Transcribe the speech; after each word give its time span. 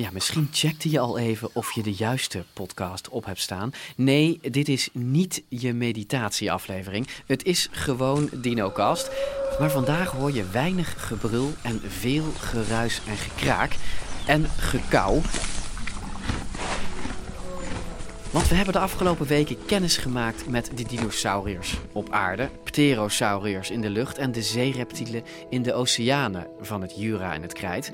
Ja, 0.00 0.10
misschien 0.12 0.48
checkte 0.52 0.90
je 0.90 0.98
al 0.98 1.18
even 1.18 1.50
of 1.52 1.72
je 1.72 1.82
de 1.82 1.92
juiste 1.92 2.44
podcast 2.52 3.08
op 3.08 3.24
hebt 3.24 3.40
staan. 3.40 3.72
Nee, 3.96 4.38
dit 4.50 4.68
is 4.68 4.88
niet 4.92 5.42
je 5.48 5.72
meditatieaflevering. 5.72 7.08
Het 7.26 7.44
is 7.44 7.68
gewoon 7.70 8.28
DinoCast. 8.32 9.10
Maar 9.58 9.70
vandaag 9.70 10.10
hoor 10.10 10.32
je 10.32 10.50
weinig 10.50 11.06
gebrul 11.06 11.52
en 11.62 11.80
veel 11.88 12.24
geruis 12.38 13.00
en 13.06 13.16
gekraak. 13.16 13.76
En 14.26 14.46
gekauw. 14.56 15.20
Want 18.30 18.48
we 18.48 18.54
hebben 18.54 18.74
de 18.74 18.80
afgelopen 18.80 19.26
weken 19.26 19.64
kennis 19.66 19.96
gemaakt 19.96 20.48
met 20.48 20.70
de 20.74 20.84
dinosauriërs 20.84 21.76
op 21.92 22.10
aarde, 22.10 22.48
pterosauriërs 22.64 23.70
in 23.70 23.80
de 23.80 23.90
lucht 23.90 24.18
en 24.18 24.32
de 24.32 24.42
zeereptielen 24.42 25.22
in 25.50 25.62
de 25.62 25.72
oceanen 25.72 26.46
van 26.60 26.82
het 26.82 26.94
Jura 26.96 27.34
en 27.34 27.42
het 27.42 27.52
Krijt. 27.52 27.92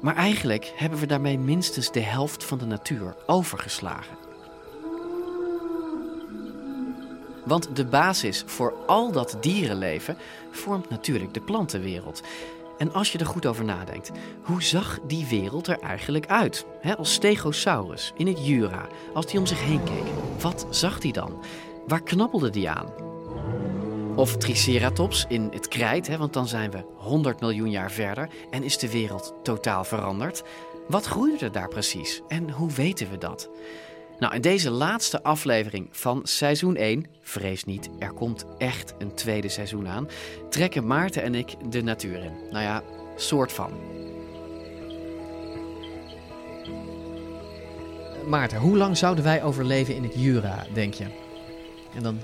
Maar 0.00 0.16
eigenlijk 0.16 0.72
hebben 0.76 0.98
we 0.98 1.06
daarmee 1.06 1.38
minstens 1.38 1.92
de 1.92 2.00
helft 2.00 2.44
van 2.44 2.58
de 2.58 2.66
natuur 2.66 3.14
overgeslagen. 3.26 4.16
Want 7.44 7.76
de 7.76 7.84
basis 7.84 8.42
voor 8.46 8.74
al 8.86 9.12
dat 9.12 9.36
dierenleven 9.40 10.16
vormt 10.50 10.90
natuurlijk 10.90 11.34
de 11.34 11.40
plantenwereld. 11.40 12.22
En 12.78 12.92
als 12.92 13.12
je 13.12 13.18
er 13.18 13.26
goed 13.26 13.46
over 13.46 13.64
nadenkt, 13.64 14.10
hoe 14.42 14.62
zag 14.62 14.98
die 15.06 15.26
wereld 15.26 15.66
er 15.66 15.78
eigenlijk 15.78 16.26
uit? 16.26 16.66
als 16.96 17.12
Stegosaurus 17.12 18.12
in 18.16 18.26
het 18.26 18.46
Jura, 18.46 18.86
als 19.14 19.26
die 19.26 19.38
om 19.38 19.46
zich 19.46 19.64
heen 19.64 19.84
keek, 19.84 20.06
wat 20.40 20.66
zag 20.70 21.00
die 21.00 21.12
dan? 21.12 21.44
Waar 21.86 22.02
knabbelde 22.02 22.50
die 22.50 22.70
aan? 22.70 22.86
Of 24.14 24.36
Triceratops 24.36 25.24
in 25.28 25.48
het 25.52 25.68
krijt, 25.68 26.06
hè, 26.06 26.16
want 26.16 26.32
dan 26.32 26.48
zijn 26.48 26.70
we 26.70 26.84
100 26.96 27.40
miljoen 27.40 27.70
jaar 27.70 27.90
verder 27.90 28.28
en 28.50 28.62
is 28.62 28.78
de 28.78 28.90
wereld 28.90 29.34
totaal 29.42 29.84
veranderd. 29.84 30.42
Wat 30.88 31.06
groeide 31.06 31.44
er 31.44 31.52
daar 31.52 31.68
precies 31.68 32.20
en 32.28 32.50
hoe 32.50 32.70
weten 32.70 33.10
we 33.10 33.18
dat? 33.18 33.50
Nou, 34.18 34.34
in 34.34 34.40
deze 34.40 34.70
laatste 34.70 35.22
aflevering 35.22 35.88
van 35.90 36.20
seizoen 36.22 36.76
1, 36.76 37.06
vrees 37.20 37.64
niet, 37.64 37.90
er 37.98 38.12
komt 38.12 38.44
echt 38.58 38.94
een 38.98 39.14
tweede 39.14 39.48
seizoen 39.48 39.88
aan, 39.88 40.08
trekken 40.50 40.86
Maarten 40.86 41.22
en 41.22 41.34
ik 41.34 41.54
de 41.70 41.82
natuur 41.82 42.24
in. 42.24 42.32
Nou 42.50 42.64
ja, 42.64 42.82
soort 43.16 43.52
van. 43.52 43.70
Maarten, 48.26 48.58
hoe 48.58 48.76
lang 48.76 48.96
zouden 48.96 49.24
wij 49.24 49.42
overleven 49.42 49.94
in 49.94 50.02
het 50.02 50.14
Jura, 50.16 50.66
denk 50.72 50.94
je? 50.94 51.06
En 51.94 52.02
dan 52.02 52.18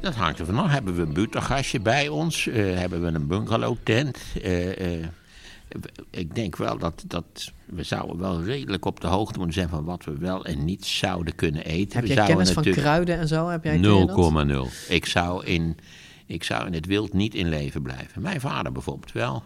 dat 0.00 0.14
hangt 0.14 0.38
er 0.38 0.46
vanaf. 0.46 0.70
Hebben 0.70 0.94
we 0.94 1.02
een 1.02 1.12
buurtgastje 1.12 1.80
bij 1.80 2.08
ons? 2.08 2.46
Uh, 2.46 2.54
hebben 2.78 3.02
we 3.02 3.06
een 3.06 3.26
bungalowtent? 3.26 4.18
Uh, 4.44 4.98
uh, 4.98 5.06
ik 6.10 6.34
denk 6.34 6.56
wel 6.56 6.78
dat, 6.78 7.04
dat 7.06 7.52
we 7.66 7.82
zouden 7.82 8.18
wel 8.18 8.42
redelijk 8.42 8.84
op 8.84 9.00
de 9.00 9.06
hoogte 9.06 9.38
moeten 9.38 9.54
zijn 9.54 9.68
van 9.68 9.84
wat 9.84 10.04
we 10.04 10.16
wel 10.18 10.44
en 10.44 10.64
niet 10.64 10.84
zouden 10.84 11.34
kunnen 11.34 11.64
eten. 11.64 11.98
Heb 11.98 12.08
jij 12.08 12.26
kennis 12.26 12.50
van 12.50 12.62
kruiden 12.62 13.18
en 13.18 13.28
zo? 13.28 13.58
0,0. 13.60 14.88
Ik 14.88 15.06
zou 15.06 15.44
in 15.44 15.76
ik 16.26 16.44
zou 16.44 16.66
in 16.66 16.72
het 16.72 16.86
wild 16.86 17.12
niet 17.12 17.34
in 17.34 17.48
leven 17.48 17.82
blijven. 17.82 18.22
Mijn 18.22 18.40
vader 18.40 18.72
bijvoorbeeld 18.72 19.12
wel. 19.12 19.44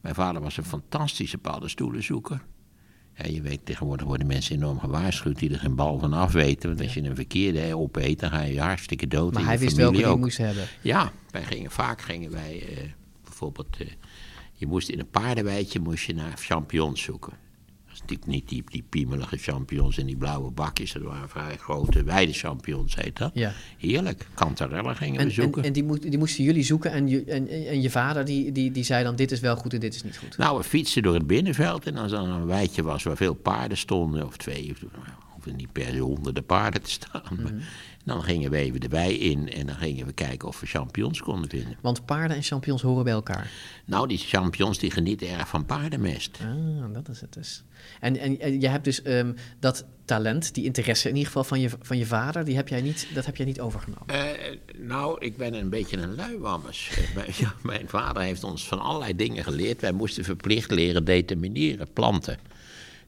Mijn 0.00 0.14
vader 0.14 0.42
was 0.42 0.56
een 0.56 0.64
fantastische 0.64 1.38
paddenstoelenzoeker. 1.38 2.40
Ja, 3.16 3.26
je 3.26 3.42
weet, 3.42 3.60
tegenwoordig 3.66 4.06
worden 4.06 4.26
mensen 4.26 4.56
enorm 4.56 4.78
gewaarschuwd 4.78 5.38
die 5.38 5.52
er 5.52 5.58
geen 5.58 5.74
bal 5.74 5.98
van 5.98 6.12
af 6.12 6.32
weten. 6.32 6.68
Want 6.68 6.80
als 6.80 6.94
je 6.94 7.02
een 7.02 7.14
verkeerde 7.14 7.76
opeet, 7.76 8.20
dan 8.20 8.30
ga 8.30 8.40
je 8.40 8.60
hartstikke 8.60 9.06
dood. 9.06 9.32
Maar 9.32 9.44
hij 9.44 9.58
wist 9.58 9.76
welke 9.76 10.02
hij 10.02 10.16
moest 10.16 10.38
hebben. 10.38 10.64
Ja, 10.80 11.12
wij 11.30 11.44
gingen, 11.44 11.70
vaak 11.70 12.00
gingen 12.02 12.30
wij 12.30 12.62
uh, 12.70 12.78
bijvoorbeeld... 13.24 13.76
Uh, 13.80 13.88
je 14.56 14.66
moest 14.66 14.88
in 14.88 14.98
een 14.98 15.10
paardenweidje 15.10 15.80
moest 15.80 16.04
je 16.04 16.14
naar 16.14 16.32
champignons 16.36 17.02
zoeken 17.02 17.43
natuurlijk 18.10 18.30
niet 18.30 18.48
die, 18.48 18.64
die 18.66 18.84
piemelige 18.88 19.36
champignons 19.36 19.98
in 19.98 20.06
die 20.06 20.16
blauwe 20.16 20.50
bakjes. 20.50 20.92
Dat 20.92 21.02
waren 21.02 21.28
vrij 21.28 21.56
grote, 21.56 22.02
wijde 22.02 22.32
champignons, 22.32 22.94
heet 22.96 23.16
dat. 23.16 23.30
Ja. 23.34 23.52
Heerlijk. 23.78 24.26
Kantarellen 24.34 24.96
gingen 24.96 25.20
en, 25.20 25.26
we 25.26 25.32
zoeken. 25.32 25.62
En, 25.62 25.68
en 25.68 25.72
die, 25.72 26.10
die, 26.10 26.18
moesten 26.18 26.44
jullie 26.44 26.62
zoeken 26.62 26.90
en 26.90 27.08
je, 27.08 27.24
en, 27.24 27.48
en 27.48 27.82
je 27.82 27.90
vader 27.90 28.24
die, 28.24 28.52
die, 28.52 28.70
die 28.70 28.84
zei 28.84 29.04
dan 29.04 29.16
dit 29.16 29.32
is 29.32 29.40
wel 29.40 29.56
goed 29.56 29.72
en 29.72 29.80
dit 29.80 29.94
is 29.94 30.02
niet 30.02 30.16
goed? 30.16 30.36
Nou, 30.36 30.58
we 30.58 30.64
fietsen 30.64 31.02
door 31.02 31.14
het 31.14 31.26
binnenveld 31.26 31.86
en 31.86 31.96
als 31.96 32.12
er 32.12 32.18
een 32.18 32.46
weidje 32.46 32.82
was 32.82 33.02
waar 33.02 33.16
veel 33.16 33.34
paarden 33.34 33.78
stonden, 33.78 34.26
of 34.26 34.36
twee, 34.36 34.70
of, 34.70 34.78
hoeven 35.44 35.56
niet 35.56 35.72
per 35.72 35.98
honderden 35.98 36.44
paarden 36.44 36.82
te 36.82 36.90
staan. 36.90 37.22
Mhm. 37.30 37.60
Dan 38.04 38.22
gingen 38.22 38.50
we 38.50 38.56
even 38.56 38.80
de 38.80 38.88
wei 38.88 39.18
in 39.18 39.52
en 39.52 39.66
dan 39.66 39.76
gingen 39.76 40.06
we 40.06 40.12
kijken 40.12 40.48
of 40.48 40.60
we 40.60 40.66
champignons 40.66 41.20
konden 41.20 41.50
vinden. 41.50 41.76
Want 41.80 42.04
paarden 42.04 42.36
en 42.36 42.42
champignons 42.42 42.82
horen 42.82 43.04
bij 43.04 43.12
elkaar? 43.12 43.50
Nou, 43.84 44.08
die 44.08 44.18
champignons 44.18 44.78
die 44.78 44.90
genieten 44.90 45.28
erg 45.28 45.48
van 45.48 45.66
paardenmest. 45.66 46.38
Ah, 46.40 46.94
dat 46.94 47.08
is 47.08 47.20
het 47.20 47.32
dus. 47.32 47.64
En, 48.00 48.16
en, 48.16 48.60
je 48.60 48.68
hebt 48.68 48.84
dus 48.84 49.02
ehm, 49.02 49.32
dat 49.60 49.84
talent, 50.04 50.54
die 50.54 50.64
interesse 50.64 51.08
in 51.08 51.14
ieder 51.14 51.26
geval 51.26 51.44
van 51.44 51.60
je, 51.60 51.70
van 51.80 51.98
je 51.98 52.06
vader, 52.06 52.44
die 52.44 52.56
heb 52.56 52.68
jij 52.68 52.80
niet, 52.80 53.06
dat 53.14 53.26
heb 53.26 53.36
jij 53.36 53.46
niet 53.46 53.60
overgenomen? 53.60 54.14
Uh, 54.14 54.22
nou, 54.78 55.16
ik 55.20 55.36
ben 55.36 55.54
een 55.54 55.70
beetje 55.70 55.96
een 55.96 56.14
luiwammers. 56.14 56.90
ja, 57.40 57.54
mijn 57.62 57.88
vader 57.88 58.22
heeft 58.22 58.44
ons 58.44 58.68
van 58.68 58.80
allerlei 58.80 59.16
dingen 59.16 59.44
geleerd. 59.44 59.80
Wij 59.80 59.92
moesten 59.92 60.24
verplicht 60.24 60.70
leren 60.70 61.04
determineren, 61.04 61.92
planten. 61.92 62.38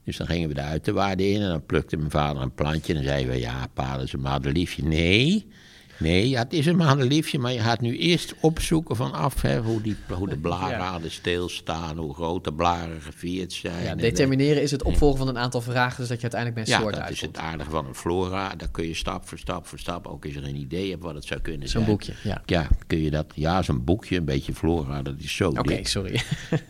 Dus 0.07 0.17
dan 0.17 0.27
gingen 0.27 0.47
we 0.47 0.53
de 0.53 0.61
uiterwaarden 0.61 1.31
in 1.31 1.41
en 1.41 1.49
dan 1.49 1.65
plukte 1.65 1.97
mijn 1.97 2.11
vader 2.11 2.41
een 2.41 2.53
plantje. 2.53 2.93
En 2.93 2.99
dan 2.99 3.07
zeiden 3.07 3.31
we, 3.31 3.39
ja, 3.39 3.67
pa, 3.73 3.95
dat 3.95 4.05
is 4.05 4.13
een 4.13 4.21
madeliefje. 4.21 4.83
Nee, 4.83 5.47
nee, 5.99 6.29
ja, 6.29 6.41
het 6.41 6.53
is 6.53 6.65
een 6.65 6.75
madeliefje, 6.75 7.39
maar 7.39 7.53
je 7.53 7.59
gaat 7.59 7.81
nu 7.81 7.97
eerst 7.97 8.33
opzoeken 8.39 8.95
vanaf 8.95 9.41
hè, 9.41 9.59
hoe, 9.59 9.81
die, 9.81 9.95
hoe 10.09 10.29
de 10.29 10.37
blaren 10.37 11.11
stilstaan, 11.11 11.97
hoe 11.97 12.13
groot 12.13 12.43
de 12.43 12.53
blaren 12.53 13.01
gevierd 13.01 13.53
zijn. 13.53 13.83
Ja, 13.83 13.95
determineren 13.95 14.61
is 14.61 14.71
het 14.71 14.83
opvolgen 14.83 15.17
van 15.17 15.27
een 15.27 15.37
aantal 15.37 15.61
vragen, 15.61 15.97
dus 15.99 16.07
dat 16.07 16.21
je 16.21 16.29
uiteindelijk 16.31 16.65
bij 16.65 16.75
een 16.75 16.81
soort 16.81 16.95
uitkomt. 16.95 17.19
Ja, 17.19 17.27
dat 17.27 17.33
is 17.33 17.39
het 17.39 17.51
aardige 17.51 17.69
van 17.69 17.87
een 17.87 17.95
flora. 17.95 18.55
Daar 18.55 18.71
kun 18.71 18.87
je 18.87 18.93
stap 18.93 19.27
voor 19.27 19.37
stap 19.37 19.67
voor 19.67 19.79
stap, 19.79 20.07
ook 20.07 20.25
als 20.25 20.33
je 20.33 20.41
een 20.41 20.55
idee 20.55 20.89
hebt 20.89 21.03
wat 21.03 21.15
het 21.15 21.25
zou 21.25 21.39
kunnen 21.41 21.69
zijn. 21.69 21.83
Zo'n 21.83 21.93
boekje, 21.93 22.13
ja. 22.23 22.41
Ja, 22.45 22.67
kun 22.87 23.01
je 23.01 23.09
dat, 23.09 23.31
ja, 23.35 23.61
zo'n 23.61 23.83
boekje, 23.83 24.17
een 24.17 24.25
beetje 24.25 24.53
flora, 24.53 25.01
dat 25.01 25.15
is 25.17 25.35
zo 25.35 25.49
Oké, 25.49 25.79
sorry. 25.83 26.21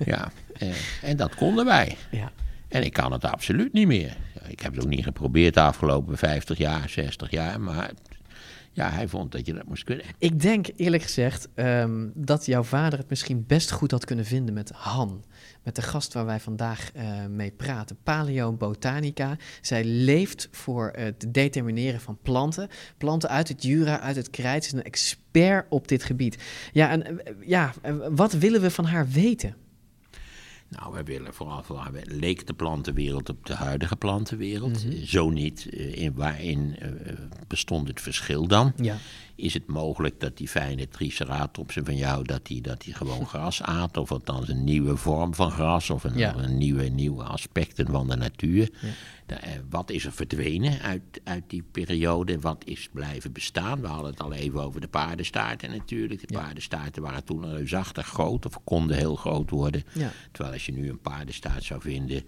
ja, 0.06 0.32
eh, 0.54 0.70
en 1.02 1.18
dat 1.18 1.36
konden 1.36 1.66
wij. 1.66 1.98
Ja. 2.12 2.32
En 2.68 2.84
ik 2.84 2.94
kan 2.94 3.12
het 3.12 3.26
absoluut 3.26 3.74
niet 3.74 3.88
meer. 3.88 4.18
Ik 4.48 4.60
heb 4.60 4.76
het 4.76 4.84
ook 4.84 4.90
niet 4.90 5.04
geprobeerd 5.04 5.54
de 5.54 5.62
afgelopen 5.62 6.18
50 6.18 6.58
jaar, 6.58 6.90
60 6.90 7.32
jaar, 7.32 7.62
maar 7.62 7.92
ja, 8.78 8.90
hij 8.90 9.08
vond 9.08 9.32
dat 9.32 9.46
je 9.46 9.54
dat 9.54 9.68
moest 9.68 9.84
kunnen. 9.84 10.06
Ik 10.18 10.42
denk 10.42 10.68
eerlijk 10.76 11.04
gezegd 11.04 11.48
um, 11.56 12.12
dat 12.16 12.46
jouw 12.46 12.64
vader 12.64 13.00
het 13.00 13.10
misschien 13.10 13.44
best 13.48 13.72
goed 13.72 13.92
had 13.92 14.06
kunnen 14.06 14.26
vinden 14.26 14.54
met 14.54 14.70
Han. 14.70 15.24
Met 15.64 15.76
de 15.76 15.82
gast 15.82 16.14
waar 16.14 16.26
wij 16.26 16.40
vandaag 16.40 16.92
uh, 16.96 17.26
mee 17.26 17.52
praten, 17.52 17.98
Paleobotanica. 18.04 19.38
Zij 19.62 19.84
leeft 19.84 20.48
voor 20.52 20.92
het 20.96 21.26
determineren 21.28 22.00
van 22.00 22.18
planten. 22.22 22.70
Planten 22.98 23.30
uit 23.30 23.48
het 23.48 23.64
Jura, 23.64 24.00
uit 24.00 24.16
het 24.16 24.30
Krijt. 24.30 24.64
Ze 24.64 24.70
is 24.70 24.78
een 24.78 24.86
expert 24.86 25.66
op 25.70 25.88
dit 25.88 26.04
gebied. 26.04 26.38
Ja, 26.72 26.90
en 26.90 27.14
uh, 27.14 27.20
ja, 27.48 27.74
wat 28.10 28.34
willen 28.34 28.62
we 28.62 28.72
van 28.72 28.86
haar 28.86 29.08
weten? 29.08 29.56
Nou, 30.70 30.94
wij 30.94 31.04
willen 31.04 31.34
vooral, 31.34 31.64
vooral 31.64 31.92
leek 32.04 32.48
de 32.48 32.54
plantenwereld 32.54 33.30
op 33.30 33.46
de 33.46 33.54
huidige 33.54 33.96
plantenwereld. 33.96 34.86
Mhm. 34.86 35.06
Zo 35.06 35.30
niet. 35.30 35.70
Eh, 35.70 35.96
in, 35.96 36.14
waarin 36.14 36.76
uh, 36.82 36.90
bestond 37.48 37.88
het 37.88 38.02
verschil 38.02 38.48
dan? 38.48 38.74
Ja. 38.76 38.98
Is 39.38 39.54
het 39.54 39.68
mogelijk 39.68 40.20
dat 40.20 40.38
die 40.38 40.48
fijne 40.48 40.88
triceratopsen 40.88 41.86
van 41.86 41.96
jou, 41.96 42.24
dat 42.24 42.46
die, 42.46 42.62
dat 42.62 42.82
die 42.82 42.94
gewoon 42.94 43.26
gras 43.34 43.62
aat? 43.62 43.98
Of 43.98 44.12
althans 44.12 44.50
een 44.50 44.64
nieuwe 44.64 44.98
vorm 44.98 45.34
van 45.34 45.52
gras 45.52 45.90
of 45.90 46.04
een, 46.04 46.44
een 46.44 46.58
nieuwe, 46.58 46.84
nieuwe 46.84 47.24
aspecten 47.24 47.88
van 47.88 48.08
de 48.08 48.16
natuur? 48.16 48.70
Ja. 48.82 48.90
Eh, 49.28 49.52
wat 49.70 49.90
is 49.90 50.06
er 50.06 50.12
verdwenen 50.12 50.80
uit, 50.82 51.22
uit 51.24 51.44
die 51.48 51.64
periode? 51.72 52.40
Wat 52.40 52.64
is 52.66 52.90
blijven 52.94 53.32
bestaan? 53.32 53.82
We 53.82 53.88
hadden 53.88 54.12
het 54.12 54.22
al 54.22 54.34
even 54.34 54.64
over 54.64 54.82
de 54.82 54.88
paardenstaarten 54.88 55.70
natuurlijk. 55.70 56.28
De 56.28 56.34
paardenstaarten 56.34 57.02
waren 57.02 57.24
toen 57.24 57.50
reusachtig 57.50 58.08
groot 58.08 58.46
of 58.46 58.64
konden 58.64 58.98
heel 58.98 59.16
groot 59.16 59.50
worden. 59.50 59.84
Terwijl 60.32 60.54
als 60.54 60.66
je 60.66 60.72
nu 60.72 60.90
een 60.90 61.02
paardenstaart 61.02 61.64
zou 61.64 61.82
vinden 61.82 62.24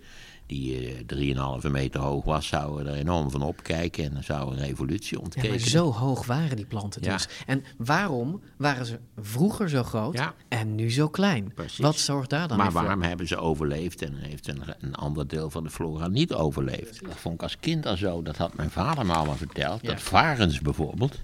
die 0.49 1.05
uh, 1.05 1.61
3,5 1.63 1.71
meter 1.71 2.01
hoog 2.01 2.25
was, 2.25 2.47
zouden 2.47 2.87
er 2.87 2.99
enorm 2.99 3.31
van 3.31 3.41
opkijken 3.41 4.03
en 4.03 4.13
dan 4.13 4.23
zou 4.23 4.55
een 4.55 4.63
evolutie 4.63 5.19
ontkenen. 5.19 5.47
Ja, 5.47 5.53
maar 5.59 5.67
zo 5.69 5.91
hoog 5.91 6.25
waren 6.25 6.55
die 6.55 6.65
planten 6.65 7.01
dus. 7.01 7.27
En 7.45 7.63
waarom 7.77 8.41
waren 8.57 8.85
ze 8.85 8.99
vroeger 9.17 9.69
zo 9.69 9.83
groot 9.83 10.33
en 10.47 10.75
nu 10.75 10.91
zo 10.91 11.09
klein? 11.09 11.53
Precies. 11.53 11.77
Wat 11.77 11.97
zorgt 11.97 12.29
daar 12.29 12.47
dan 12.47 12.57
maar 12.57 12.65
voor? 12.65 12.75
Maar 12.75 12.83
waarom 12.83 13.03
hebben 13.03 13.27
ze 13.27 13.37
overleefd 13.37 14.01
en 14.01 14.15
heeft 14.15 14.47
een, 14.47 14.61
een, 14.79 14.95
ander 14.95 15.27
deel 15.27 15.49
van 15.49 15.63
de 15.63 15.69
flora 15.69 16.07
niet 16.07 16.33
overleefd? 16.33 17.05
Dat 17.05 17.17
vond 17.17 17.35
ik 17.35 17.43
als 17.43 17.59
kind 17.59 17.85
al 17.85 17.97
zo, 17.97 18.21
dat 18.21 18.37
had 18.37 18.55
mijn 18.55 18.71
vader 18.71 19.05
me 19.05 19.13
allemaal 19.13 19.35
verteld. 19.35 19.85
Dat 19.85 20.01
varens 20.01 20.59
bijvoorbeeld, 20.59 21.19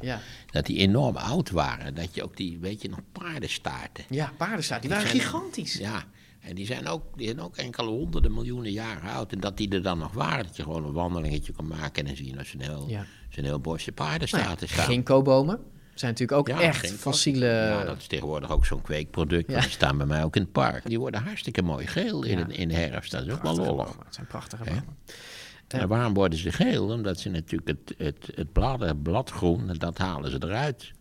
dat 0.52 0.66
die 0.66 0.78
enorm 0.78 1.16
oud 1.16 1.50
waren. 1.50 1.96
Dat 1.96 2.16
je 2.16 2.24
ook 2.24 2.38
die, 2.38 2.58
weet 2.60 2.82
je 2.82 2.90
nog, 2.90 3.00
paardenstaarten. 3.12 4.04
Ja, 4.10 4.32
paardenstaarten, 4.38 4.90
die, 4.90 4.98
waren 4.98 5.12
gigantisch. 5.12 5.74
Ja, 5.74 6.04
en 6.46 6.56
die 6.56 6.66
zijn, 6.66 6.88
ook, 6.88 7.04
die 7.16 7.28
zijn 7.28 7.42
ook 7.42 7.56
enkele 7.56 7.90
honderden 7.90 8.34
miljoenen 8.34 8.72
jaren 8.72 9.10
oud. 9.10 9.32
En 9.32 9.40
dat 9.40 9.58
die 9.58 9.70
er 9.70 9.82
dan 9.82 9.98
nog 9.98 10.14
waren, 10.14 10.46
dat 10.46 10.56
je 10.56 10.64
gewoon 10.64 10.86
een 10.86 10.94
wandelingetje 10.94 11.54
kan 11.54 11.68
maken 11.68 12.02
en 12.02 12.06
dan 12.06 12.16
zie 12.16 12.28
je 12.28 12.36
dat 12.36 12.46
ze 12.46 12.56
een 12.56 12.62
heel, 12.62 12.86
ja. 12.88 13.06
een 13.36 13.44
heel 13.44 13.60
bosje 13.60 13.92
paardenstaarten 13.92 14.50
nou 14.50 14.68
ja, 14.68 14.74
staan. 14.74 14.86
Ginkgo-bomen 14.86 15.60
zijn 15.94 16.12
natuurlijk 16.12 16.40
ook 16.40 16.50
echt 16.60 16.92
fossiele... 16.92 17.46
Ja, 17.46 17.84
dat 17.84 17.98
is 17.98 18.08
tegenwoordig 18.08 18.52
ook 18.52 18.66
zo'n 18.66 18.82
kweekproduct. 18.82 19.48
Die 19.48 19.62
staan 19.62 19.98
bij 19.98 20.06
mij 20.06 20.24
ook 20.24 20.36
in 20.36 20.42
het 20.42 20.52
park. 20.52 20.88
Die 20.88 21.00
worden 21.00 21.24
hartstikke 21.24 21.62
mooi 21.62 21.88
geel 21.88 22.24
in, 22.24 22.52
in 22.52 22.68
de 22.68 22.74
herfst. 22.76 23.12
Dat 23.12 23.26
is 23.26 23.34
ook 23.34 23.42
wel 23.42 23.56
lollig. 23.56 23.98
Het 24.06 24.16
zijn 24.16 24.28
prachtige 24.28 24.64
bomen. 24.64 24.98
En 25.68 25.88
waarom 25.88 26.14
worden 26.14 26.40
ze 26.40 26.52
geel? 26.52 26.90
Omdat 26.90 27.20
ze 27.20 27.30
natuurlijk 27.30 27.68
het, 27.68 27.98
het, 27.98 28.32
het 28.36 28.52
blad, 28.52 29.04
bladgroen, 29.04 29.76
dat 29.78 29.98
halen 29.98 30.32
ze 30.32 30.38
eruit. 30.40 30.92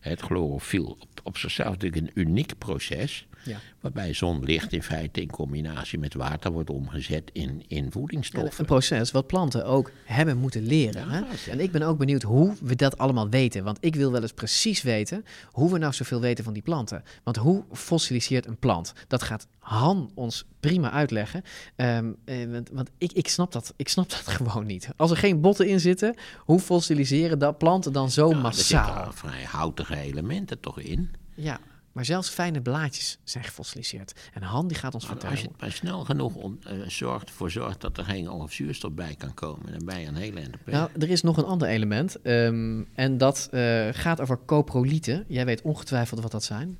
Het 0.00 0.20
chlorofiel 0.20 0.96
op, 1.00 1.08
op 1.22 1.38
zichzelf 1.38 1.70
natuurlijk 1.70 2.02
een 2.02 2.10
uniek 2.14 2.58
proces. 2.58 3.26
Ja. 3.44 3.58
Waarbij 3.80 4.12
zonlicht 4.12 4.72
in 4.72 4.82
feite 4.82 5.20
in 5.20 5.30
combinatie 5.30 5.98
met 5.98 6.14
water 6.14 6.52
wordt 6.52 6.70
omgezet 6.70 7.30
in, 7.32 7.64
in 7.68 7.90
voedingsstoffen. 7.92 8.60
een 8.60 8.66
proces 8.66 9.10
wat 9.10 9.26
planten 9.26 9.64
ook 9.64 9.90
hebben 10.04 10.36
moeten 10.36 10.62
leren. 10.62 11.08
hè? 11.08 11.22
En 11.50 11.60
ik 11.60 11.72
ben 11.72 11.82
ook 11.82 11.98
benieuwd 11.98 12.22
hoe 12.22 12.54
we 12.62 12.74
dat 12.76 12.98
allemaal 12.98 13.28
weten. 13.28 13.64
Want 13.64 13.78
ik 13.80 13.94
wil 13.94 14.12
wel 14.12 14.22
eens 14.22 14.32
precies 14.32 14.82
weten 14.82 15.24
hoe 15.50 15.72
we 15.72 15.78
nou 15.78 15.92
zoveel 15.92 16.20
weten 16.20 16.44
van 16.44 16.52
die 16.52 16.62
planten. 16.62 17.02
Want 17.22 17.36
hoe 17.36 17.64
fossiliseert 17.72 18.46
een 18.46 18.58
plant? 18.58 18.92
Dat 19.08 19.22
gaat 19.22 19.46
Han 19.58 20.10
ons 20.14 20.44
prima 20.60 20.90
uitleggen. 20.90 21.42
Ehm, 21.76 22.12
eh, 22.24 22.50
want, 22.50 22.70
want 22.72 22.90
ik, 22.98 23.12
ik, 23.12 23.28
snap 23.28 23.52
dat, 23.52 23.74
ik 23.76 23.88
snap 23.88 24.10
dat 24.10 24.26
gewoon 24.36 24.66
niet. 24.66 24.88
Als 24.96 25.10
er 25.10 25.16
geen 25.16 25.40
botten 25.40 25.68
in 25.68 25.80
zitten, 25.80 26.16
hoe 26.38 26.60
fossiliseren 26.60 27.38
dat 27.38 27.58
planten 27.58 27.92
dan 27.92 28.10
zo 28.10 28.32
massaal? 28.32 28.88
Er 28.88 28.94
zitten 29.04 29.14
vrij 29.14 29.44
houtige 29.44 29.96
elementen 29.96 30.60
toch 30.60 30.80
in? 30.80 31.10
Ja, 31.34 31.60
maar 31.94 32.04
zelfs 32.04 32.28
fijne 32.28 32.60
blaadjes 32.60 33.18
zijn 33.24 33.44
gefossiliseerd. 33.44 34.12
En 34.32 34.42
Han 34.42 34.68
die 34.68 34.76
gaat 34.76 34.94
ons 34.94 35.06
vertellen. 35.06 35.30
Als 35.30 35.40
je 35.40 35.48
het 35.48 35.60
maar 35.60 35.72
snel 35.72 36.04
genoeg 36.04 36.34
on, 36.34 36.60
uh, 36.72 36.88
zorgt, 36.88 37.30
voor 37.30 37.50
zorgt 37.50 37.80
dat 37.80 37.98
er 37.98 38.04
geen 38.04 38.48
zuurstof 38.48 38.92
bij 38.92 39.14
kan 39.18 39.34
komen, 39.34 39.72
dan 39.72 39.84
ben 39.84 40.00
je 40.00 40.06
een 40.06 40.14
hele 40.14 40.40
ende 40.40 40.58
Nou, 40.66 40.90
er 40.98 41.10
is 41.10 41.22
nog 41.22 41.36
een 41.36 41.44
ander 41.44 41.68
element. 41.68 42.22
Ehm, 42.22 42.82
en 42.94 43.18
dat 43.18 43.48
uh, 43.52 43.88
gaat 43.92 44.20
over 44.20 44.38
coprolieten. 44.46 45.24
Jij 45.28 45.44
weet 45.44 45.62
ongetwijfeld 45.62 46.20
wat 46.20 46.30
dat 46.30 46.44
zijn. 46.44 46.78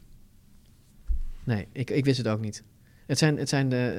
Nee, 1.45 1.69
ik, 1.73 1.91
ik 1.91 2.05
wist 2.05 2.19
het 2.19 2.29
ook 2.29 2.41
niet. 2.41 2.63
Het 3.07 3.19
zijn, 3.19 3.37
het 3.37 3.49
zijn 3.49 3.69
de, 3.69 3.93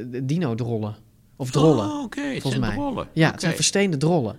uh, 0.00 0.12
de 0.12 0.24
dino-drollen. 0.24 0.96
Of 1.36 1.50
drollen. 1.50 1.84
Oh, 1.84 2.02
oké. 2.02 2.18
Okay. 2.18 2.40
volgens 2.40 2.62
mij. 2.62 2.74
Drollen. 2.74 3.08
Ja, 3.12 3.30
het 3.30 3.40
zijn 3.40 3.54
versteende 3.54 3.96
drollen. 3.96 4.38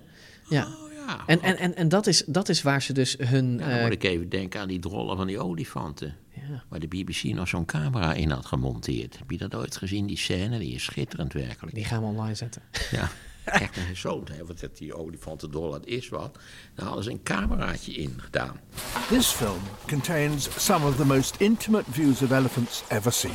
Ja. 0.50 0.68
Oh, 0.68 0.89
en, 1.26 1.42
en, 1.42 1.58
en, 1.58 1.76
en 1.76 1.90
dat, 1.90 2.08
is, 2.08 2.24
dat 2.26 2.50
is 2.50 2.62
waar 2.62 2.82
ze 2.82 2.94
dus 2.94 3.16
hun... 3.20 3.58
Ja, 3.58 3.70
dan 3.70 3.80
moet 3.80 3.88
eh, 3.88 3.92
ik 3.92 4.04
even 4.04 4.30
denken 4.30 4.60
aan 4.60 4.68
die 4.68 4.80
drollen 4.80 5.18
van 5.18 5.28
die 5.28 5.40
olifanten. 5.40 6.16
Ja. 6.50 6.64
Waar 6.68 6.80
de 6.80 6.88
BBC 6.88 7.24
nog 7.24 7.48
zo'n 7.48 7.66
camera 7.66 8.14
in 8.14 8.30
had 8.30 8.46
gemonteerd. 8.46 9.18
Heb 9.18 9.32
je 9.32 9.38
dat 9.38 9.56
ooit 9.56 9.78
gezien, 9.78 10.08
die 10.08 10.18
scène? 10.18 10.60
Die 10.60 10.74
is 10.74 10.84
schitterend 10.84 11.34
werkelijk. 11.34 11.76
Die 11.76 11.86
gaan 11.86 12.02
we 12.02 12.08
online 12.08 12.36
zetten. 12.36 12.62
Ja, 12.92 13.10
echt 13.46 13.78
een 13.78 13.96
zo'n. 13.96 14.28
Wat 14.46 14.70
die 14.74 14.94
olifantendrol, 14.94 15.72
dat 15.72 15.86
is 15.86 16.10
wat. 16.10 16.38
Daar 16.76 16.86
hadden 16.86 17.04
ze 17.04 17.12
een 17.12 17.24
cameraatje 17.24 17.92
in 17.92 18.14
gedaan. 18.18 18.60
This 19.08 19.28
film 19.28 19.62
contains 19.88 20.66
some 20.66 20.88
of 20.88 20.96
the 20.96 21.06
most 21.06 21.36
intimate 21.38 21.92
views 21.92 22.22
of 22.22 22.32
elephants 22.32 22.84
ever 22.88 23.12
seen. 23.12 23.32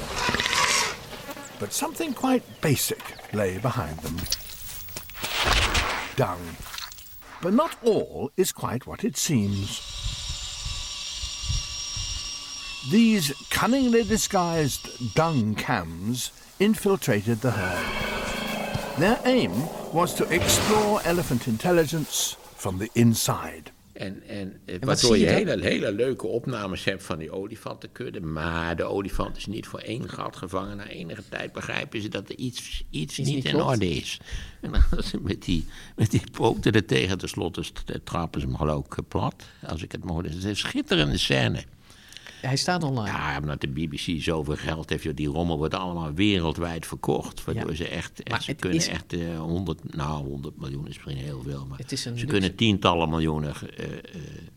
But 1.59 1.75
something 1.75 2.15
quite 2.15 2.43
basic 2.61 3.15
lay 3.31 3.61
behind 3.61 4.03
them. 4.03 4.15
Dung. 6.17 6.74
But 7.45 7.53
not 7.53 7.77
all 7.85 8.31
is 8.39 8.53
quite 8.53 8.87
what 8.87 9.05
it 9.05 9.19
seems. 9.19 9.83
These 12.91 13.35
cunningly 13.51 14.03
disguised 14.03 15.15
dung 15.15 15.55
cams 15.55 16.33
infiltrated 16.59 17.43
the 17.43 17.51
herd. 17.51 18.99
Their 18.99 19.21
aim 19.27 19.53
was 19.93 20.15
to 20.15 20.25
explore 20.33 21.03
elephant 21.05 21.47
intelligence 21.47 22.35
from 22.57 22.79
the 22.79 22.89
inside. 22.95 23.73
En, 23.95 24.23
en, 24.27 24.61
en 24.65 24.85
waardoor 24.85 25.17
je, 25.17 25.25
je 25.25 25.31
hele, 25.31 25.63
hele 25.63 25.93
leuke 25.93 26.27
opnames 26.27 26.85
hebt 26.85 27.03
van 27.03 27.19
die 27.19 27.31
olifantenkudde. 27.31 28.21
Maar 28.21 28.77
de 28.77 28.85
olifant 28.85 29.37
is 29.37 29.47
niet 29.47 29.67
voor 29.67 29.79
één 29.79 30.09
gat 30.09 30.37
gevangen. 30.37 30.77
Na 30.77 30.89
enige 30.89 31.23
tijd 31.29 31.53
begrijpen 31.53 32.03
ze 32.03 32.09
dat 32.09 32.29
er 32.29 32.37
iets, 32.37 32.85
iets, 32.91 33.19
niet, 33.19 33.45
in 33.45 33.63
orde 33.63 33.89
is. 33.89 34.21
En 34.61 34.71
dan 34.71 35.03
ze 35.11 35.21
met 35.21 35.43
die, 35.43 35.67
met 35.97 36.11
die 36.11 36.23
poten 36.33 36.73
er 36.73 36.85
tegen, 36.85 37.19
tenslotte 37.19 37.63
trappen 38.05 38.41
ze 38.41 38.47
hem 38.47 38.57
geloof 38.57 38.85
ik 38.85 39.09
plat. 39.09 39.45
Als 39.67 39.83
ik 39.83 39.93
het 39.93 40.05
mooi. 40.05 40.29
Het 40.29 40.37
is 40.37 40.45
een 40.45 40.57
schitterende 40.57 41.19
scène. 41.19 41.65
Hij 42.47 42.57
staat 42.57 42.83
online. 42.83 43.17
Ja, 43.17 43.39
omdat 43.41 43.61
de 43.61 43.69
BBC 43.69 44.23
zoveel 44.23 44.57
geld 44.57 44.91
heeft. 44.91 45.17
Die 45.17 45.29
rommel 45.29 45.57
wordt 45.57 45.75
allemaal 45.75 46.13
wereldwijd 46.13 46.87
verkocht. 46.87 47.45
Waardoor 47.45 47.75
ze 47.75 47.89
echt, 47.89 48.23
echt 48.23 48.45
ze 48.45 48.55
kunnen 48.55 48.89
echt 48.89 49.13
uh, 49.13 49.39
100, 49.39 49.95
nou 49.95 50.27
100 50.27 50.59
miljoen 50.59 50.89
is 50.89 50.97
misschien 51.05 51.25
heel 51.25 51.43
veel. 51.47 51.67
Maar 51.69 51.79
ze 52.17 52.27
kunnen 52.27 52.55
tientallen 52.55 53.09
miljoenen 53.09 53.53
uh, 53.63 53.87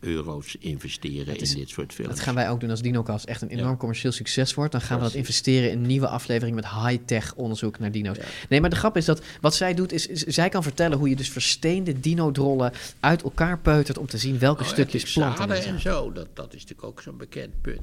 euro's 0.00 0.56
investeren 0.58 1.36
in 1.36 1.54
dit 1.54 1.68
soort 1.68 1.92
films. 1.92 2.10
Dat 2.10 2.20
gaan 2.20 2.34
wij 2.34 2.50
ook 2.50 2.60
doen 2.60 2.70
als 2.70 2.82
DinoCast 2.82 3.24
echt 3.24 3.42
een 3.42 3.48
enorm 3.48 3.76
commercieel 3.76 4.12
succes 4.12 4.54
wordt. 4.54 4.72
Dan 4.72 4.80
gaan 4.80 4.98
we 4.98 5.04
dat 5.04 5.14
investeren 5.14 5.70
in 5.70 5.82
nieuwe 5.82 6.08
afleveringen 6.08 6.54
met 6.56 6.68
high-tech 6.68 7.34
onderzoek 7.34 7.78
naar 7.78 7.92
dino's. 7.92 8.16
Nee, 8.48 8.60
maar 8.60 8.70
de 8.70 8.76
grap 8.76 8.96
is 8.96 9.04
dat 9.04 9.22
wat 9.40 9.54
zij 9.54 9.74
doet, 9.74 9.92
is, 9.92 10.06
zij 10.06 10.48
kan 10.48 10.62
vertellen 10.62 10.98
hoe 10.98 11.08
je 11.08 11.16
dus 11.16 11.30
versteende 11.30 12.00
dino-drollen 12.00 12.72
uit 13.00 13.22
elkaar 13.22 13.58
peutert 13.58 13.98
om 13.98 14.06
te 14.06 14.18
zien 14.18 14.38
welke 14.38 14.62
oh, 14.62 14.68
stukjes 14.68 15.12
planten 15.12 15.64
en 15.64 15.80
zo, 15.80 16.12
dat, 16.12 16.26
dat 16.32 16.54
is 16.54 16.60
natuurlijk 16.60 16.88
ook 16.88 17.02
zo'n 17.02 17.16
bekend 17.16 17.60
punt. 17.60 17.77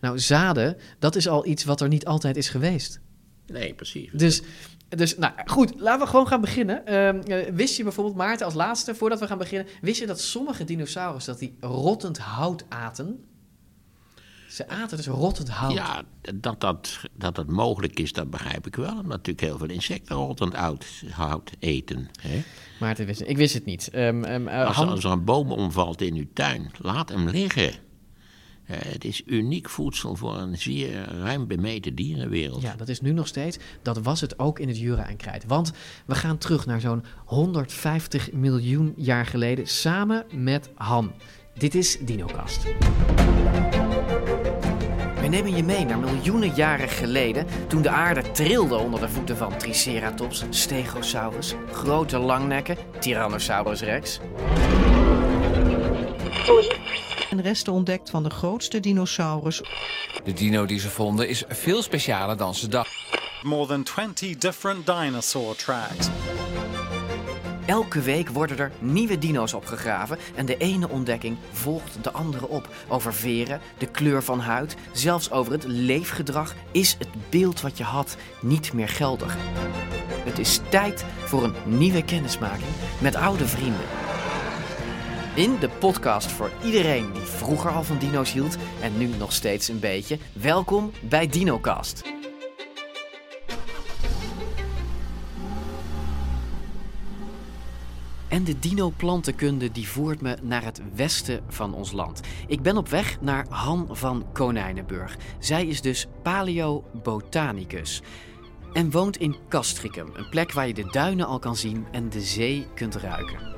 Nou, 0.00 0.18
zaden, 0.18 0.76
dat 0.98 1.16
is 1.16 1.28
al 1.28 1.46
iets 1.46 1.64
wat 1.64 1.80
er 1.80 1.88
niet 1.88 2.06
altijd 2.06 2.36
is 2.36 2.48
geweest. 2.48 3.00
Nee, 3.46 3.74
precies. 3.74 4.10
Dus, 4.12 4.42
dus 4.88 5.16
nou 5.16 5.32
goed, 5.44 5.80
laten 5.80 6.04
we 6.04 6.10
gewoon 6.10 6.26
gaan 6.26 6.40
beginnen. 6.40 6.86
Ehm, 6.86 7.20
eh, 7.20 7.54
wist 7.54 7.76
je 7.76 7.82
bijvoorbeeld, 7.82 8.16
Maarten, 8.16 8.46
als 8.46 8.54
laatste, 8.54 8.94
voordat 8.94 9.20
we 9.20 9.26
gaan 9.26 9.38
beginnen, 9.38 9.66
wist 9.80 10.00
je 10.00 10.06
dat 10.06 10.20
sommige 10.20 10.64
dinosaurussen 10.64 11.32
dat 11.32 11.40
die 11.40 11.56
rottend 11.60 12.18
hout 12.18 12.64
aten? 12.68 13.24
Ze 14.48 14.68
aten 14.68 14.96
dus 14.96 15.06
rottend 15.06 15.48
hout. 15.48 15.72
Ja, 15.72 16.02
dat 16.34 16.60
dat, 16.60 17.00
dat 17.16 17.34
dat 17.34 17.46
mogelijk 17.46 17.98
is, 17.98 18.12
dat 18.12 18.30
begrijp 18.30 18.66
ik 18.66 18.76
wel. 18.76 18.90
Omdat 18.90 19.06
natuurlijk 19.06 19.40
heel 19.40 19.58
veel 19.58 19.68
insecten 19.68 20.16
rottend 20.16 20.54
hout, 20.54 20.86
hout 21.10 21.52
eten. 21.58 22.08
Hè? 22.20 22.42
Maarten 22.80 23.06
wist 23.06 23.20
Ik 23.20 23.36
wist 23.36 23.54
het 23.54 23.64
niet. 23.64 23.90
Um, 23.94 24.24
um, 24.24 24.48
als, 24.48 24.76
als, 24.76 25.04
er 25.04 25.10
een 25.10 25.24
boom 25.24 25.52
omvalt 25.52 26.00
in 26.00 26.14
uw 26.14 26.26
tuin, 26.32 26.70
laat 26.78 27.08
hem 27.08 27.28
liggen. 27.28 27.72
Uh, 28.72 28.78
het 28.80 29.04
is 29.04 29.22
uniek 29.26 29.68
voedsel 29.68 30.16
voor 30.16 30.36
een 30.36 30.58
zeer 30.58 31.08
ruim 31.20 31.46
bemeten 31.46 31.94
dierenwereld. 31.94 32.62
Ja, 32.62 32.74
dat 32.76 32.88
is 32.88 33.00
nu 33.00 33.12
nog 33.12 33.26
steeds. 33.26 33.58
Dat 33.82 33.98
was 33.98 34.20
het 34.20 34.38
ook 34.38 34.58
in 34.58 34.68
het 34.68 34.78
Jura 34.78 35.08
en 35.08 35.16
Krijt. 35.16 35.44
Want 35.46 35.72
we 36.06 36.14
gaan 36.14 36.38
terug 36.38 36.66
naar 36.66 36.80
zo'n 36.80 37.04
150 37.24 38.32
miljoen 38.32 38.92
jaar 38.96 39.26
geleden 39.26 39.66
samen 39.66 40.24
met 40.34 40.70
Han. 40.74 41.12
Dit 41.54 41.74
is 41.74 41.98
DinoCast. 42.00 42.62
We 45.20 45.28
nemen 45.28 45.56
je 45.56 45.64
mee 45.64 45.84
naar 45.84 45.98
miljoenen 45.98 46.54
jaren 46.54 46.88
geleden, 46.88 47.46
toen 47.68 47.82
de 47.82 47.90
aarde 47.90 48.30
trilde 48.30 48.76
onder 48.76 49.00
de 49.00 49.08
voeten 49.08 49.36
van 49.36 49.56
Triceratops, 49.56 50.44
Stegosaurus, 50.50 51.54
grote 51.72 52.18
langnekken, 52.18 52.76
Tyrannosaurus 53.00 53.80
rex 53.80 54.20
en 57.32 57.42
resten 57.42 57.72
ontdekt 57.72 58.10
van 58.10 58.22
de 58.22 58.30
grootste 58.30 58.80
dinosaurus. 58.80 59.62
De 60.24 60.32
dino 60.32 60.66
die 60.66 60.78
ze 60.78 60.90
vonden 60.90 61.28
is 61.28 61.44
veel 61.48 61.82
specialer 61.82 62.36
dan 62.36 62.54
ze 62.54 62.68
dachten. 62.68 63.20
More 63.42 63.66
than 63.66 63.82
20 63.82 64.36
different 64.36 64.86
dinosaur 64.86 65.56
tracks. 65.56 66.08
Elke 67.66 68.00
week 68.00 68.28
worden 68.28 68.58
er 68.58 68.72
nieuwe 68.78 69.18
dino's 69.18 69.52
opgegraven 69.52 70.18
en 70.34 70.46
de 70.46 70.56
ene 70.56 70.88
ontdekking 70.88 71.36
volgt 71.52 71.98
de 72.04 72.12
andere 72.12 72.48
op. 72.48 72.68
Over 72.88 73.14
veren, 73.14 73.60
de 73.78 73.86
kleur 73.86 74.22
van 74.22 74.40
huid, 74.40 74.76
zelfs 74.92 75.30
over 75.30 75.52
het 75.52 75.64
leefgedrag 75.64 76.54
is 76.70 76.96
het 76.98 77.08
beeld 77.30 77.60
wat 77.60 77.78
je 77.78 77.84
had 77.84 78.16
niet 78.40 78.72
meer 78.72 78.88
geldig. 78.88 79.36
Het 80.24 80.38
is 80.38 80.60
tijd 80.68 81.04
voor 81.24 81.44
een 81.44 81.54
nieuwe 81.64 82.04
kennismaking 82.04 82.70
met 82.98 83.14
oude 83.14 83.46
vrienden. 83.46 84.01
In 85.34 85.58
de 85.58 85.68
podcast 85.68 86.32
voor 86.32 86.50
iedereen 86.64 87.12
die 87.12 87.22
vroeger 87.22 87.70
al 87.70 87.82
van 87.82 87.98
dino's 87.98 88.32
hield 88.32 88.56
en 88.82 88.98
nu 88.98 89.06
nog 89.06 89.32
steeds 89.32 89.68
een 89.68 89.80
beetje. 89.80 90.18
Welkom 90.32 90.90
bij 91.08 91.26
DinoCast. 91.26 92.02
En 98.28 98.44
de 98.44 98.58
dinoplantenkunde 98.58 99.70
die 99.70 99.88
voert 99.88 100.20
me 100.20 100.36
naar 100.42 100.64
het 100.64 100.80
westen 100.94 101.44
van 101.48 101.74
ons 101.74 101.92
land. 101.92 102.20
Ik 102.46 102.62
ben 102.62 102.76
op 102.76 102.88
weg 102.88 103.20
naar 103.20 103.46
Han 103.48 103.88
van 103.90 104.26
Konijnenburg. 104.32 105.16
Zij 105.38 105.66
is 105.66 105.80
dus 105.80 106.06
paleobotanicus 106.22 108.02
en 108.72 108.90
woont 108.90 109.16
in 109.16 109.36
Castricum, 109.48 110.10
een 110.14 110.28
plek 110.28 110.52
waar 110.52 110.66
je 110.66 110.74
de 110.74 110.88
duinen 110.90 111.26
al 111.26 111.38
kan 111.38 111.56
zien 111.56 111.86
en 111.92 112.08
de 112.08 112.20
zee 112.20 112.66
kunt 112.74 112.96
ruiken. 112.96 113.51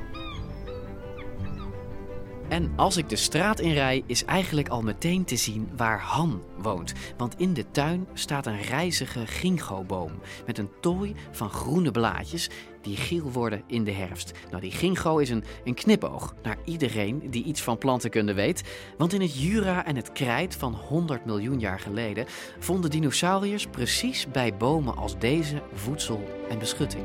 En 2.48 2.72
als 2.76 2.96
ik 2.96 3.08
de 3.08 3.16
straat 3.16 3.60
inrij, 3.60 4.02
is 4.06 4.24
eigenlijk 4.24 4.68
al 4.68 4.82
meteen 4.82 5.24
te 5.24 5.36
zien 5.36 5.68
waar 5.76 6.00
Han 6.00 6.42
woont. 6.58 6.92
Want 7.16 7.38
in 7.38 7.54
de 7.54 7.70
tuin 7.70 8.06
staat 8.14 8.46
een 8.46 8.62
rijzige 8.62 9.26
ginkgoboom 9.26 10.12
met 10.46 10.58
een 10.58 10.70
tooi 10.80 11.14
van 11.30 11.50
groene 11.50 11.90
blaadjes 11.90 12.50
die 12.82 12.96
geel 12.96 13.32
worden 13.32 13.62
in 13.66 13.84
de 13.84 13.92
herfst. 13.92 14.32
Nou, 14.50 14.62
die 14.62 14.70
ginkgo 14.70 15.18
is 15.18 15.30
een, 15.30 15.44
een 15.64 15.74
knipoog 15.74 16.34
naar 16.42 16.56
iedereen 16.64 17.30
die 17.30 17.44
iets 17.44 17.62
van 17.62 17.78
plantenkunde 17.78 18.34
weet. 18.34 18.62
Want 18.98 19.12
in 19.12 19.20
het 19.20 19.40
Jura 19.40 19.86
en 19.86 19.96
het 19.96 20.12
Krijt 20.12 20.56
van 20.56 20.74
100 20.74 21.24
miljoen 21.24 21.60
jaar 21.60 21.80
geleden 21.80 22.26
vonden 22.58 22.90
dinosauriërs 22.90 23.66
precies 23.66 24.30
bij 24.30 24.56
bomen 24.56 24.96
als 24.96 25.18
deze 25.18 25.62
voedsel 25.72 26.24
en 26.48 26.58
beschutting. 26.58 27.04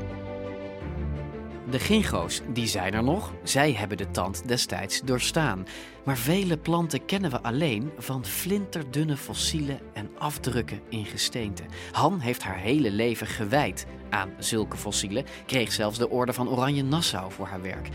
De 1.70 1.78
gingo's, 1.78 2.40
die 2.52 2.66
zijn 2.66 2.94
er 2.94 3.02
nog. 3.02 3.32
Zij 3.42 3.72
hebben 3.72 3.96
de 3.96 4.10
tand 4.10 4.48
destijds 4.48 5.00
doorstaan. 5.00 5.66
Maar 6.04 6.16
vele 6.16 6.56
planten 6.56 7.04
kennen 7.04 7.30
we 7.30 7.42
alleen 7.42 7.90
van 7.98 8.24
flinterdunne 8.24 9.16
fossielen 9.16 9.80
en 9.92 10.10
afdrukken 10.18 10.80
in 10.88 11.04
gesteente. 11.04 11.62
Han 11.92 12.20
heeft 12.20 12.42
haar 12.42 12.56
hele 12.56 12.90
leven 12.90 13.26
gewijd 13.26 13.86
aan 14.08 14.30
zulke 14.38 14.76
fossielen, 14.76 15.24
kreeg 15.46 15.72
zelfs 15.72 15.98
de 15.98 16.10
orde 16.10 16.32
van 16.32 16.48
Oranje 16.48 16.82
Nassau 16.82 17.32
voor 17.32 17.46
haar 17.46 17.62
werk. 17.62 17.88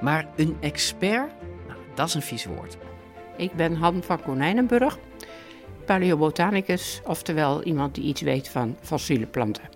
Maar 0.00 0.28
een 0.36 0.56
expert, 0.60 1.32
nou, 1.66 1.78
dat 1.94 2.08
is 2.08 2.14
een 2.14 2.22
vies 2.22 2.44
woord. 2.44 2.76
Ik 3.36 3.52
ben 3.52 3.76
Han 3.76 4.02
van 4.02 4.22
Konijnenburg, 4.22 4.98
paleobotanicus, 5.86 7.00
oftewel 7.04 7.62
iemand 7.62 7.94
die 7.94 8.04
iets 8.04 8.20
weet 8.20 8.48
van 8.48 8.76
fossiele 8.80 9.26
planten. 9.26 9.73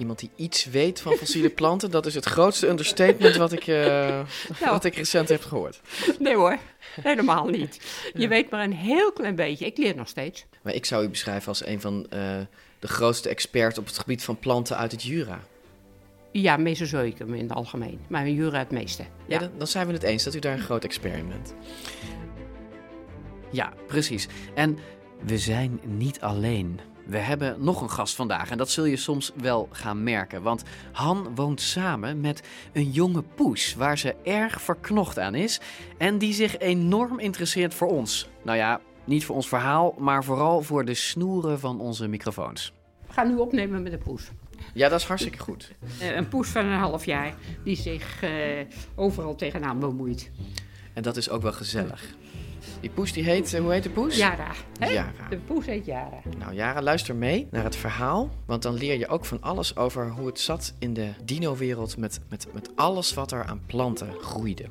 Iemand 0.00 0.18
die 0.18 0.30
iets 0.36 0.64
weet 0.64 1.00
van 1.00 1.12
fossiele 1.12 1.50
planten, 1.60 1.90
dat 1.90 2.06
is 2.06 2.14
het 2.14 2.24
grootste 2.24 2.68
understatement 2.68 3.36
wat 3.36 3.52
ik, 3.52 3.66
uh, 3.66 4.20
wat 4.64 4.84
ik 4.84 4.94
recent 4.94 5.28
heb 5.28 5.42
gehoord. 5.42 5.80
Nee 6.18 6.34
hoor, 6.34 6.58
helemaal 7.00 7.46
niet. 7.46 7.80
Je 8.14 8.28
weet 8.28 8.50
maar 8.50 8.64
een 8.64 8.72
heel 8.72 9.12
klein 9.12 9.34
beetje. 9.34 9.66
Ik 9.66 9.76
leer 9.76 9.96
nog 9.96 10.08
steeds. 10.08 10.44
Maar 10.62 10.74
ik 10.74 10.84
zou 10.84 11.04
u 11.04 11.08
beschrijven 11.08 11.48
als 11.48 11.66
een 11.66 11.80
van 11.80 12.06
uh, 12.14 12.38
de 12.78 12.88
grootste 12.88 13.28
experts 13.28 13.78
op 13.78 13.86
het 13.86 13.98
gebied 13.98 14.24
van 14.24 14.38
planten 14.38 14.76
uit 14.76 14.92
het 14.92 15.02
Jura. 15.02 15.40
Ja, 16.32 16.56
Mesozoïcum 16.56 17.34
in 17.34 17.42
het 17.42 17.52
algemeen, 17.52 18.00
maar 18.08 18.26
in 18.26 18.34
Jura 18.34 18.58
het 18.58 18.70
meeste. 18.70 19.04
Ja, 19.26 19.38
dan, 19.38 19.50
dan 19.58 19.66
zijn 19.66 19.86
we 19.86 19.92
het 19.92 20.02
eens 20.02 20.24
dat 20.24 20.34
u 20.34 20.38
daar 20.38 20.52
een 20.52 20.62
groot 20.62 20.84
expert 20.84 21.16
in 21.16 21.28
bent. 21.28 21.54
Ja, 23.50 23.72
precies. 23.86 24.28
En 24.54 24.78
we 25.24 25.38
zijn 25.38 25.80
niet 25.84 26.20
alleen. 26.20 26.80
We 27.10 27.18
hebben 27.18 27.56
nog 27.58 27.80
een 27.80 27.90
gast 27.90 28.14
vandaag 28.14 28.50
en 28.50 28.58
dat 28.58 28.70
zul 28.70 28.84
je 28.84 28.96
soms 28.96 29.32
wel 29.36 29.68
gaan 29.72 30.02
merken. 30.02 30.42
Want 30.42 30.62
Han 30.92 31.34
woont 31.34 31.60
samen 31.60 32.20
met 32.20 32.42
een 32.72 32.90
jonge 32.90 33.22
poes 33.22 33.74
waar 33.74 33.98
ze 33.98 34.14
erg 34.22 34.62
verknocht 34.62 35.18
aan 35.18 35.34
is 35.34 35.60
en 35.98 36.18
die 36.18 36.32
zich 36.32 36.58
enorm 36.58 37.18
interesseert 37.18 37.74
voor 37.74 37.88
ons. 37.88 38.28
Nou 38.42 38.56
ja, 38.56 38.80
niet 39.04 39.24
voor 39.24 39.34
ons 39.34 39.48
verhaal, 39.48 39.94
maar 39.98 40.24
vooral 40.24 40.62
voor 40.62 40.84
de 40.84 40.94
snoeren 40.94 41.60
van 41.60 41.80
onze 41.80 42.08
microfoons. 42.08 42.72
We 43.06 43.12
gaan 43.12 43.28
nu 43.28 43.36
opnemen 43.36 43.82
met 43.82 43.92
de 43.92 43.98
poes. 43.98 44.30
Ja, 44.74 44.88
dat 44.88 45.00
is 45.00 45.06
hartstikke 45.06 45.38
goed. 45.38 45.72
Uh, 46.02 46.14
een 46.16 46.28
poes 46.28 46.48
van 46.48 46.64
een 46.64 46.78
half 46.78 47.04
jaar 47.04 47.34
die 47.64 47.76
zich 47.76 48.22
uh, 48.22 48.30
overal 48.94 49.34
tegenaan 49.34 49.78
bemoeit. 49.78 50.30
En 50.92 51.02
dat 51.02 51.16
is 51.16 51.30
ook 51.30 51.42
wel 51.42 51.52
gezellig. 51.52 52.14
Die 52.80 52.90
poes 52.90 53.12
die 53.12 53.24
heet, 53.24 53.58
hoe 53.58 53.72
heet 53.72 53.82
de 53.82 53.90
poes? 53.90 54.16
Jara. 54.16 54.52
Hè? 54.78 54.86
Jara. 54.86 55.28
De 55.28 55.36
poes 55.36 55.66
heet 55.66 55.86
Jara. 55.86 56.20
Nou 56.38 56.54
Jara, 56.54 56.82
luister 56.82 57.14
mee 57.14 57.48
naar 57.50 57.64
het 57.64 57.76
verhaal. 57.76 58.30
Want 58.46 58.62
dan 58.62 58.74
leer 58.74 58.98
je 58.98 59.08
ook 59.08 59.24
van 59.24 59.42
alles 59.42 59.76
over 59.76 60.10
hoe 60.10 60.26
het 60.26 60.40
zat 60.40 60.74
in 60.78 60.94
de 60.94 61.08
dino-wereld 61.24 61.96
met, 61.96 62.20
met, 62.28 62.46
met 62.52 62.70
alles 62.76 63.14
wat 63.14 63.32
er 63.32 63.44
aan 63.44 63.62
planten 63.66 64.12
groeide. 64.20 64.64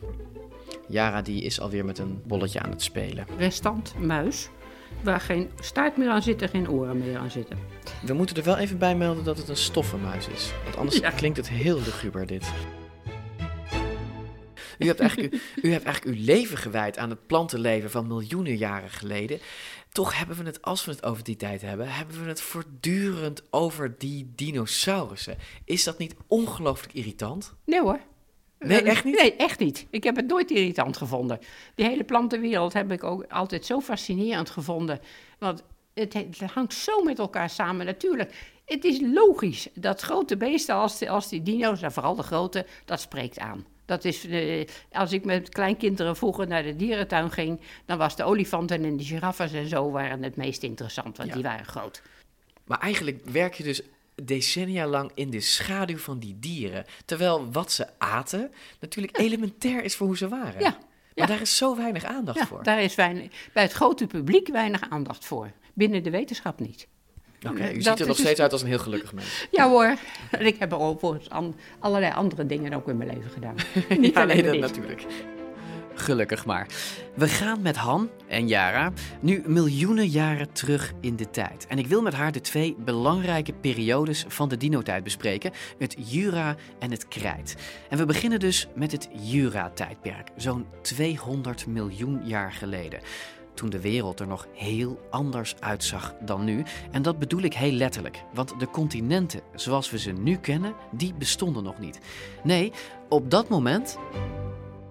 Jara 0.87 1.21
die 1.21 1.43
is 1.43 1.59
alweer 1.59 1.85
met 1.85 1.97
een 1.97 2.21
bolletje 2.25 2.59
aan 2.59 2.69
het 2.69 2.81
spelen. 2.81 3.25
Restant 3.37 3.93
muis, 3.99 4.49
waar 5.03 5.21
geen 5.21 5.49
staart 5.59 5.97
meer 5.97 6.09
aan 6.09 6.21
zit 6.21 6.41
en 6.41 6.49
geen 6.49 6.69
oren 6.69 6.97
meer 6.97 7.17
aan 7.17 7.31
zitten. 7.31 7.57
We 8.01 8.13
moeten 8.13 8.35
er 8.35 8.43
wel 8.43 8.57
even 8.57 8.77
bij 8.77 8.95
melden 8.95 9.23
dat 9.23 9.37
het 9.37 9.49
een 9.49 9.57
stoffenmuis 9.57 10.27
is. 10.27 10.53
Want 10.63 10.77
anders 10.77 10.97
ja. 10.97 11.09
klinkt 11.09 11.37
het 11.37 11.49
heel 11.49 11.77
luguber 11.77 12.25
dit. 12.25 12.51
U 14.79 14.85
hebt, 14.85 14.99
eigenlijk, 14.99 15.33
u, 15.61 15.71
hebt 15.71 15.85
eigenlijk 15.85 16.17
uw 16.17 16.25
leven 16.25 16.57
gewijd 16.57 16.97
aan 16.97 17.09
het 17.09 17.27
plantenleven 17.27 17.91
van 17.91 18.07
miljoenen 18.07 18.57
jaren 18.57 18.89
geleden. 18.89 19.39
Toch 19.91 20.17
hebben 20.17 20.37
we 20.37 20.43
het, 20.43 20.61
als 20.61 20.85
we 20.85 20.91
het 20.91 21.03
over 21.03 21.23
die 21.23 21.35
tijd 21.35 21.61
hebben, 21.61 21.91
hebben 21.91 22.23
we 22.23 22.29
het 22.29 22.41
voortdurend 22.41 23.43
over 23.49 23.95
die 23.97 24.31
dinosaurussen. 24.35 25.37
Is 25.65 25.83
dat 25.83 25.97
niet 25.97 26.15
ongelooflijk 26.27 26.93
irritant? 26.93 27.53
Nee 27.65 27.81
hoor. 27.81 27.99
Nee, 28.59 28.81
echt 28.81 29.03
niet? 29.03 29.15
Nee, 29.21 29.35
echt 29.35 29.59
niet. 29.59 29.87
Ik 29.89 30.03
heb 30.03 30.15
het 30.15 30.27
nooit 30.27 30.51
irritant 30.51 30.97
gevonden. 30.97 31.39
Die 31.75 31.85
hele 31.85 32.03
plantenwereld 32.03 32.73
heb 32.73 32.91
ik 32.91 33.03
ook 33.03 33.25
altijd 33.29 33.65
zo 33.65 33.79
fascinerend 33.79 34.49
gevonden. 34.49 34.99
Want 35.39 35.63
het, 35.93 36.13
het 36.13 36.39
hangt 36.39 36.73
zo 36.73 37.03
met 37.03 37.19
elkaar 37.19 37.49
samen. 37.49 37.85
Natuurlijk, 37.85 38.59
het 38.65 38.83
is 38.83 38.99
logisch 39.01 39.67
dat 39.73 40.01
grote 40.01 40.37
beesten 40.37 40.75
als, 40.75 41.07
als 41.07 41.29
die 41.29 41.43
dino's, 41.43 41.81
en 41.81 41.91
vooral 41.91 42.15
de 42.15 42.23
grote, 42.23 42.65
dat 42.85 43.01
spreekt 43.01 43.39
aan. 43.39 43.65
Dat 43.89 44.05
is, 44.05 44.25
uh, 44.25 44.65
als 44.91 45.11
ik 45.11 45.25
met 45.25 45.49
kleinkinderen 45.49 46.15
vroeger 46.15 46.47
naar 46.47 46.63
de 46.63 46.75
dierentuin 46.75 47.31
ging, 47.31 47.59
dan 47.85 47.97
was 47.97 48.15
de 48.15 48.23
olifanten 48.23 48.83
en 48.83 48.97
de 48.97 49.03
giraffen 49.03 49.53
en 49.53 49.67
zo 49.67 49.91
waren 49.91 50.23
het 50.23 50.35
meest 50.35 50.63
interessant, 50.63 51.17
want 51.17 51.29
ja. 51.29 51.35
die 51.35 51.43
waren 51.43 51.65
groot. 51.65 52.01
Maar 52.65 52.79
eigenlijk 52.79 53.25
werk 53.25 53.53
je 53.53 53.63
dus 53.63 53.81
decennia 54.23 54.87
lang 54.87 55.11
in 55.13 55.29
de 55.29 55.39
schaduw 55.39 55.97
van 55.97 56.19
die 56.19 56.39
dieren. 56.39 56.85
Terwijl 57.05 57.51
wat 57.51 57.71
ze 57.71 57.87
aten 57.97 58.51
natuurlijk 58.79 59.17
ja. 59.17 59.23
elementair 59.23 59.83
is 59.83 59.95
voor 59.95 60.07
hoe 60.07 60.17
ze 60.17 60.27
waren. 60.27 60.61
Ja. 60.61 60.77
Maar 61.15 61.27
daar 61.27 61.41
is 61.41 61.57
zo 61.57 61.75
weinig 61.75 62.03
aandacht 62.03 62.39
ja, 62.39 62.47
voor. 62.47 62.63
Daar 62.63 62.81
is 62.81 62.95
weinig, 62.95 63.49
bij 63.53 63.63
het 63.63 63.71
grote 63.71 64.07
publiek 64.07 64.47
weinig 64.47 64.89
aandacht 64.89 65.25
voor. 65.25 65.51
Binnen 65.73 66.03
de 66.03 66.09
wetenschap 66.09 66.59
niet. 66.59 66.87
Oké, 67.45 67.53
okay, 67.53 67.73
u 67.73 67.81
ziet 67.81 67.99
er 67.99 68.07
nog 68.07 68.15
steeds 68.15 68.29
dus... 68.29 68.39
uit 68.39 68.51
als 68.51 68.61
een 68.61 68.67
heel 68.67 68.79
gelukkig 68.79 69.13
mens. 69.13 69.47
Ja 69.51 69.69
hoor, 69.69 69.95
ik 70.39 70.59
heb 70.59 70.71
er 70.71 70.79
overigens 70.79 71.29
an, 71.29 71.55
allerlei 71.79 72.13
andere 72.13 72.45
dingen 72.45 72.73
ook 72.73 72.87
in 72.87 72.97
mijn 72.97 73.09
leven 73.09 73.31
gedaan. 73.31 73.55
Niet 73.99 74.13
ja, 74.13 74.21
alleen 74.21 74.43
nee, 74.43 74.59
dat 74.59 74.69
natuurlijk. 74.69 75.05
Gelukkig 75.93 76.45
maar. 76.45 76.67
We 77.15 77.27
gaan 77.27 77.61
met 77.61 77.75
Han 77.75 78.09
en 78.27 78.47
Jara 78.47 78.91
nu 79.19 79.43
miljoenen 79.45 80.07
jaren 80.07 80.51
terug 80.51 80.93
in 81.01 81.15
de 81.15 81.29
tijd. 81.29 81.67
En 81.67 81.77
ik 81.77 81.87
wil 81.87 82.01
met 82.01 82.13
haar 82.13 82.31
de 82.31 82.41
twee 82.41 82.75
belangrijke 82.79 83.53
periodes 83.53 84.25
van 84.27 84.49
de 84.49 84.57
dinotijd 84.57 85.03
bespreken: 85.03 85.51
het 85.77 85.95
Jura 85.97 86.55
en 86.79 86.91
het 86.91 87.07
Krijt. 87.07 87.55
En 87.89 87.97
we 87.97 88.05
beginnen 88.05 88.39
dus 88.39 88.67
met 88.75 88.91
het 88.91 89.09
Jura-tijdperk, 89.21 90.29
zo'n 90.35 90.65
200 90.81 91.67
miljoen 91.67 92.21
jaar 92.23 92.51
geleden 92.51 92.99
toen 93.59 93.69
de 93.69 93.81
wereld 93.81 94.19
er 94.19 94.27
nog 94.27 94.47
heel 94.53 94.99
anders 95.09 95.55
uitzag 95.59 96.15
dan 96.21 96.43
nu. 96.43 96.63
En 96.91 97.01
dat 97.01 97.19
bedoel 97.19 97.41
ik 97.41 97.53
heel 97.53 97.71
letterlijk, 97.71 98.23
want 98.33 98.59
de 98.59 98.69
continenten 98.69 99.41
zoals 99.55 99.91
we 99.91 99.99
ze 99.99 100.11
nu 100.11 100.35
kennen, 100.35 100.73
die 100.91 101.13
bestonden 101.13 101.63
nog 101.63 101.79
niet. 101.79 101.99
Nee, 102.43 102.71
op 103.09 103.31
dat 103.31 103.49
moment. 103.49 103.97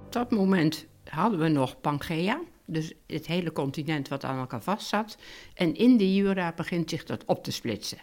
Op 0.05 0.13
dat 0.13 0.31
moment 0.31 0.87
hadden 1.05 1.39
we 1.39 1.49
nog 1.49 1.81
Pangea, 1.81 2.41
dus 2.65 2.93
het 3.07 3.27
hele 3.27 3.53
continent 3.53 4.09
wat 4.09 4.25
aan 4.25 4.39
elkaar 4.39 4.63
vast 4.63 4.87
zat. 4.87 5.19
En 5.55 5.75
in 5.75 5.97
de 5.97 6.15
Jura 6.15 6.53
begint 6.57 6.91
zich 6.91 7.05
dat 7.05 7.25
op 7.25 7.45
te 7.45 7.53
splitsen. 7.53 7.99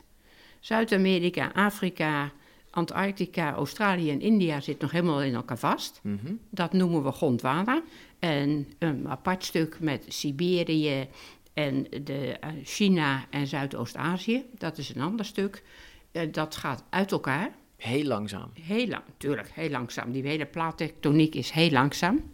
Zuid-Amerika, 0.60 1.52
Afrika, 1.54 2.32
Antarctica, 2.76 3.54
Australië 3.54 4.12
en 4.12 4.22
India 4.22 4.60
zit 4.60 4.80
nog 4.80 4.92
helemaal 4.92 5.22
in 5.22 5.34
elkaar 5.34 5.58
vast. 5.58 6.00
Mm 6.04 6.20
-hmm. 6.24 6.40
Dat 6.50 6.74
noemen 6.74 7.04
we 7.04 7.12
Gondwana. 7.12 7.84
En 8.20 8.68
een 8.80 9.08
apart 9.08 9.44
stuk 9.44 9.78
met 9.80 10.06
Siberië 10.08 11.08
en 11.54 11.88
de, 12.04 12.38
uh, 12.44 12.50
China 12.64 13.26
en 13.30 13.48
Zuidoost-Azië. 13.48 14.44
Dat 14.58 14.78
is 14.78 14.96
een 14.96 15.02
ander 15.02 15.26
stuk. 15.26 15.64
Uh, 16.12 16.22
dat 16.32 16.56
gaat 16.56 16.84
uit 16.90 17.12
elkaar. 17.12 17.52
Heel 17.78 18.04
langzaam. 18.04 18.50
Heel 18.54 18.88
lang, 18.88 19.04
natuurlijk, 19.08 19.50
heel 19.54 19.70
langzaam. 19.70 20.12
Die 20.12 20.28
hele 20.28 20.46
plaattectoniek 20.46 21.36
is 21.36 21.52
heel 21.52 21.72
langzaam. 21.72 22.32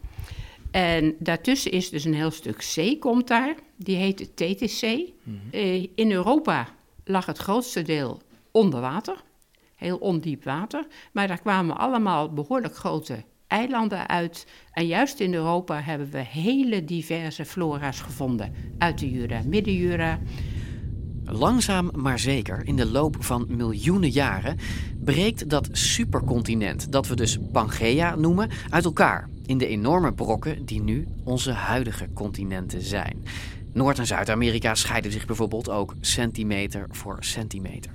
En 0.71 1.15
daartussen 1.19 1.71
is 1.71 1.89
dus 1.89 2.03
een 2.03 2.13
heel 2.13 2.31
stuk 2.31 2.61
zee, 2.61 2.99
komt 2.99 3.27
daar. 3.27 3.55
Die 3.75 3.95
heet 3.95 4.17
de 4.17 4.33
Tethys-zee. 4.33 5.13
Mm 5.23 5.39
-hmm. 5.51 5.87
in 5.95 6.11
Europa 6.11 6.67
lag 7.03 7.25
het 7.25 7.37
grootste 7.37 7.81
deel 7.81 8.21
onder 8.51 8.81
water. 8.81 9.23
Heel 9.81 9.97
ondiep 9.97 10.43
water. 10.43 10.87
Maar 11.11 11.27
daar 11.27 11.41
kwamen 11.41 11.77
allemaal 11.77 12.33
behoorlijk 12.33 12.75
grote 12.75 13.23
eilanden 13.47 14.07
uit. 14.07 14.47
En 14.71 14.87
juist 14.87 15.19
in 15.19 15.33
Europa 15.33 15.81
hebben 15.81 16.09
we 16.11 16.17
hele 16.17 16.85
diverse 16.85 17.45
flora's 17.45 17.99
gevonden 18.01 18.53
uit 18.77 18.99
de 18.99 19.11
Jura, 19.11 19.41
Midden-Jura. 19.45 20.19
Langzaam 21.25 21.91
maar 21.95 22.19
zeker, 22.19 22.61
in 22.67 22.75
de 22.75 22.85
loop 22.85 23.15
van 23.19 23.45
miljoenen 23.49 24.09
jaren, 24.09 24.57
breekt 25.03 25.49
dat 25.49 25.69
supercontinent, 25.71 26.91
dat 26.91 27.07
we 27.07 27.15
dus 27.15 27.37
Pangea 27.51 28.15
noemen, 28.15 28.49
uit 28.69 28.85
elkaar 28.85 29.29
in 29.45 29.57
de 29.57 29.67
enorme 29.67 30.13
brokken 30.13 30.65
die 30.65 30.81
nu 30.81 31.07
onze 31.23 31.51
huidige 31.51 32.09
continenten 32.13 32.81
zijn. 32.81 33.23
Noord- 33.73 33.99
en 33.99 34.07
Zuid-Amerika 34.07 34.75
scheiden 34.75 35.11
zich 35.11 35.25
bijvoorbeeld 35.25 35.69
ook 35.69 35.95
centimeter 36.01 36.87
voor 36.89 37.17
centimeter. 37.19 37.91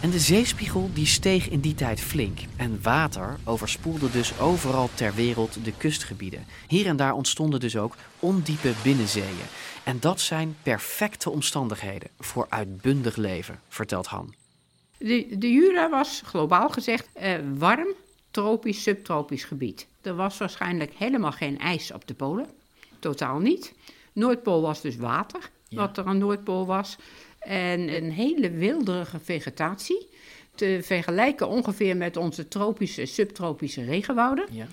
En 0.00 0.10
de 0.10 0.18
zeespiegel 0.18 0.90
die 0.94 1.06
steeg 1.06 1.48
in 1.48 1.60
die 1.60 1.74
tijd 1.74 2.00
flink. 2.00 2.38
En 2.56 2.82
water 2.82 3.36
overspoelde 3.44 4.10
dus 4.10 4.40
overal 4.40 4.88
ter 4.94 5.14
wereld 5.14 5.64
de 5.64 5.72
kustgebieden. 5.72 6.44
Hier 6.68 6.86
en 6.86 6.96
daar 6.96 7.12
ontstonden 7.12 7.60
dus 7.60 7.76
ook 7.76 7.96
ondiepe 8.18 8.72
binnenzeeën. 8.82 9.46
En 9.84 10.00
dat 10.00 10.20
zijn 10.20 10.56
perfecte 10.62 11.30
omstandigheden 11.30 12.08
voor 12.18 12.46
uitbundig 12.48 13.16
leven, 13.16 13.60
vertelt 13.68 14.06
Han. 14.06 14.34
De, 14.98 15.26
de 15.38 15.52
Jura 15.52 15.90
was 15.90 16.22
globaal 16.24 16.68
gezegd 16.68 17.08
eh, 17.12 17.34
warm, 17.54 17.88
tropisch, 18.30 18.82
subtropisch 18.82 19.44
gebied. 19.44 19.86
Er 20.02 20.14
was 20.14 20.38
waarschijnlijk 20.38 20.92
helemaal 20.94 21.32
geen 21.32 21.58
ijs 21.58 21.92
op 21.92 22.06
de 22.06 22.14
polen. 22.14 22.46
Totaal 22.98 23.38
niet. 23.38 23.74
Noordpool 24.12 24.60
was 24.60 24.80
dus 24.80 24.96
water, 24.96 25.50
wat 25.70 25.98
er 25.98 26.04
aan 26.04 26.18
Noordpool 26.18 26.66
was. 26.66 26.96
En 27.48 27.94
een 27.94 28.12
hele 28.12 28.50
wilderige 28.50 29.18
vegetatie. 29.18 30.08
Te 30.54 30.78
vergelijken 30.82 31.48
ongeveer 31.48 31.96
met 31.96 32.16
onze 32.16 32.48
tropische, 32.48 33.06
subtropische 33.06 33.84
regenwouden. 33.84 34.46
Ja. 34.50 34.66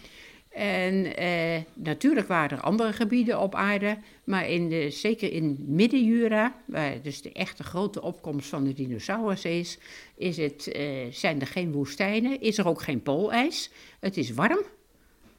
En 0.50 1.16
eh, 1.16 1.62
natuurlijk 1.74 2.28
waren 2.28 2.58
er 2.58 2.64
andere 2.64 2.94
gebieden 2.94 3.40
op 3.40 3.56
aarde, 3.56 3.98
maar 4.24 4.50
in 4.50 4.70
de, 4.70 4.90
zeker 4.90 5.32
in 5.32 5.58
Midden-Jura, 5.68 6.56
waar 6.66 7.02
dus 7.02 7.22
de 7.22 7.32
echte 7.32 7.64
grote 7.64 8.02
opkomst 8.02 8.50
van 8.50 8.64
de 8.64 8.74
dinosaurus 8.74 9.46
is, 9.46 9.78
is 10.18 10.38
het, 10.38 10.68
eh, 10.68 10.86
zijn 11.12 11.42
er 11.42 11.48
geen 11.48 11.72
woestijnen, 11.72 12.42
is 12.42 12.58
er 12.58 12.68
ook 12.68 12.82
geen 12.82 13.02
poolijs. 13.02 13.70
Het 14.00 14.18
is 14.18 14.34
warm 14.34 14.64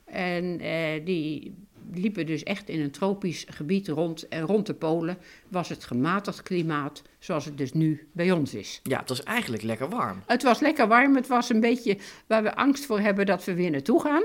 en 0.04 0.60
eh, 0.60 1.04
die 1.04 1.54
liepen 1.94 2.26
dus 2.26 2.42
echt 2.42 2.68
in 2.68 2.80
een 2.80 2.90
tropisch 2.90 3.44
gebied 3.48 3.88
rond. 3.88 4.28
En 4.28 4.40
rond 4.42 4.66
de 4.66 4.74
polen 4.74 5.18
was 5.48 5.68
het 5.68 5.84
gematigd 5.84 6.42
klimaat, 6.42 7.02
zoals 7.18 7.44
het 7.44 7.58
dus 7.58 7.72
nu 7.72 8.08
bij 8.12 8.30
ons 8.30 8.54
is. 8.54 8.80
Ja, 8.82 8.98
het 8.98 9.08
was 9.08 9.22
eigenlijk 9.22 9.62
lekker 9.62 9.88
warm. 9.88 10.22
Het 10.26 10.42
was 10.42 10.60
lekker 10.60 10.88
warm, 10.88 11.16
het 11.16 11.26
was 11.26 11.48
een 11.50 11.60
beetje 11.60 11.98
waar 12.26 12.42
we 12.42 12.56
angst 12.56 12.86
voor 12.86 13.00
hebben 13.00 13.26
dat 13.26 13.44
we 13.44 13.54
weer 13.54 13.70
naartoe 13.70 14.00
gaan. 14.00 14.22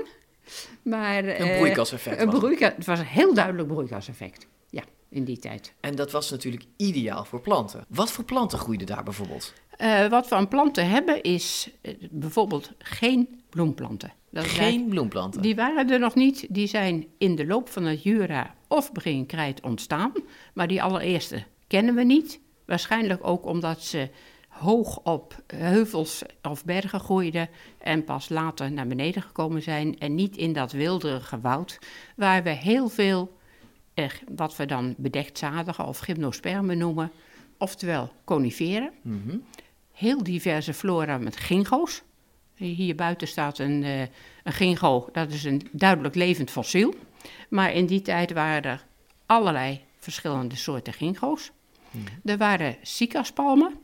Maar, 0.82 1.18
Een 1.24 1.30
eh, 1.34 1.56
broeikaseffect 1.56 2.18
Een 2.20 2.24
was 2.24 2.34
het. 2.34 2.42
broeika- 2.44 2.72
het 2.76 2.86
was 2.86 2.98
een 2.98 3.04
heel 3.04 3.34
duidelijk 3.34 3.68
broeikaseffect. 3.68 4.46
Ja, 4.70 4.82
in 5.08 5.24
die 5.24 5.38
tijd. 5.38 5.72
En 5.80 5.94
dat 5.94 6.10
was 6.10 6.30
natuurlijk 6.30 6.64
ideaal 6.76 7.24
voor 7.24 7.40
planten. 7.40 7.84
Wat 7.88 8.10
voor 8.12 8.24
planten 8.24 8.58
groeiden 8.58 8.86
daar 8.86 9.02
bijvoorbeeld? 9.04 9.52
Eh, 9.76 10.06
wat 10.06 10.28
we 10.28 10.34
aan 10.34 10.48
planten 10.48 10.88
hebben 10.88 11.22
is 11.22 11.70
eh, 11.82 11.94
bijvoorbeeld 12.10 12.70
geen 12.78 13.42
bloemplanten. 13.50 14.12
Dat 14.30 14.44
Geen 14.44 14.72
lijkt- 14.74 14.88
bloemplanten. 14.88 15.42
Die 15.42 15.54
waren 15.54 15.90
er 15.90 15.98
nog 15.98 16.14
niet. 16.14 16.46
Die 16.50 16.66
zijn 16.66 17.06
in 17.18 17.34
de 17.36 17.46
loop 17.46 17.68
van 17.68 17.84
het 17.84 18.02
Jura 18.02 18.54
of 18.68 18.92
begin 18.92 19.26
Krijt 19.26 19.60
ontstaan. 19.60 20.12
Maar 20.54 20.68
die 20.68 20.82
allereerste 20.82 21.42
kennen 21.66 21.94
we 21.94 22.02
niet. 22.04 22.40
Waarschijnlijk 22.66 23.26
ook 23.26 23.46
omdat 23.46 23.82
ze 23.82 24.08
hoog 24.48 24.98
op 25.02 25.42
heuvels 25.46 26.22
of 26.42 26.64
bergen 26.64 27.00
groeiden 27.00 27.48
en 27.78 28.04
pas 28.04 28.28
later 28.28 28.72
naar 28.72 28.86
beneden 28.86 29.22
gekomen 29.22 29.62
zijn 29.62 29.98
en 29.98 30.14
niet 30.14 30.36
in 30.36 30.52
dat 30.52 30.72
wilderige 30.72 31.40
woud 31.40 31.78
waar 32.16 32.42
we 32.42 32.50
heel 32.50 32.88
veel, 32.88 33.36
eh, 33.94 34.04
wat 34.34 34.56
we 34.56 34.66
dan 34.66 34.94
bedektzadigen 34.98 35.86
of 35.86 35.98
gymnospermen 35.98 36.78
noemen, 36.78 37.10
oftewel 37.62 38.12
coniferen. 38.24 38.90
Mhm. 39.02 39.36
Heel 39.92 40.22
diverse 40.22 40.74
flora 40.74 41.18
met 41.18 41.36
gingo's. 41.36 42.02
Hier 42.54 42.94
buiten 42.94 43.28
staat 43.28 43.58
een, 43.58 43.82
eh, 43.84 44.00
een 44.44 44.52
gingo, 44.52 45.08
dat 45.12 45.30
is 45.30 45.44
een 45.44 45.62
duidelijk 45.72 46.14
levend 46.14 46.50
fossiel. 46.50 46.94
Maar 47.48 47.72
in 47.72 47.86
die 47.86 48.02
tijd 48.02 48.32
waren 48.32 48.62
er 48.62 48.84
allerlei 49.26 49.80
verschillende 49.98 50.56
soorten 50.56 50.92
gingo's. 50.92 51.50
Er 52.24 52.36
waren 52.36 52.76
cicaspalmen. 52.82 53.74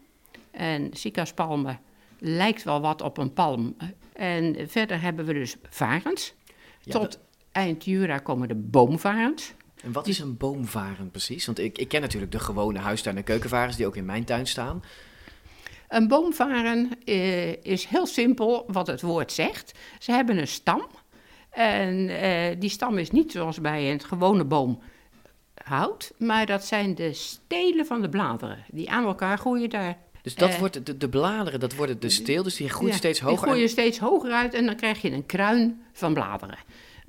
En 0.51 0.91
cicaspalmen 0.93 1.81
lijkt 2.19 2.63
wel 2.63 2.81
wat 2.81 3.03
op 3.03 3.19
een 3.19 3.33
palm. 3.33 3.77
En 4.13 4.69
verder 4.69 5.01
hebben 5.01 5.25
we 5.25 5.33
dus 5.33 5.57
varens. 5.71 6.35
Ja, 6.83 6.93
Tot 6.93 7.03
dat- 7.03 7.21
eind 7.53 7.85
Jura 7.85 8.19
komen 8.19 8.49
de 8.49 8.55
boomvarens. 8.55 9.53
En 9.83 9.93
wat 9.93 10.07
is 10.07 10.19
een 10.19 10.37
boomvaren 10.37 11.11
precies? 11.11 11.47
Want 11.47 11.59
ik, 11.59 11.79
ik 11.79 11.89
ken 11.89 12.01
natuurlijk 12.01 12.33
de 12.33 12.39
gewone 12.39 12.79
huistuin- 12.79 13.17
en 13.17 13.25
keukenvarens 13.25 13.77
die 13.77 13.87
ook 13.87 13.97
in 13.97 14.05
mijn 14.05 14.25
tuin 14.25 14.47
staan. 14.47 14.83
Een 15.89 16.09
boomvaren 16.09 16.91
eh, 17.05 17.63
is 17.65 17.85
heel 17.85 18.07
simpel 18.07 18.65
wat 18.67 18.87
het 18.87 19.01
woord 19.03 19.33
zegt. 19.33 19.73
Ze 19.99 20.13
hebben 20.13 20.39
een 20.39 20.49
stam. 20.49 20.87
En 21.51 22.09
eh, 22.21 22.57
die 22.61 22.71
stam 22.71 22.99
is 22.99 23.11
niet 23.11 23.33
zoals 23.33 23.61
bij 23.61 23.93
een 23.93 24.01
gewone 24.01 24.45
boom 24.45 24.83
hout, 25.65 26.13
maar 26.19 26.47
dat 26.47 26.65
zijn 26.65 26.95
de 26.95 27.13
stelen 27.13 27.87
van 27.87 28.01
de 28.03 28.09
bladeren 28.09 28.65
die 28.71 28.91
aan 28.91 29.05
elkaar 29.05 29.39
groeien 29.39 29.71
daar. 29.71 29.97
Dus 30.23 30.35
dat 30.35 30.49
Eh, 30.51 30.59
wordt 30.59 30.87
de, 30.87 30.97
de 30.97 31.09
bladeren, 31.09 31.61
dat 31.61 31.75
worden 31.75 32.01
de 32.01 32.09
steel, 32.09 32.43
dus 32.43 32.57
die 32.57 32.69
groeit 32.69 32.93
ja, 32.93 32.99
steeds 32.99 33.19
Die 33.19 33.29
hoger. 33.29 33.43
groeien 33.47 33.63
en- 33.63 33.69
steeds 33.69 33.99
hoger 33.99 34.33
uit 34.33 34.55
en 34.55 34.67
dan 34.67 34.77
krijg 34.77 35.03
je 35.03 35.11
een 35.13 35.27
kruin 35.27 35.83
van 35.93 36.15
bladeren. 36.15 36.59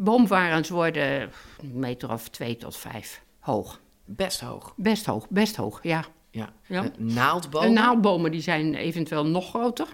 Boomvarens 0.03 0.69
worden 0.69 1.21
een 1.61 1.79
meter 1.79 2.11
of 2.11 2.27
twee 2.29 2.55
tot 2.55 2.77
vijf 2.77 3.23
hoog. 3.39 3.79
Best 4.05 4.39
hoog. 4.39 4.73
Best 4.75 5.05
hoog, 5.05 5.29
best 5.29 5.55
hoog, 5.55 5.79
ja. 5.83 6.03
Ja. 6.31 6.49
Ja. 6.67 6.91
Naaldbomen. 6.97 7.67
En 7.67 7.73
naaldbomen 7.73 8.31
die 8.31 8.41
zijn 8.41 8.75
eventueel 8.75 9.25
nog 9.25 9.49
groter. 9.49 9.87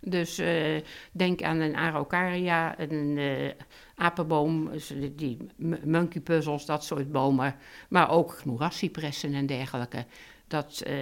Dus 0.00 0.38
eh, 0.38 0.80
denk 1.12 1.42
aan 1.42 1.60
een 1.60 1.76
araucaria, 1.76 2.78
een 2.80 3.18
eh, 3.18 3.50
apenboom, 3.94 4.70
dus 4.70 4.92
die 5.16 5.36
m- 5.56 5.90
monkey 5.90 6.20
puzzles, 6.20 6.64
dat 6.66 6.84
soort 6.84 7.12
bomen. 7.12 7.54
Maar 7.88 8.10
ook 8.10 8.44
moerascypressen 8.44 9.34
en 9.34 9.46
dergelijke. 9.46 10.04
Dat, 10.46 10.80
eh, 10.86 10.94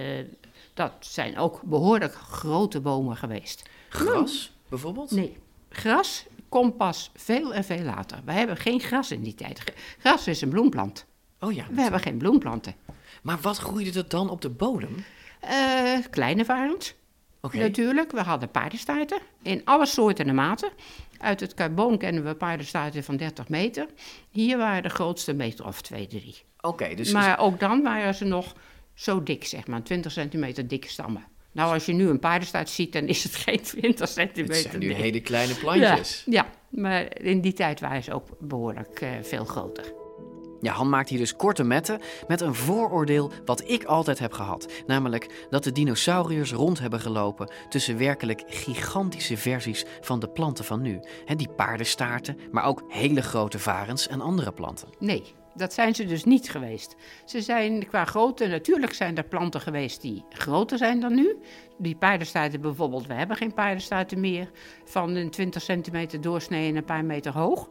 dat 0.73 0.93
zijn 0.99 1.37
ook 1.37 1.61
behoorlijk 1.63 2.13
grote 2.13 2.79
bomen 2.81 3.15
geweest. 3.17 3.69
Gras, 3.89 4.53
bijvoorbeeld? 4.69 5.11
Nee, 5.11 5.37
gras 5.69 6.25
komt 6.51 6.77
pas 6.77 7.11
veel 7.15 7.53
en 7.53 7.63
veel 7.63 7.83
later. 7.83 8.19
We 8.25 8.31
hebben 8.31 8.57
geen 8.57 8.79
gras 8.79 9.11
in 9.11 9.23
die 9.23 9.35
tijd. 9.35 9.63
Gras 9.99 10.27
is 10.27 10.41
een 10.41 10.49
bloemplant. 10.49 11.05
Oh 11.39 11.53
ja. 11.53 11.65
We 11.71 11.81
hebben 11.81 11.99
geen 11.99 12.17
bloemplanten. 12.17 12.75
Maar 13.21 13.39
wat 13.41 13.57
groeide 13.57 13.99
er 13.99 14.09
dan 14.09 14.29
op 14.29 14.41
de 14.41 14.49
bodem? 14.49 15.03
Eh, 15.39 15.97
kleine 16.09 16.45
varens. 16.45 16.95
Oké. 17.41 17.57
Natuurlijk, 17.57 18.11
we 18.11 18.21
hadden 18.21 18.51
paardenstaarten 18.51 19.19
in 19.41 19.61
alle 19.65 19.85
soorten 19.85 20.27
en 20.27 20.35
maten. 20.35 20.69
Uit 21.17 21.39
het 21.39 21.53
carboon 21.53 21.97
kennen 21.97 22.23
we 22.23 22.35
paardenstaarten 22.35 23.03
van 23.03 23.17
30 23.17 23.49
meter. 23.49 23.85
Hier 24.29 24.57
waren 24.57 24.83
de 24.83 24.89
grootste 24.89 25.33
meter 25.33 25.65
of 25.65 25.81
2, 25.81 26.07
3. 26.07 26.43
Oké, 26.61 26.95
dus 26.95 27.11
maar 27.11 27.39
ook 27.39 27.59
dan 27.59 27.83
waren 27.83 28.15
ze 28.15 28.25
nog 28.25 28.55
zo 28.93 29.23
dik, 29.23 29.45
zeg 29.45 29.67
maar, 29.67 29.83
20 29.83 30.11
centimeter 30.11 30.67
dikke 30.67 30.87
stammen. 30.87 31.25
Nou, 31.51 31.73
als 31.73 31.85
je 31.85 31.93
nu 31.93 32.09
een 32.09 32.19
paardenstaart 32.19 32.69
ziet, 32.69 32.93
dan 32.93 33.07
is 33.07 33.23
het 33.23 33.35
geen 33.45 33.61
20 33.61 34.09
centimeter 34.09 34.55
het 34.55 34.63
zijn 34.63 34.79
nu 34.79 34.93
hele 34.93 35.21
kleine 35.21 35.53
plantjes. 35.53 36.23
Ja, 36.25 36.31
ja, 36.33 36.79
maar 36.81 37.21
in 37.21 37.41
die 37.41 37.53
tijd 37.53 37.79
waren 37.79 38.03
ze 38.03 38.13
ook 38.13 38.27
behoorlijk 38.39 39.01
eh, 39.01 39.09
veel 39.21 39.45
groter. 39.45 39.93
Ja, 40.61 40.73
Han 40.73 40.89
maakt 40.89 41.09
hier 41.09 41.17
dus 41.17 41.35
korte 41.35 41.63
metten 41.63 41.99
met 42.27 42.41
een 42.41 42.55
vooroordeel 42.55 43.31
wat 43.45 43.69
ik 43.69 43.83
altijd 43.83 44.19
heb 44.19 44.33
gehad. 44.33 44.71
Namelijk 44.87 45.47
dat 45.49 45.63
de 45.63 45.71
dinosauriërs 45.71 46.51
rond 46.51 46.79
hebben 46.79 46.99
gelopen 46.99 47.51
tussen 47.69 47.97
werkelijk 47.97 48.43
gigantische 48.47 49.37
versies 49.37 49.85
van 50.01 50.19
de 50.19 50.29
planten 50.29 50.65
van 50.65 50.81
nu. 50.81 50.99
Die 51.35 51.49
paardenstaarten, 51.49 52.37
maar 52.51 52.63
ook 52.63 52.83
hele 52.87 53.21
grote 53.21 53.59
varens 53.59 54.07
en 54.07 54.21
andere 54.21 54.51
planten. 54.51 54.87
Nee, 54.99 55.23
dat 55.53 55.73
zijn 55.73 55.95
ze 55.95 56.05
dus 56.05 56.23
niet 56.23 56.49
geweest. 56.49 56.95
Ze 57.25 57.41
zijn 57.41 57.87
qua 57.87 58.05
grootte, 58.05 58.47
natuurlijk 58.47 58.93
zijn 58.93 59.17
er 59.17 59.23
planten 59.23 59.61
geweest 59.61 60.01
die 60.01 60.23
groter 60.29 60.77
zijn 60.77 60.99
dan 60.99 61.15
nu. 61.15 61.37
Die 61.77 61.95
paardenstaarten 61.95 62.61
bijvoorbeeld, 62.61 63.07
we 63.07 63.13
hebben 63.13 63.37
geen 63.37 63.53
paardenstaarten 63.53 64.19
meer 64.19 64.51
van 64.85 65.15
een 65.15 65.29
20 65.29 65.61
centimeter 65.61 66.21
doorsnee 66.21 66.69
en 66.69 66.75
een 66.75 66.85
paar 66.85 67.05
meter 67.05 67.33
hoog. 67.33 67.69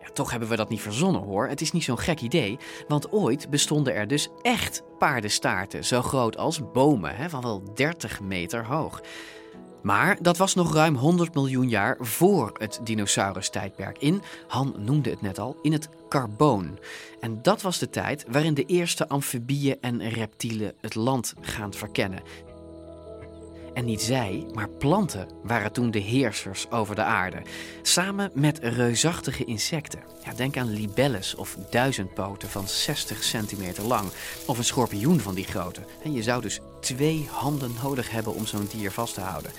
Ja, 0.00 0.10
toch 0.10 0.30
hebben 0.30 0.48
we 0.48 0.56
dat 0.56 0.68
niet 0.68 0.80
verzonnen 0.80 1.22
hoor. 1.22 1.48
Het 1.48 1.60
is 1.60 1.72
niet 1.72 1.84
zo'n 1.84 1.98
gek 1.98 2.20
idee, 2.20 2.58
want 2.88 3.12
ooit 3.12 3.50
bestonden 3.50 3.94
er 3.94 4.06
dus 4.06 4.28
echt 4.42 4.82
paardenstaarten, 4.98 5.84
zo 5.84 6.02
groot 6.02 6.36
als 6.36 6.70
bomen, 6.72 7.16
hè, 7.16 7.28
van 7.28 7.42
wel 7.42 7.74
30 7.74 8.20
meter 8.20 8.66
hoog. 8.66 9.00
Maar 9.84 10.18
dat 10.22 10.36
was 10.36 10.54
nog 10.54 10.74
ruim 10.74 10.96
100 10.96 11.34
miljoen 11.34 11.68
jaar 11.68 11.96
voor 12.00 12.52
het 12.58 12.80
dinosaurustijdperk 12.84 13.98
in, 13.98 14.22
Han 14.48 14.74
noemde 14.78 15.10
het 15.10 15.20
net 15.20 15.38
al, 15.38 15.56
in 15.62 15.72
het 15.72 15.88
Carboon. 16.08 16.78
En 17.20 17.42
dat 17.42 17.62
was 17.62 17.78
de 17.78 17.90
tijd 17.90 18.24
waarin 18.28 18.54
de 18.54 18.64
eerste 18.64 19.08
amfibieën 19.08 19.76
en 19.80 20.08
reptielen 20.08 20.74
het 20.80 20.94
land 20.94 21.34
gaan 21.40 21.72
verkennen. 21.72 22.22
En 23.74 23.84
niet 23.84 24.02
zij, 24.02 24.46
maar 24.52 24.68
planten 24.68 25.28
waren 25.42 25.72
toen 25.72 25.90
de 25.90 25.98
heersers 25.98 26.70
over 26.70 26.94
de 26.94 27.02
aarde. 27.02 27.42
Samen 27.82 28.30
met 28.34 28.58
reusachtige 28.58 29.44
insecten. 29.44 30.00
Ja, 30.24 30.34
denk 30.34 30.56
aan 30.56 30.70
libelles 30.70 31.34
of 31.34 31.56
duizendpoten 31.70 32.48
van 32.48 32.68
60 32.68 33.24
centimeter 33.24 33.84
lang. 33.84 34.08
Of 34.46 34.58
een 34.58 34.64
schorpioen 34.64 35.20
van 35.20 35.34
die 35.34 35.44
grootte. 35.44 35.80
En 36.02 36.12
je 36.12 36.22
zou 36.22 36.42
dus 36.42 36.60
twee 36.80 37.28
handen 37.30 37.74
nodig 37.82 38.10
hebben 38.10 38.34
om 38.34 38.46
zo'n 38.46 38.68
dier 38.70 38.90
vast 38.90 39.14
te 39.14 39.20
houden. 39.20 39.50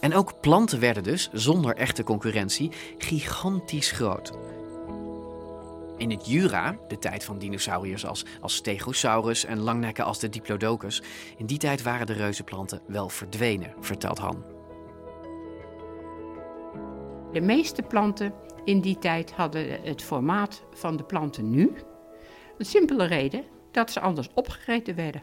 En 0.00 0.14
ook 0.14 0.40
planten 0.40 0.80
werden 0.80 1.02
dus, 1.02 1.30
zonder 1.32 1.76
echte 1.76 2.02
concurrentie, 2.02 2.70
gigantisch 2.98 3.90
groot. 3.90 4.32
In 5.96 6.10
het 6.10 6.26
Jura, 6.26 6.76
de 6.88 6.98
tijd 6.98 7.24
van 7.24 7.38
dinosauriërs 7.38 8.06
als, 8.06 8.24
als 8.40 8.54
Stegosaurus 8.54 9.44
en 9.44 9.58
langnekken 9.58 10.04
als 10.04 10.18
de 10.18 10.28
Diplodocus, 10.28 11.02
in 11.36 11.46
die 11.46 11.58
tijd 11.58 11.82
waren 11.82 12.06
de 12.06 12.12
reuzenplanten 12.12 12.80
wel 12.86 13.08
verdwenen, 13.08 13.74
vertelt 13.80 14.18
Han. 14.18 14.44
De 17.32 17.40
meeste 17.40 17.82
planten 17.82 18.34
in 18.64 18.80
die 18.80 18.98
tijd 18.98 19.32
hadden 19.32 19.82
het 19.82 20.02
formaat 20.02 20.62
van 20.72 20.96
de 20.96 21.04
planten 21.04 21.50
nu. 21.50 21.72
Een 22.58 22.66
simpele 22.66 23.04
reden 23.04 23.44
dat 23.72 23.90
ze 23.90 24.00
anders 24.00 24.28
opgegeten 24.34 24.94
werden. 24.94 25.22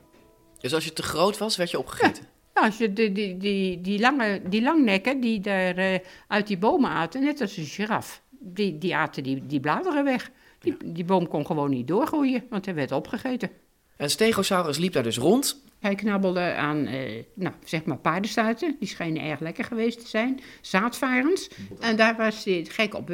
Dus 0.57 0.73
als 0.73 0.86
je 0.86 0.93
te 0.93 1.03
groot 1.03 1.38
was, 1.38 1.57
werd 1.57 1.71
je 1.71 1.79
opgegeten? 1.79 2.23
Nou, 2.53 2.65
als 2.65 2.77
je 2.77 2.93
die, 2.93 3.12
die, 3.12 3.38
die, 3.38 3.81
die, 3.81 3.99
lange, 3.99 4.41
die 4.49 4.62
langnekken 4.62 5.19
die 5.19 5.39
daar 5.39 5.77
uh, 5.77 5.99
uit 6.27 6.47
die 6.47 6.57
bomen 6.57 6.89
aten, 6.89 7.23
net 7.23 7.41
als 7.41 7.57
een 7.57 7.65
giraf, 7.65 8.23
die, 8.29 8.77
die 8.77 8.95
aten 8.95 9.23
die, 9.23 9.45
die 9.45 9.60
bladeren 9.60 10.03
weg. 10.03 10.31
Die, 10.62 10.78
die 10.86 11.06
boom 11.06 11.28
kon 11.28 11.45
gewoon 11.45 11.69
niet 11.69 11.88
doorgroeien, 11.88 12.43
want 12.50 12.65
hij 12.65 12.76
werd 12.76 12.91
opgegeten. 12.91 13.50
En 13.97 14.10
Stegosaurus 14.10 14.78
liep 14.78 14.93
daar 14.93 15.04
dus 15.04 15.17
rond. 15.17 15.63
Hij 15.80 15.95
knabbelde 15.95 16.54
aan, 16.54 16.86
eh, 16.86 17.24
nou, 17.34 17.56
zeg 17.63 17.84
maar 17.84 17.97
paardenstuiten. 17.97 18.76
Die 18.80 18.88
schijnen 18.88 19.24
erg 19.24 19.39
lekker 19.39 19.63
geweest 19.63 20.00
te 20.00 20.08
zijn. 20.08 20.39
Zaadvarens. 20.62 21.50
En 21.80 21.95
daar 21.95 22.15
was 22.17 22.45
hij 22.45 22.65
gek 22.69 22.93
op. 22.93 23.06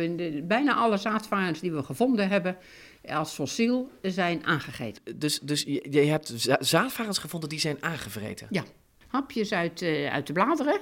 Bijna 0.43 0.75
alle 0.75 0.97
zaadvarens 0.97 1.59
die 1.59 1.71
we 1.71 1.83
gevonden 1.83 2.29
hebben 2.29 2.57
als 3.05 3.33
fossiel 3.33 3.91
zijn 4.01 4.45
aangegeten. 4.45 5.17
Dus, 5.17 5.39
dus 5.39 5.63
je, 5.63 5.87
je 5.89 5.99
hebt 5.99 6.33
zaadvarens 6.59 7.17
gevonden 7.17 7.49
die 7.49 7.59
zijn 7.59 7.77
aangevreten? 7.79 8.47
Ja 8.49 8.63
hapjes 9.07 9.53
uit, 9.53 9.81
uh, 9.81 10.13
uit 10.13 10.27
de 10.27 10.33
bladeren. 10.33 10.79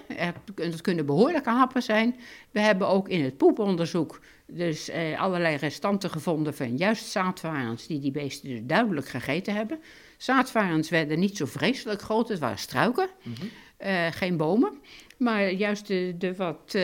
Het 0.55 0.81
kunnen 0.81 1.05
behoorlijke 1.05 1.49
happen 1.49 1.83
zijn. 1.83 2.15
We 2.51 2.59
hebben 2.59 2.87
ook 2.87 3.09
in 3.09 3.23
het 3.23 3.37
poeponderzoek 3.37 4.19
dus 4.47 4.89
uh, 4.89 5.21
allerlei 5.21 5.55
restanten 5.55 6.09
gevonden 6.09 6.55
van 6.55 6.77
juist 6.77 7.05
zaadvarens 7.05 7.87
die 7.87 7.99
die 7.99 8.11
beesten 8.11 8.49
dus 8.49 8.59
duidelijk 8.63 9.07
gegeten 9.07 9.53
hebben. 9.53 9.79
Zaadvarens 10.17 10.89
werden 10.89 11.19
niet 11.19 11.37
zo 11.37 11.45
vreselijk 11.45 12.01
groot, 12.01 12.29
het 12.29 12.39
waren 12.39 12.57
struiken, 12.57 13.09
mm 13.23 13.33
-hmm. 13.39 13.49
uh, 13.89 14.11
geen 14.11 14.37
bomen. 14.37 14.81
Maar 15.17 15.51
juist 15.51 15.87
de, 15.87 16.15
de 16.17 16.35
wat, 16.35 16.75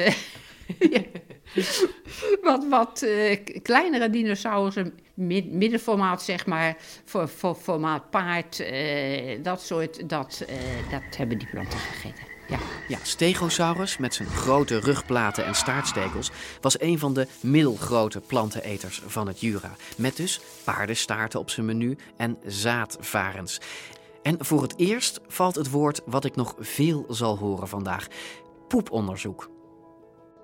wat, 2.42 2.66
wat 2.70 3.08
kleinere 3.62 4.10
dinosaurussen 4.10 4.94
middenformaat, 5.50 6.24
zeg 6.24 6.46
maar, 6.46 6.78
voor, 7.06 7.30
voor 7.30 7.56
formaat 7.56 8.10
paard, 8.10 8.64
dat 9.42 9.62
soort, 9.62 10.10
dat, 10.10 10.46
dat 10.92 11.18
hebben 11.18 11.38
die 11.38 11.48
planten 11.48 11.80
gegeten. 11.80 12.31
Ja. 12.52 12.60
ja, 12.88 12.98
Stegosaurus 13.02 13.98
met 13.98 14.14
zijn 14.14 14.30
grote 14.30 14.80
rugplaten 14.80 15.46
en 15.46 15.56
staartstekels 15.56 16.32
was 16.62 16.82
een 16.82 17.00
van 17.00 17.14
de 17.14 17.28
middelgrote 17.42 18.20
planteneters 18.20 19.02
van 19.06 19.28
het 19.28 19.40
Jura. 19.40 19.76
Met 19.98 20.16
dus 20.16 20.42
paardenstaarten 20.64 21.40
op 21.40 21.50
zijn 21.50 21.66
menu 21.66 21.98
en 22.18 22.38
zaadvarens. 22.46 23.60
En 24.22 24.46
voor 24.46 24.62
het 24.62 24.80
eerst 24.80 25.20
valt 25.28 25.56
het 25.56 25.70
woord 25.70 26.02
wat 26.06 26.26
ik 26.26 26.36
nog 26.36 26.56
veel 26.60 27.06
zal 27.10 27.38
horen 27.38 27.68
vandaag: 27.68 28.08
poeponderzoek. 28.68 29.50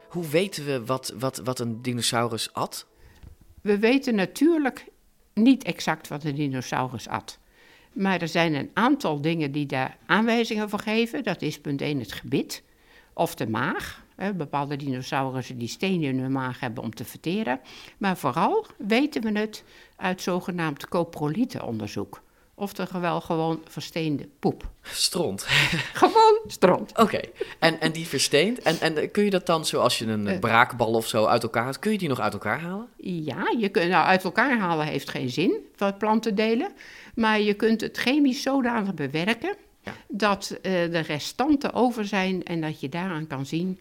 Hoe 0.10 0.28
weten 0.28 0.66
we 0.66 0.86
wat, 0.86 1.14
wat, 1.20 1.38
wat 1.38 1.60
een 1.60 1.82
dinosaurus 1.82 2.54
at? 2.54 2.88
We 3.62 3.80
weten 3.80 4.16
natuurlijk 4.16 4.86
niet 5.34 5.64
exact 5.64 6.08
wat 6.08 6.24
een 6.24 6.36
dinosaurus 6.36 7.08
at. 7.08 7.40
Maar 7.98 8.22
er 8.22 8.28
zijn 8.28 8.54
een 8.54 8.70
aantal 8.74 9.22
dingen 9.22 9.52
die 9.52 9.66
daar 9.66 9.98
aanwijzingen 10.06 10.70
voor 10.70 10.80
geven. 10.80 11.24
Dat 11.24 11.42
is 11.42 11.60
punt 11.60 11.82
1 11.82 12.00
het 12.00 12.12
gebit 12.12 12.64
of 13.14 13.36
de 13.36 13.50
maag. 13.50 14.06
Bepaalde 14.36 14.76
dinosaurussen 14.76 15.58
die 15.58 15.68
stenen 15.68 16.10
in 16.10 16.20
hun 16.20 16.32
maag 16.32 16.60
hebben 16.60 16.84
om 16.84 16.96
te 16.96 17.06
verteren. 17.06 17.60
Maar 17.98 18.18
vooral 18.18 18.66
weten 18.78 19.22
we 19.22 19.40
het 19.40 19.64
uit 19.96 20.22
zogenaamd 20.22 20.88
coprolietenonderzoek. 20.88 22.22
Oftewel 22.60 23.22
gewoon 23.22 23.62
versteende 23.68 24.28
poep. 24.40 24.70
Stront. 24.82 25.46
gewoon 26.02 26.40
stront. 26.48 26.98
Oké. 26.98 27.20
En, 27.60 27.80
en 27.80 27.92
die 27.92 28.08
versteend. 28.08 28.62
En, 28.62 28.80
en 28.80 29.12
kun 29.12 29.24
je 29.24 29.30
dat 29.30 29.46
dan, 29.46 29.66
zoals 29.66 29.98
je 29.98 30.06
een 30.06 30.28
uh, 30.28 30.40
braakbal 30.40 30.94
of 30.94 31.08
zo 31.08 31.26
uit 31.26 31.44
elkaar 31.44 31.64
haalt, 31.64 31.80
kun 31.80 31.92
je 31.92 31.98
die 31.98 32.08
nog 32.08 32.20
uit 32.20 32.34
elkaar 32.34 32.60
halen? 32.60 32.88
Ja, 32.98 33.54
je 33.58 33.70
kunt, 33.70 33.90
nou, 33.90 34.06
uit 34.06 34.24
elkaar 34.24 34.60
halen 34.60 34.86
heeft 34.86 35.10
geen 35.10 35.30
zin, 35.30 35.56
wat 35.76 35.98
plantendelen. 35.98 36.72
Maar 37.16 37.40
je 37.40 37.54
kunt 37.54 37.82
het 37.82 37.98
chemisch 37.98 38.42
zodanig 38.42 38.94
bewerken 38.94 39.56
ja. 39.82 39.94
dat 40.08 40.52
uh, 40.52 40.62
de 40.62 41.00
restanten 41.00 41.74
over 41.74 42.06
zijn 42.06 42.44
en 42.44 42.62
dat 42.62 42.80
je 42.80 42.90
daaraan 42.90 43.28
kan 43.28 43.46
zien 43.46 43.80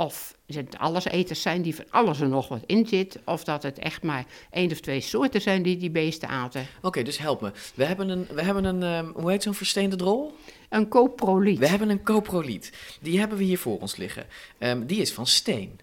of 0.00 0.34
het 0.46 0.78
alleseters 0.78 1.42
zijn 1.42 1.62
die 1.62 1.74
van 1.74 1.84
alles 1.90 2.20
er 2.20 2.28
nog 2.28 2.48
wat 2.48 2.62
in 2.66 2.86
zit, 2.86 3.18
of 3.24 3.44
dat 3.44 3.62
het 3.62 3.78
echt 3.78 4.02
maar 4.02 4.26
één 4.50 4.70
of 4.70 4.80
twee 4.80 5.00
soorten 5.00 5.40
zijn 5.40 5.62
die 5.62 5.76
die 5.76 5.90
beesten 5.90 6.28
aten. 6.28 6.66
Oké, 6.82 7.02
dus 7.02 7.18
help 7.18 7.40
me. 7.40 7.52
We 7.74 7.84
hebben 7.84 8.08
een, 8.08 8.26
we 8.34 8.42
hebben 8.42 8.64
een 8.64 8.82
um, 8.82 9.12
hoe 9.14 9.30
heet 9.30 9.42
zo'n 9.42 9.54
versteende 9.54 9.96
drol? 9.96 10.32
Een 10.68 10.88
coproliet. 10.88 11.58
We 11.58 11.68
hebben 11.68 11.90
een 11.90 12.02
coproliet. 12.02 12.72
Die 13.00 13.18
hebben 13.18 13.38
we 13.38 13.44
hier 13.44 13.58
voor 13.58 13.80
ons 13.80 13.96
liggen. 13.96 14.26
Um, 14.58 14.86
die 14.86 15.00
is 15.00 15.12
van 15.12 15.26
steen. 15.26 15.80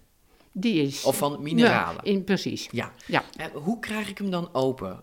Die 0.52 0.82
is... 0.82 1.04
Of 1.04 1.18
van 1.18 1.42
mineralen. 1.42 2.02
Ja, 2.04 2.12
in, 2.12 2.24
precies. 2.24 2.68
Ja. 2.72 2.92
ja. 3.06 3.24
En 3.36 3.52
hoe 3.54 3.80
krijg 3.80 4.10
ik 4.10 4.18
hem 4.18 4.30
dan 4.30 4.50
open? 4.54 5.02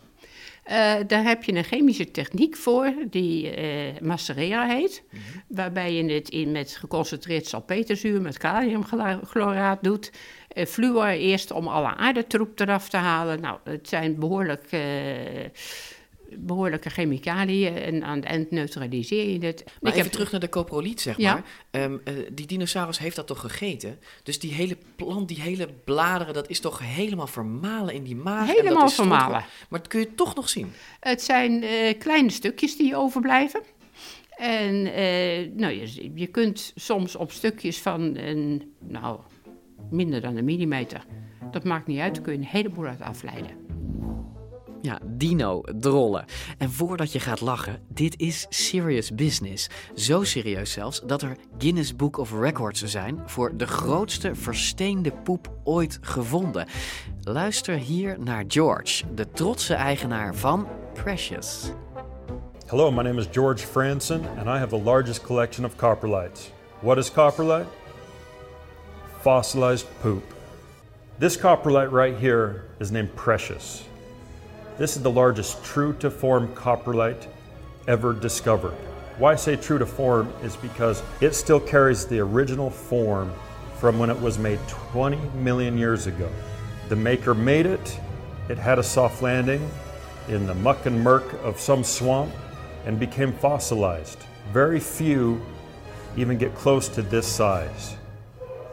Uh, 0.70 0.94
daar 1.06 1.24
heb 1.24 1.44
je 1.44 1.54
een 1.54 1.64
chemische 1.64 2.10
techniek 2.10 2.56
voor, 2.56 2.94
die 3.10 3.56
uh, 4.02 4.66
heet. 4.68 5.02
Mm 5.10 5.20
-hmm. 5.20 5.42
Waarbij 5.48 5.92
je 5.92 6.12
het 6.12 6.28
in 6.28 6.52
met 6.52 6.76
geconcentreerd 6.76 7.46
salpeterzuur 7.46 8.20
met 8.20 8.38
kaliumchloraat 8.38 9.82
doet. 9.82 10.12
Uh, 10.54 10.64
fluor 10.64 11.06
eerst 11.06 11.50
om 11.50 11.68
alle 11.68 11.94
aardetroep 11.94 12.60
eraf 12.60 12.88
te 12.88 12.96
halen. 12.96 13.40
Nou, 13.40 13.58
het 13.64 13.88
zijn 13.88 14.18
behoorlijk 14.18 14.68
behoorlijke 16.38 16.90
chemicaliën 16.90 17.76
en 17.76 18.04
aan 18.04 18.16
het 18.16 18.24
eind 18.24 18.50
neutraliseer 18.50 19.30
je 19.30 19.46
het. 19.46 19.64
Maar 19.64 19.74
ik 19.92 19.98
even 19.98 20.02
heb... 20.02 20.12
terug 20.12 20.30
naar 20.30 20.40
de 20.40 20.48
coproliet, 20.48 21.00
zeg 21.00 21.16
ja? 21.16 21.32
maar. 21.70 21.82
Um, 21.82 22.00
uh, 22.04 22.14
die 22.32 22.46
dinosaurus 22.46 22.98
heeft 22.98 23.16
dat 23.16 23.26
toch 23.26 23.40
gegeten? 23.40 23.98
Dus 24.22 24.38
die 24.38 24.52
hele 24.52 24.76
plant, 24.96 25.28
die 25.28 25.40
hele 25.40 25.68
bladeren, 25.84 26.34
dat 26.34 26.50
is 26.50 26.60
toch 26.60 26.78
helemaal 26.82 27.26
vermalen 27.26 27.94
in 27.94 28.02
die 28.02 28.16
maag? 28.16 28.46
Helemaal 28.46 28.88
vermalen. 28.88 29.40
Toch... 29.40 29.66
Maar 29.68 29.80
dat 29.80 29.88
kun 29.88 30.00
je 30.00 30.14
toch 30.14 30.34
nog 30.34 30.48
zien? 30.48 30.72
Het 31.00 31.22
zijn 31.22 31.62
uh, 31.62 31.98
kleine 31.98 32.30
stukjes 32.30 32.76
die 32.76 32.96
overblijven. 32.96 33.62
En 34.36 34.74
uh, 34.74 35.56
nou, 35.56 35.72
je, 35.72 36.10
je 36.14 36.26
kunt 36.26 36.72
soms 36.74 37.16
op 37.16 37.32
stukjes 37.32 37.78
van 37.78 38.16
een, 38.16 38.72
nou, 38.78 39.18
minder 39.90 40.20
dan 40.20 40.36
een 40.36 40.44
millimeter, 40.44 41.04
dat 41.50 41.64
maakt 41.64 41.86
niet 41.86 41.98
uit, 41.98 42.14
daar 42.14 42.22
kun 42.22 42.32
je 42.32 42.38
een 42.38 42.44
heleboel 42.44 42.86
uit 42.86 43.00
afleiden. 43.00 43.50
Ja, 44.84 44.98
dino-drollen. 45.04 46.24
En 46.58 46.70
voordat 46.70 47.12
je 47.12 47.20
gaat 47.20 47.40
lachen, 47.40 47.78
dit 47.88 48.20
is 48.20 48.46
serious 48.48 49.14
business. 49.14 49.70
Zo 49.94 50.24
serieus 50.24 50.72
zelfs 50.72 51.00
dat 51.06 51.22
er 51.22 51.36
Guinness 51.58 51.96
Book 51.96 52.16
of 52.16 52.32
Records 52.40 52.82
zijn 52.82 53.22
voor 53.26 53.56
de 53.56 53.66
grootste 53.66 54.34
versteende 54.34 55.12
poep 55.12 55.52
ooit 55.62 55.98
gevonden. 56.00 56.66
Luister 57.22 57.74
hier 57.74 58.16
naar 58.18 58.44
George, 58.48 59.04
de 59.14 59.30
trotse 59.30 59.74
eigenaar 59.74 60.34
van 60.34 60.68
Precious. 60.92 61.70
Hello, 62.66 62.90
my 62.90 63.02
name 63.02 63.20
is 63.20 63.26
George 63.30 63.66
Franson 63.66 64.20
and 64.38 64.46
I 64.46 64.58
have 64.58 64.68
the 64.68 64.82
largest 64.82 65.22
collection 65.22 65.64
of 65.64 65.76
coprolites. 65.76 66.50
What 66.80 66.98
is 66.98 67.12
coprolite? 67.12 67.66
Fossilized 69.20 69.86
poop. 70.00 70.34
This 71.18 71.38
coprolite 71.38 71.90
right 71.90 72.18
here 72.20 72.64
is 72.78 72.90
named 72.90 73.14
Precious. 73.14 73.92
This 74.76 74.96
is 74.96 75.02
the 75.02 75.10
largest 75.10 75.62
true 75.64 75.92
to 76.00 76.10
form 76.10 76.48
coprolite 76.48 77.28
ever 77.86 78.12
discovered. 78.12 78.74
Why 79.18 79.32
I 79.32 79.36
say 79.36 79.54
true 79.54 79.78
to 79.78 79.86
form 79.86 80.32
is 80.42 80.56
because 80.56 81.00
it 81.20 81.36
still 81.36 81.60
carries 81.60 82.06
the 82.06 82.18
original 82.18 82.70
form 82.70 83.32
from 83.78 84.00
when 84.00 84.10
it 84.10 84.20
was 84.20 84.36
made 84.36 84.58
20 84.66 85.16
million 85.36 85.78
years 85.78 86.08
ago. 86.08 86.28
The 86.88 86.96
maker 86.96 87.34
made 87.34 87.66
it, 87.66 88.00
it 88.48 88.58
had 88.58 88.80
a 88.80 88.82
soft 88.82 89.22
landing 89.22 89.70
in 90.26 90.44
the 90.46 90.54
muck 90.56 90.86
and 90.86 91.00
murk 91.00 91.34
of 91.44 91.60
some 91.60 91.84
swamp 91.84 92.32
and 92.84 92.98
became 92.98 93.32
fossilized. 93.32 94.18
Very 94.52 94.80
few 94.80 95.40
even 96.16 96.36
get 96.36 96.52
close 96.56 96.88
to 96.88 97.02
this 97.02 97.28
size. 97.28 97.94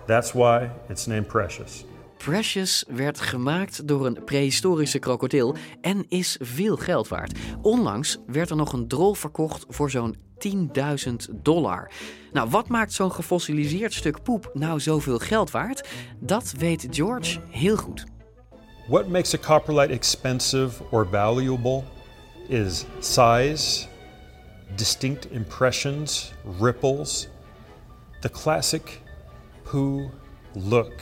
That's 0.07 0.33
why 0.33 0.71
it's 0.89 1.07
named 1.07 1.27
Precious. 1.27 1.83
Precious 2.23 2.83
werd 2.87 3.19
gemaakt 3.19 3.87
door 3.87 4.05
een 4.05 4.23
prehistorische 4.23 4.99
krokodil 4.99 5.55
en 5.81 6.05
is 6.09 6.37
veel 6.39 6.77
geld 6.77 7.07
waard. 7.07 7.39
Onlangs 7.61 8.17
werd 8.27 8.49
er 8.49 8.55
nog 8.55 8.73
een 8.73 8.87
drol 8.87 9.13
verkocht 9.13 9.65
voor 9.69 9.89
zo'n 9.89 10.15
10.000 10.47 11.13
dollar. 11.41 11.91
Nou, 12.31 12.49
wat 12.49 12.67
maakt 12.67 12.93
zo'n 12.93 13.11
gefossiliseerd 13.11 13.93
stuk 13.93 14.23
poep 14.23 14.49
nou 14.53 14.79
zoveel 14.79 15.19
geld 15.19 15.51
waard? 15.51 15.87
Dat 16.19 16.53
weet 16.57 16.87
George 16.89 17.39
heel 17.49 17.77
goed. 17.77 18.03
What 18.87 19.07
makes 19.07 19.33
a 19.33 19.37
coprolite 19.37 19.93
expensive 19.93 20.83
or 20.91 21.07
valuable 21.11 21.83
is 22.47 22.85
size, 22.99 23.87
distinct 24.75 25.31
impressions, 25.31 26.33
ripples, 26.59 27.27
the 28.19 28.29
classic 28.29 29.01
poo 29.63 30.09
look. 30.53 30.93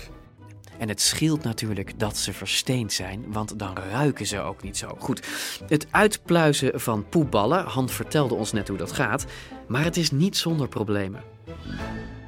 En 0.80 0.90
het 0.90 1.02
scheelt 1.02 1.44
natuurlijk 1.44 2.00
dat 2.00 2.18
ze 2.18 2.34
versteend 2.34 2.94
zijn, 2.94 3.26
want 3.28 3.60
dan 3.60 3.78
ruiken 3.92 4.26
ze 4.26 4.40
ook 4.40 4.64
niet 4.64 4.78
zo. 4.78 4.96
Goed, 5.00 5.28
het 5.68 5.88
uitpluizen 5.92 6.80
van 6.80 7.10
poepballen, 7.10 7.66
Han 7.66 7.90
vertelde 7.90 8.36
ons 8.36 8.52
net 8.52 8.68
hoe 8.68 8.78
dat 8.78 8.92
gaat, 8.92 9.26
maar 9.68 9.84
het 9.84 9.98
is 9.98 10.12
niet 10.12 10.38
zonder 10.38 10.68
problemen. 10.68 11.24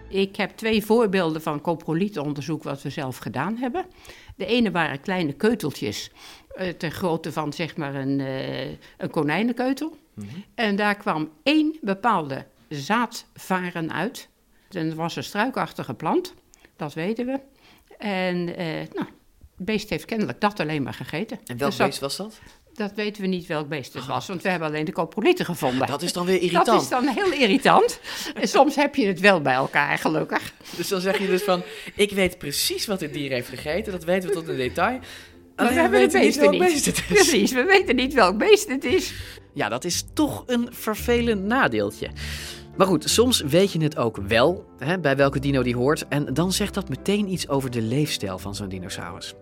Ik 0.10 0.36
heb 0.36 0.52
twee 0.58 0.86
voorbeelden 0.86 1.42
van 1.42 1.62
coprolietonderzoek 1.62 2.64
wat 2.64 2.82
we 2.82 2.90
zelf 2.90 3.18
gedaan 3.18 3.58
hebben. 3.58 3.86
De 4.36 4.46
ene 4.46 4.72
waren 4.72 5.02
kleine 5.02 5.34
keuteltjes, 5.34 6.12
uh, 6.58 6.68
ter 6.68 6.92
grootte 6.92 7.32
van 7.32 7.54
zeg 7.54 7.78
maar 7.78 7.96
een, 7.96 8.20
uh, 8.20 8.70
een 8.98 9.10
konijnenkeutel. 9.12 9.98
Mm 10.14 10.28
-hmm. 10.28 10.44
En 10.56 10.76
daar 10.76 10.96
kwam 10.96 11.30
één 11.44 11.78
bepaalde 11.82 12.46
zaadvaren 12.70 13.94
uit. 13.94 14.30
En 14.70 14.88
dat 14.88 14.98
was 14.98 15.16
een 15.16 15.24
struikachtige 15.24 15.94
plant, 15.94 16.34
dat 16.76 16.94
weten 16.94 17.26
we. 17.26 17.40
En 18.02 18.38
uh, 18.38 18.56
nou, 18.94 19.08
het 19.58 19.66
beest 19.66 19.90
heeft 19.90 20.06
kennelijk 20.06 20.42
dat 20.42 20.60
alleen 20.60 20.84
maar 20.84 20.94
gegeten. 20.94 21.40
En 21.46 21.58
welk 21.58 21.70
dus 21.70 21.80
dat, 21.80 21.88
beest 21.88 22.00
was 22.00 22.18
dat? 22.18 22.40
Dat 22.74 22.92
weten 22.96 23.22
we 23.22 23.28
niet 23.28 23.46
welk 23.46 23.68
beest 23.68 23.94
het 23.94 24.06
was, 24.06 24.28
want 24.28 24.42
we 24.42 24.50
hebben 24.50 24.68
alleen 24.68 24.86
de 24.86 24.92
coprolieten 24.92 25.46
gevonden. 25.46 25.88
Dat 25.88 26.02
is 26.02 26.14
dan 26.14 26.26
weer 26.26 26.42
irritant. 26.42 26.66
Dat 26.66 26.82
is 26.82 26.90
dan 26.90 27.08
heel 27.08 27.32
irritant. 27.32 28.00
en 28.36 28.48
soms 28.48 28.76
heb 28.76 28.96
je 28.96 29.08
het 29.08 29.20
wel 29.20 29.42
bij 29.42 29.54
elkaar, 29.54 29.98
gelukkig. 29.98 30.54
Dus 30.76 30.88
dan 30.88 31.02
zeg 31.02 31.18
je 31.18 31.28
dus 31.28 31.44
van, 31.44 31.64
ik 31.96 32.12
weet 32.12 32.38
precies 32.38 32.86
wat 32.86 33.00
dit 33.00 33.14
dier 33.14 33.32
heeft 33.32 33.50
gegeten, 33.50 33.92
dat 33.92 34.04
weten 34.04 34.30
we 34.30 34.36
tot 34.36 34.48
in 34.48 34.58
detail. 34.58 35.00
Maar 35.56 35.74
we, 35.74 35.82
we 35.82 35.90
weten 35.90 36.22
niet 36.22 36.36
welk 36.36 36.58
beest 36.58 36.86
het 36.86 36.98
is. 36.98 37.06
Precies, 37.06 37.52
we 37.52 37.64
weten 37.64 37.96
niet 37.96 38.14
welk 38.14 38.38
beest 38.38 38.68
het 38.68 38.84
is. 38.84 39.14
Ja, 39.54 39.70
dat 39.70 39.84
is 39.84 40.04
toch 40.14 40.44
een 40.46 40.68
vervelend 40.72 41.44
nadeeltje. 41.44 42.10
Maar 42.82 42.90
goed, 42.90 43.10
soms 43.10 43.42
weet 43.42 43.72
je 43.72 43.84
het 43.84 43.98
ook 43.98 44.18
wel, 44.18 44.66
hè, 44.78 45.00
bij 45.00 45.16
welke 45.16 45.40
dino 45.40 45.64
die 45.64 45.76
hoort. 45.76 46.08
En 46.08 46.34
dan 46.34 46.52
zegt 46.52 46.74
dat 46.74 46.90
meteen 46.90 47.28
iets 47.28 47.48
over 47.48 47.72
de 47.72 47.82
leefstijl 47.82 48.40
van 48.40 48.56
zo'n 48.56 48.70
dinosaurus. 48.70 49.34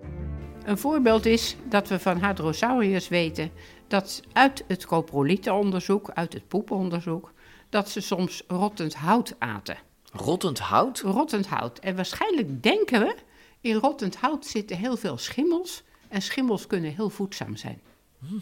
Een 0.65 0.77
voorbeeld 0.77 1.25
is 1.25 1.55
dat 1.69 1.87
we 1.87 1.99
van 1.99 2.19
Hadrosaurus 2.19 3.07
weten 3.07 3.51
dat 3.87 4.21
uit 4.33 4.63
het 4.67 4.85
coprolietenonderzoek, 4.85 6.11
uit 6.13 6.33
het 6.33 6.47
poeponderzoek, 6.47 7.33
dat 7.69 7.89
ze 7.89 8.01
soms 8.01 8.43
rottend 8.47 8.93
hout 8.93 9.35
aten. 9.37 9.77
Rottend 10.11 10.59
hout? 10.59 10.99
Rottend 10.99 11.47
hout. 11.47 11.79
En 11.79 11.95
waarschijnlijk 11.95 12.63
denken 12.63 12.99
we, 12.99 13.15
in 13.61 13.75
rottend 13.75 14.15
hout 14.15 14.45
zitten 14.45 14.77
heel 14.77 14.97
veel 14.97 15.17
schimmels. 15.17 15.83
En 16.07 16.21
schimmels 16.21 16.67
kunnen 16.67 16.95
heel 16.95 17.09
voedzaam 17.09 17.55
zijn. 17.55 17.81
Hm. 18.19 18.35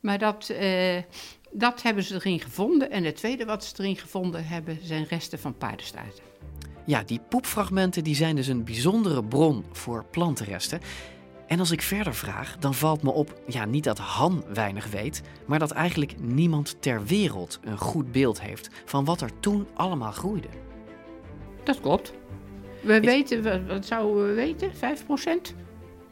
Maar 0.00 0.18
dat, 0.18 0.48
uh, 0.50 0.98
dat 1.58 1.82
hebben 1.82 2.04
ze 2.04 2.14
erin 2.14 2.40
gevonden. 2.40 2.90
En 2.90 3.04
het 3.04 3.16
tweede 3.16 3.44
wat 3.44 3.64
ze 3.64 3.74
erin 3.78 3.96
gevonden 3.96 4.46
hebben, 4.46 4.78
zijn 4.82 5.06
resten 5.08 5.38
van 5.38 5.56
paardenstaarten. 5.56 6.24
Ja, 6.84 7.02
die 7.02 7.20
poepfragmenten 7.28 8.04
die 8.04 8.14
zijn 8.14 8.36
dus 8.36 8.46
een 8.46 8.64
bijzondere 8.64 9.24
bron 9.24 9.64
voor 9.72 10.04
plantenresten. 10.10 10.80
En 11.46 11.58
als 11.58 11.70
ik 11.70 11.82
verder 11.82 12.14
vraag, 12.14 12.56
dan 12.58 12.74
valt 12.74 13.02
me 13.02 13.10
op, 13.10 13.40
ja, 13.46 13.64
niet 13.64 13.84
dat 13.84 13.98
Han 13.98 14.44
weinig 14.54 14.86
weet, 14.86 15.22
maar 15.46 15.58
dat 15.58 15.70
eigenlijk 15.70 16.20
niemand 16.20 16.76
ter 16.80 17.04
wereld 17.04 17.60
een 17.62 17.78
goed 17.78 18.12
beeld 18.12 18.40
heeft 18.40 18.70
van 18.84 19.04
wat 19.04 19.20
er 19.20 19.40
toen 19.40 19.66
allemaal 19.74 20.12
groeide. 20.12 20.48
Dat 21.64 21.80
klopt. 21.80 22.12
We 22.82 23.00
weten, 23.00 23.66
wat 23.66 23.86
zouden 23.86 24.26
we 24.26 24.32
weten? 24.32 24.70
5%? 24.74 25.54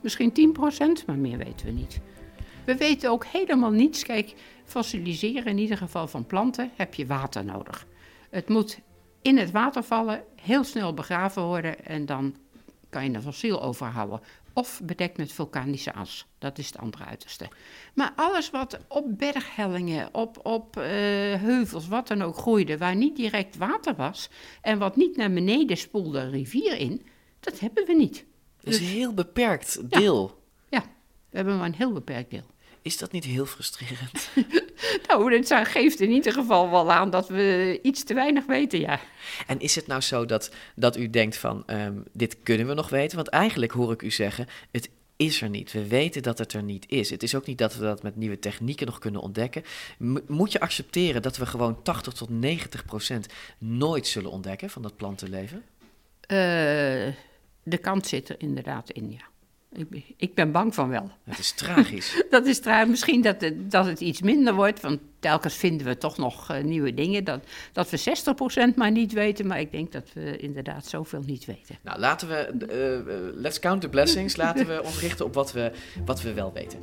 Misschien 0.03 0.55
10%, 1.03 1.05
maar 1.07 1.19
meer 1.19 1.39
weten 1.39 1.67
we 1.67 1.73
niet. 1.73 2.01
We 2.65 2.77
weten 2.77 3.11
ook 3.11 3.25
helemaal 3.25 3.71
niets. 3.71 4.05
Kijk, 4.05 4.35
fossiliseren 4.65 5.47
in 5.47 5.59
ieder 5.59 5.77
geval 5.77 6.07
van 6.07 6.27
planten 6.27 6.71
heb 6.77 6.95
je 6.95 7.07
water 7.07 7.45
nodig. 7.45 7.87
Het 8.31 8.49
moet 8.49 8.79
in 9.23 9.39
het 9.39 9.51
water 9.51 9.83
vallen, 9.83 10.25
heel 10.41 10.65
snel 10.65 10.95
begraven 10.95 11.43
worden 11.43 11.85
en 11.85 12.07
dan 12.07 12.37
kan 12.89 13.05
je 13.05 13.15
een 13.15 13.23
fossiel 13.23 13.63
overhouden. 13.63 14.21
Of 14.53 14.81
bedekt 14.85 15.17
met 15.17 15.33
vulkanische 15.33 15.93
as. 15.93 16.27
Dat 16.39 16.59
is 16.59 16.67
het 16.67 16.79
andere 16.79 17.05
uiterste. 17.05 17.49
Maar 17.95 18.13
alles 18.17 18.51
wat 18.51 18.79
op 18.89 19.19
berghellingen, 19.19 20.09
op, 20.13 20.47
op 20.47 20.77
uh, 20.77 20.85
heuvels, 21.35 21.89
wat 21.89 22.09
dan 22.09 22.23
ook 22.23 22.37
groeide, 22.37 22.79
waar 22.79 22.97
niet 22.97 23.17
direct 23.17 23.57
water 23.57 23.95
was 23.95 24.29
en 24.63 24.79
wat 24.79 24.97
niet 24.97 25.17
naar 25.17 25.33
beneden 25.33 25.77
spoelde 25.77 26.19
een 26.19 26.31
rivier 26.31 26.77
in, 26.77 27.07
dat 27.41 27.61
hebben 27.61 27.87
we 27.87 27.95
niet. 27.95 28.25
Dat 28.61 28.75
is 28.75 28.81
een 28.81 28.87
heel 28.87 29.15
beperkt 29.15 29.91
deel. 29.91 30.43
Ja, 30.69 30.79
ja, 30.79 30.85
we 31.31 31.37
hebben 31.37 31.57
maar 31.57 31.67
een 31.67 31.75
heel 31.75 31.93
beperkt 31.93 32.31
deel. 32.31 32.47
Is 32.85 32.99
dat 32.99 33.13
niet 33.13 33.25
heel 33.25 33.47
frustrerend? 33.47 34.31
nou, 35.09 35.35
het 35.35 35.69
geeft 35.69 36.01
in 36.01 36.11
ieder 36.11 36.33
geval 36.33 36.71
wel 36.71 36.93
aan 36.93 37.11
dat 37.11 37.29
we 37.29 37.79
iets 37.83 38.05
te 38.05 38.15
weinig 38.15 38.47
weten, 38.47 38.81
ja. 38.81 39.01
En 39.47 39.61
is 39.61 39.75
het 39.75 39.87
nou 39.87 40.01
zo 40.01 40.27
dat, 40.27 40.51
dat 40.75 40.97
u 40.97 41.11
denkt 41.11 41.37
van, 41.37 41.63
um, 41.67 42.05
dit 42.13 42.37
kunnen 42.43 42.67
we 42.67 42.75
nog 42.75 42.89
weten? 42.89 43.17
Want 43.17 43.29
eigenlijk 43.29 43.73
hoor 43.73 43.93
ik 43.93 44.03
u 44.03 44.11
zeggen, 44.11 44.47
het 44.71 44.91
is 45.17 45.43
er 45.43 45.49
niet. 45.49 45.73
We 45.73 45.89
weten 45.89 46.23
dat 46.23 46.39
het 46.39 46.53
er 46.53 46.63
niet 46.63 46.85
is. 46.89 47.11
Het 47.11 47.23
is 47.23 47.35
ook 47.35 47.47
niet 47.47 47.59
dat 47.59 47.75
we 47.75 47.83
dat 47.83 48.03
met 48.03 48.17
nieuwe 48.17 48.39
technieken 48.39 48.87
nog 48.87 48.99
kunnen 48.99 49.21
ontdekken. 49.21 49.63
M 49.99 50.19
moet 50.27 50.53
je 50.53 50.61
accepteren 50.61 51.23
dat 51.23 51.37
we 51.37 51.47
gewoon 51.47 51.83
80 51.83 52.13
tot 52.13 52.29
90 52.29 52.85
procent 52.85 53.27
nooit 53.59 54.07
zullen 54.07 54.31
ontdekken 54.31 54.71
van 54.71 54.83
dat 54.83 54.97
plantenleven? 54.97 55.63
Uh, 56.21 57.13
de 57.63 57.79
kans 57.81 58.09
zit 58.09 58.29
er 58.29 58.37
inderdaad 58.39 58.91
in, 58.91 59.11
ja. 59.11 59.33
Ik, 59.75 60.15
ik 60.17 60.35
ben 60.35 60.53
bang 60.53 60.75
van 60.75 60.89
wel. 60.89 61.11
Het 61.25 61.39
is 61.39 61.53
tragisch. 61.53 62.25
dat 62.31 62.47
is 62.47 62.61
tragisch. 62.61 62.91
Misschien 62.95 63.23
dat 63.23 63.41
het, 63.41 63.71
dat 63.71 63.87
het 63.87 64.01
iets 64.01 64.23
minder 64.23 64.55
wordt, 64.55 64.81
want 64.81 65.01
telkens 65.19 65.55
vinden 65.55 65.87
we 65.87 65.99
toch 65.99 66.17
nog 66.17 66.51
uh, 66.51 66.63
nieuwe 66.63 66.95
dingen. 66.95 67.25
Dat, 67.25 67.45
dat 67.73 67.91
we 67.91 68.01
60% 68.73 68.75
maar 68.77 68.91
niet 68.91 69.13
weten, 69.13 69.47
maar 69.47 69.61
ik 69.61 69.71
denk 69.71 69.93
dat 69.93 70.13
we 70.13 70.37
inderdaad 70.37 70.87
zoveel 70.87 71.23
niet 71.27 71.45
weten. 71.45 71.79
Nou, 71.83 71.99
laten 71.99 72.29
we, 72.29 72.55
uh, 73.07 73.41
let's 73.41 73.59
count 73.59 73.81
the 73.81 73.89
blessings. 73.89 74.37
laten 74.37 74.67
we 74.67 74.83
ons 74.85 75.01
richten 75.01 75.25
op 75.25 75.35
wat 75.35 75.53
we, 75.53 75.73
wat 76.05 76.23
we 76.23 76.33
wel 76.33 76.53
weten. 76.53 76.79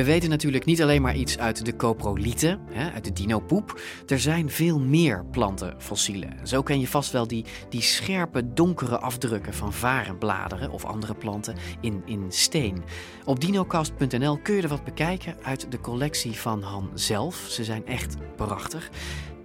We 0.00 0.06
weten 0.06 0.30
natuurlijk 0.30 0.64
niet 0.64 0.82
alleen 0.82 1.02
maar 1.02 1.16
iets 1.16 1.38
uit 1.38 1.64
de 1.64 1.76
coprolieten, 1.76 2.60
hè, 2.70 2.90
uit 2.90 3.04
de 3.04 3.12
dinopoep. 3.12 3.80
Er 4.06 4.20
zijn 4.20 4.50
veel 4.50 4.78
meer 4.78 5.24
plantenfossielen. 5.30 6.46
Zo 6.46 6.62
ken 6.62 6.80
je 6.80 6.88
vast 6.88 7.12
wel 7.12 7.26
die, 7.26 7.44
die 7.68 7.82
scherpe, 7.82 8.52
donkere 8.52 8.98
afdrukken 8.98 9.54
van 9.54 9.72
varenbladeren 9.72 10.70
of 10.70 10.84
andere 10.84 11.14
planten 11.14 11.54
in, 11.80 12.02
in 12.04 12.24
steen. 12.28 12.82
Op 13.24 13.40
dinocast.nl 13.40 14.38
kun 14.38 14.54
je 14.54 14.62
er 14.62 14.68
wat 14.68 14.84
bekijken 14.84 15.36
uit 15.42 15.70
de 15.70 15.80
collectie 15.80 16.32
van 16.32 16.62
Han 16.62 16.90
zelf. 16.94 17.46
Ze 17.48 17.64
zijn 17.64 17.86
echt 17.86 18.16
prachtig. 18.36 18.90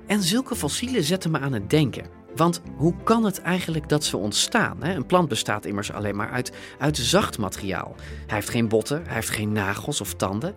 En 0.08 0.24
zulke 0.24 0.56
fossielen 0.56 1.04
zetten 1.04 1.32
me 1.32 1.40
aan 1.40 1.54
het 1.54 1.70
denken. 1.70 2.25
Want 2.36 2.62
hoe 2.76 2.94
kan 3.04 3.24
het 3.24 3.42
eigenlijk 3.42 3.90
dat 3.90 4.04
ze 4.04 4.18
ontstaan? 4.18 4.84
Een 4.84 5.06
plant 5.06 5.30
bestaat 5.30 5.66
immers 5.66 5.92
alleen 5.92 6.16
maar 6.16 6.30
uit, 6.30 6.52
uit 6.80 6.98
zacht 6.98 7.38
materiaal. 7.38 7.96
Hij 7.98 8.36
heeft 8.36 8.50
geen 8.50 8.68
botten, 8.68 9.04
hij 9.06 9.14
heeft 9.14 9.30
geen 9.30 9.52
nagels 9.52 10.02
of 10.02 10.14
tanden. 10.14 10.56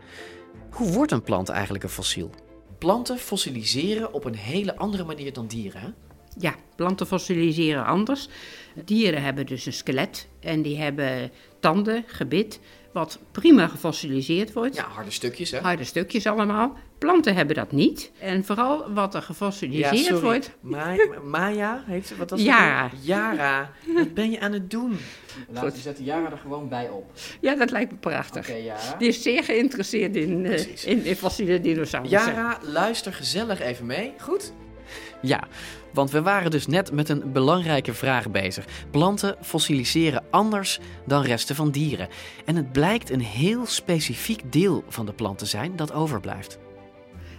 Hoe 0.71 0.93
wordt 0.93 1.12
een 1.12 1.23
plant 1.23 1.49
eigenlijk 1.49 1.85
een 1.85 1.91
fossiel? 1.91 2.31
Planten 2.79 3.19
fossiliseren 3.19 4.12
op 4.12 4.25
een 4.25 4.37
hele 4.37 4.77
andere 4.77 5.05
manier 5.05 5.33
dan 5.33 5.47
dieren. 5.47 5.81
Hè? 5.81 5.88
Ja, 6.38 6.55
planten 6.77 7.07
fossiliseren 7.07 7.85
anders. 7.85 8.29
Dieren 8.85 9.23
hebben 9.23 9.47
dus 9.47 9.67
een 9.67 9.73
skelet 9.73 10.29
en 10.41 10.62
die 10.62 10.79
hebben 10.79 11.31
tanden, 11.61 12.05
gebit, 12.07 12.61
wat 12.99 13.19
prima 13.31 13.67
gefossiliseerd 13.69 14.53
wordt. 14.53 14.77
Ja, 14.77 14.85
harde 14.85 15.11
stukjes 15.11 15.51
hè? 15.51 15.59
Harde 15.59 15.85
stukjes 15.85 16.27
allemaal. 16.27 16.77
Planten 16.99 17.35
hebben 17.35 17.55
dat 17.57 17.73
niet. 17.73 18.11
En 18.19 18.45
vooral 18.45 18.93
wat 18.93 19.15
er 19.15 19.23
gefossiliseerd 19.23 20.07
ja, 20.07 20.21
wordt. 20.21 20.51
Ma 20.61 20.97
Maya 21.25 21.83
heeft 21.87 22.17
wat 22.17 22.29
dat 22.29 22.41
Yara. 22.41 22.91
Yara, 23.01 23.71
wat 23.95 24.15
ben 24.15 24.31
je 24.31 24.41
aan 24.41 24.53
het 24.53 24.71
doen? 24.71 24.99
Laten 25.49 25.73
we 25.73 25.79
zetten 25.79 26.05
Yara 26.05 26.31
er 26.31 26.39
gewoon 26.39 26.69
bij 26.69 26.89
op. 26.89 27.13
Ja, 27.41 27.55
dat 27.55 27.71
lijkt 27.71 27.91
me 27.91 27.99
prachtig. 27.99 28.49
Okay, 28.49 28.73
Die 28.99 29.09
is 29.09 29.23
zeer 29.23 29.45
geïnteresseerd 29.45 30.17
in, 30.17 30.45
uh, 30.45 30.87
in, 30.87 31.05
in 31.05 31.17
fossiele 31.17 31.61
dinosaurussen. 31.61 32.21
Yara, 32.21 32.59
luister 32.63 33.13
gezellig 33.13 33.61
even 33.61 33.87
mee. 33.87 34.13
Goed? 34.19 34.53
Ja, 35.21 35.49
want 35.92 36.11
we 36.11 36.22
waren 36.22 36.51
dus 36.51 36.66
net 36.66 36.92
met 36.92 37.09
een 37.09 37.33
belangrijke 37.33 37.94
vraag 37.94 38.31
bezig. 38.31 38.64
Planten 38.90 39.37
fossiliseren 39.40 40.24
anders 40.31 40.81
dan 41.07 41.22
resten 41.22 41.55
van 41.57 41.70
dieren. 41.70 42.09
En 42.44 42.57
het 42.57 42.72
blijkt 42.72 43.11
een 43.11 43.20
heel 43.20 43.66
specifiek 43.66 44.53
deel 44.53 44.85
van 44.88 45.07
de 45.07 45.12
plant 45.12 45.38
te 45.38 45.46
zijn 45.46 45.77
dat 45.77 45.92
overblijft. 45.92 46.59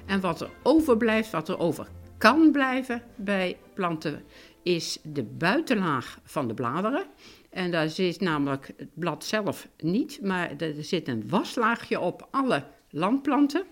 En 0.06 0.20
wat 0.20 0.42
er 0.42 0.50
overblijft, 0.64 1.32
wat 1.32 1.50
er 1.50 1.60
over 1.60 1.88
kan 2.18 2.52
blijven 2.52 3.02
bij 3.16 3.58
planten, 3.74 4.24
is 4.64 5.00
de 5.04 5.24
buitenlaag 5.24 6.20
van 6.24 6.48
de 6.48 6.54
bladeren. 6.54 7.06
En 7.50 7.72
daar 7.72 7.90
zit 7.90 8.20
namelijk 8.20 8.74
het 8.78 8.90
blad 8.94 9.24
zelf 9.24 9.68
niet, 9.78 10.20
maar 10.22 10.52
er 10.58 10.84
zit 10.84 11.08
een 11.08 11.30
waslaagje 11.30 12.00
op 12.00 12.28
alle 12.32 12.64
landplanten. 12.90 13.64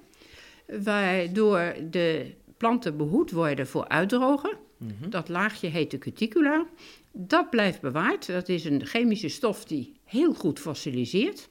waardoor 0.83 1.73
de 1.89 2.35
planten 2.57 2.97
behoed 2.97 3.31
worden 3.31 3.67
voor 3.67 3.87
uitdrogen. 3.87 4.57
Mhm. 4.77 5.09
Dat 5.09 5.29
laagje 5.29 5.67
heet 5.67 5.91
de 5.91 5.97
cuticula. 5.97 6.65
Dat 7.11 7.49
blijft 7.49 7.81
bewaard. 7.81 8.27
Dat 8.27 8.49
is 8.49 8.65
een 8.65 8.85
chemische 8.85 9.29
stof 9.29 9.65
die 9.65 9.93
heel 10.03 10.33
goed 10.33 10.59
fossiliseert. 10.59 11.49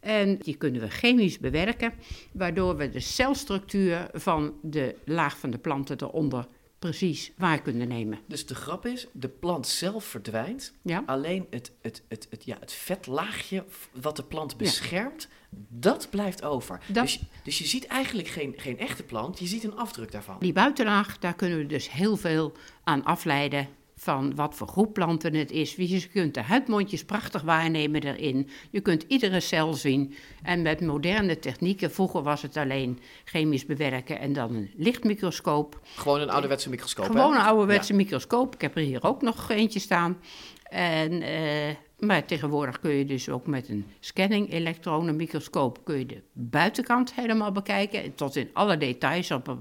En 0.00 0.38
die 0.38 0.56
kunnen 0.56 0.80
we 0.80 0.88
chemisch 0.88 1.38
bewerken, 1.38 1.92
waardoor 2.32 2.76
we 2.76 2.88
de 2.88 3.00
celstructuur 3.00 4.08
van 4.12 4.54
de 4.62 4.94
laag 5.04 5.38
van 5.38 5.50
de 5.50 5.58
planten 5.58 5.96
eronder 6.00 6.46
precies 6.78 7.32
waar 7.36 7.62
kunnen 7.62 7.88
nemen. 7.88 8.18
Dus 8.26 8.46
de 8.46 8.54
grap 8.54 8.86
is, 8.86 9.06
de 9.12 9.28
plant 9.28 9.66
zelf 9.66 10.04
verdwijnt. 10.04 10.72
Ja. 10.82 11.02
Alleen 11.06 11.46
het, 11.50 11.72
het, 11.80 12.02
het, 12.08 12.26
het, 12.30 12.44
ja, 12.44 12.56
het 12.60 12.72
vetlaagje 12.72 13.64
wat 14.00 14.16
de 14.16 14.24
plant 14.24 14.56
beschermt, 14.56 15.28
dat 15.68 16.06
blijft 16.10 16.42
over. 16.44 16.80
Dat- 16.86 17.02
Dus, 17.04 17.20
dus 17.44 17.58
je 17.58 17.66
ziet 17.66 17.86
eigenlijk 17.86 18.28
geen, 18.28 18.54
geen 18.56 18.78
echte 18.78 19.02
plant, 19.02 19.38
je 19.38 19.46
ziet 19.46 19.64
een 19.64 19.76
afdruk 19.76 20.12
daarvan. 20.12 20.36
Die 20.40 20.52
buitenlaag, 20.52 21.18
daar 21.18 21.34
kunnen 21.34 21.58
we 21.58 21.66
dus 21.66 21.90
heel 21.90 22.16
veel 22.16 22.52
aan 22.84 23.04
afleiden 23.04 23.68
van 23.96 24.34
wat 24.34 24.54
voor 24.54 24.66
groep 24.68 24.92
planten 24.92 25.34
het 25.34 25.50
is. 25.50 25.74
Je 25.74 26.08
kunt 26.08 26.34
de 26.34 26.40
huidmondjes 26.42 27.04
prachtig 27.04 27.42
waarnemen 27.42 28.02
erin. 28.02 28.48
Je 28.70 28.80
kunt 28.80 29.04
iedere 29.08 29.40
cel 29.40 29.74
zien. 29.74 30.14
En 30.42 30.62
met 30.62 30.80
moderne 30.80 31.38
technieken, 31.38 31.90
vroeger 31.90 32.22
was 32.22 32.42
het 32.42 32.56
alleen 32.56 32.98
chemisch 33.24 33.66
bewerken 33.66 34.18
en 34.18 34.32
dan 34.32 34.54
een 34.54 34.70
lichtmicroscoop. 34.76 35.80
Gewoon 35.96 36.20
een 36.20 36.30
ouderwetse 36.30 36.68
microscoop? 36.68 37.04
Gewoon 37.06 37.32
een 37.34 37.40
ouderwetse 37.40 37.94
microscoop. 37.94 38.54
Ik 38.54 38.60
heb 38.60 38.76
er 38.76 38.82
hier 38.82 39.02
ook 39.04 39.22
nog 39.22 39.50
eentje 39.50 39.78
staan. 39.80 40.18
En, 40.62 41.22
eh, 41.22 41.68
maar 42.06 42.24
tegenwoordig 42.26 42.80
kun 42.80 42.90
je 42.90 43.04
dus 43.04 43.28
ook 43.28 43.46
met 43.46 43.68
een 43.68 43.84
scanning-elektronenmicroscoop... 44.00 45.84
kun 45.84 45.98
je 45.98 46.06
de 46.06 46.22
buitenkant 46.32 47.14
helemaal 47.14 47.52
bekijken. 47.52 48.14
Tot 48.14 48.36
in 48.36 48.50
alle 48.52 48.76
details 48.76 49.30
op, 49.30 49.46
een- 49.46 49.60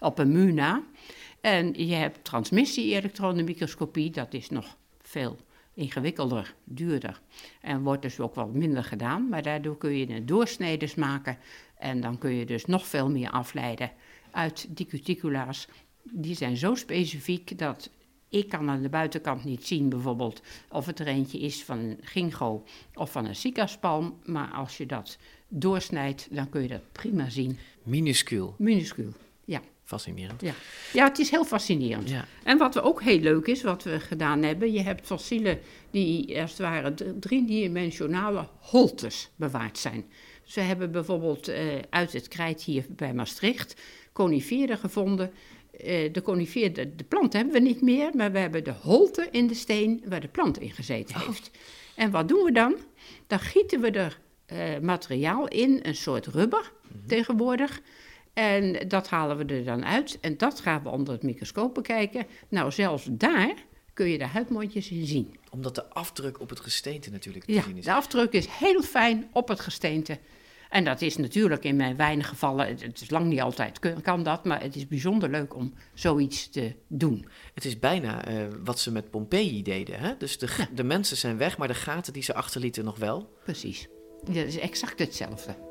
op 0.00 0.18
een 0.18 0.32
muur 0.32 0.52
na. 0.52 0.82
En 1.40 1.86
je 1.86 1.94
hebt 1.94 2.24
transmissie-elektronenmicroscopie. 2.24 4.10
Dat 4.10 4.34
is 4.34 4.50
nog 4.50 4.76
veel 5.02 5.36
ingewikkelder, 5.74 6.54
duurder. 6.64 7.20
En 7.60 7.82
wordt 7.82 8.02
dus 8.02 8.20
ook 8.20 8.34
wat 8.34 8.52
minder 8.52 8.84
gedaan. 8.84 9.28
Maar 9.28 9.42
daardoor 9.42 9.76
kun 9.78 9.96
je 9.96 10.08
een 10.10 10.26
doorsneders 10.26 10.94
maken. 10.94 11.38
En 11.78 12.00
dan 12.00 12.18
kun 12.18 12.30
je 12.34 12.46
dus 12.46 12.64
nog 12.64 12.86
veel 12.86 13.10
meer 13.10 13.30
afleiden 13.30 13.90
uit 14.30 14.66
die 14.76 14.86
cuticula's. 14.86 15.68
Die 16.02 16.34
zijn 16.34 16.56
zo 16.56 16.74
specifiek 16.74 17.58
dat 17.58 17.90
ik 18.28 18.48
kan 18.48 18.70
aan 18.70 18.82
de 18.82 18.88
buitenkant 18.88 19.44
niet 19.44 19.66
zien 19.66 19.88
bijvoorbeeld 19.88 20.42
of 20.68 20.86
het 20.86 20.98
er 20.98 21.06
eentje 21.06 21.38
is 21.38 21.64
van 21.64 21.78
een 21.78 21.98
ginkgo 22.00 22.64
of 22.94 23.12
van 23.12 23.24
een 23.24 23.36
cicaspalm. 23.36 24.18
Maar 24.24 24.50
als 24.50 24.76
je 24.76 24.86
dat 24.86 25.18
doorsnijdt, 25.48 26.28
dan 26.30 26.48
kun 26.48 26.62
je 26.62 26.68
dat 26.68 26.92
prima 26.92 27.28
zien. 27.28 27.58
Minuscuul. 27.82 28.54
Minuscuul, 28.58 29.12
ja. 29.44 29.60
Fascinerend. 29.88 30.40
Ja. 30.40 30.52
ja, 30.92 31.04
het 31.04 31.18
is 31.18 31.30
heel 31.30 31.44
fascinerend. 31.44 32.08
Ja. 32.08 32.24
En 32.44 32.58
wat 32.58 32.74
we 32.74 32.82
ook 32.82 33.02
heel 33.02 33.18
leuk 33.18 33.46
is, 33.46 33.62
wat 33.62 33.82
we 33.82 34.00
gedaan 34.00 34.42
hebben, 34.42 34.72
je 34.72 34.80
hebt 34.80 35.06
fossielen 35.06 35.58
die 35.90 36.40
als 36.40 36.50
het 36.50 36.60
ware 36.60 36.94
driedimensionale 37.20 38.48
holtes 38.58 39.30
bewaard 39.36 39.78
zijn. 39.78 40.04
We 40.54 40.60
hebben 40.60 40.90
bijvoorbeeld 40.90 41.48
eh, 41.48 41.64
uit 41.90 42.12
het 42.12 42.28
krijt 42.28 42.62
hier 42.62 42.84
bij 42.88 43.14
Maastricht 43.14 43.80
coniferen 44.12 44.78
gevonden. 44.78 45.32
Eh, 45.78 46.12
de 46.12 46.22
conifeer, 46.22 46.72
de, 46.72 46.94
de 46.96 47.04
plant 47.04 47.32
hebben 47.32 47.52
we 47.52 47.58
niet 47.60 47.80
meer, 47.82 48.10
maar 48.14 48.32
we 48.32 48.38
hebben 48.38 48.64
de 48.64 48.72
holte 48.82 49.28
in 49.30 49.46
de 49.46 49.54
steen 49.54 50.02
waar 50.08 50.20
de 50.20 50.28
plant 50.28 50.60
in 50.60 50.70
gezeten 50.70 51.20
heeft. 51.20 51.50
En 51.96 52.10
wat 52.10 52.28
doen 52.28 52.44
we 52.44 52.52
dan? 52.52 52.76
Dan 53.26 53.38
gieten 53.40 53.80
we 53.80 53.90
er 53.90 54.18
eh, 54.46 54.78
materiaal 54.82 55.48
in, 55.48 55.78
een 55.82 55.94
soort 55.96 56.26
rubber 56.26 56.72
tegenwoordig. 57.06 57.80
En 58.32 58.88
dat 58.88 59.08
halen 59.08 59.36
we 59.36 59.44
er 59.54 59.64
dan 59.64 59.84
uit 59.84 60.18
en 60.20 60.36
dat 60.36 60.60
gaan 60.60 60.82
we 60.82 60.88
onder 60.88 61.14
het 61.14 61.22
microscoop 61.22 61.74
bekijken. 61.74 62.26
Nou, 62.48 62.70
zelfs 62.72 63.08
daar 63.10 63.54
kun 63.92 64.08
je 64.08 64.18
de 64.18 64.26
huidmondjes 64.26 64.90
in 64.90 65.06
zien. 65.06 65.36
Omdat 65.50 65.74
de 65.74 65.88
afdruk 65.90 66.40
op 66.40 66.48
het 66.50 66.60
gesteente 66.60 67.10
natuurlijk 67.10 67.44
te 67.44 67.52
Ja, 67.52 67.62
zien 67.62 67.76
is. 67.76 67.84
de 67.84 67.92
afdruk 67.92 68.32
is 68.32 68.46
heel 68.46 68.82
fijn 68.82 69.28
op 69.32 69.48
het 69.48 69.60
gesteente. 69.60 70.18
En 70.68 70.84
dat 70.84 71.02
is 71.02 71.16
natuurlijk 71.16 71.64
in 71.64 71.76
mijn 71.76 71.96
weinige 71.96 72.28
gevallen, 72.28 72.66
het 72.66 73.00
is 73.00 73.10
lang 73.10 73.26
niet 73.26 73.40
altijd 73.40 73.78
kan 74.02 74.22
dat, 74.22 74.44
maar 74.44 74.62
het 74.62 74.76
is 74.76 74.86
bijzonder 74.86 75.30
leuk 75.30 75.54
om 75.54 75.74
zoiets 75.94 76.48
te 76.48 76.74
doen. 76.86 77.28
Het 77.54 77.64
is 77.64 77.78
bijna 77.78 78.24
eh, 78.24 78.46
wat 78.64 78.78
ze 78.78 78.92
met 78.92 79.10
Pompeii 79.10 79.62
deden. 79.62 79.98
Hè? 79.98 80.16
Dus 80.18 80.38
de, 80.38 80.66
de 80.74 80.84
mensen 80.84 81.16
zijn 81.16 81.36
weg, 81.36 81.58
maar 81.58 81.68
de 81.68 81.74
gaten 81.74 82.12
die 82.12 82.22
ze 82.22 82.34
achterlieten 82.34 82.84
nog 82.84 82.98
wel. 82.98 83.32
Precies. 83.44 83.88
Dat 84.24 84.36
is 84.36 84.58
exact 84.58 84.98
hetzelfde. 84.98 85.67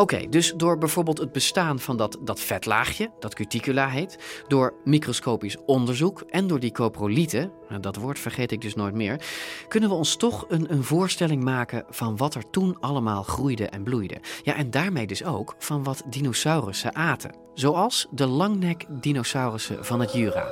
Oké, 0.00 0.28
dus 0.28 0.52
door 0.56 0.78
bijvoorbeeld 0.78 1.18
het 1.18 1.32
bestaan 1.32 1.78
van 1.78 1.96
dat, 1.96 2.18
dat 2.20 2.40
vetlaagje, 2.40 3.10
dat 3.18 3.34
cuticula 3.34 3.88
heet, 3.88 4.42
door 4.48 4.74
microscopisch 4.84 5.56
onderzoek 5.66 6.20
en 6.20 6.46
door 6.46 6.60
die 6.60 6.72
coprolieten, 6.72 7.52
nou, 7.68 7.80
dat 7.80 7.96
woord 7.96 8.18
vergeet 8.18 8.52
ik 8.52 8.60
dus 8.60 8.74
nooit 8.74 8.94
meer, 8.94 9.20
kunnen 9.68 9.88
we 9.88 9.94
ons 9.94 10.16
toch 10.16 10.44
een, 10.48 10.72
een 10.72 10.84
voorstelling 10.84 11.44
maken 11.44 11.84
van 11.88 12.16
wat 12.16 12.34
er 12.34 12.50
toen 12.50 12.80
allemaal 12.80 13.22
groeide 13.22 13.68
en 13.68 13.82
bloeide. 13.82 14.20
Ja, 14.42 14.54
en 14.54 14.70
daarmee 14.70 15.06
dus 15.06 15.24
ook 15.24 15.54
van 15.58 15.82
wat 15.84 16.02
dinosaurussen 16.06 16.94
aten. 16.94 17.34
Zoals 17.54 18.06
de 18.10 18.26
langnek-dinosaurussen 18.26 19.84
van 19.84 20.00
het 20.00 20.12
Jura. 20.12 20.46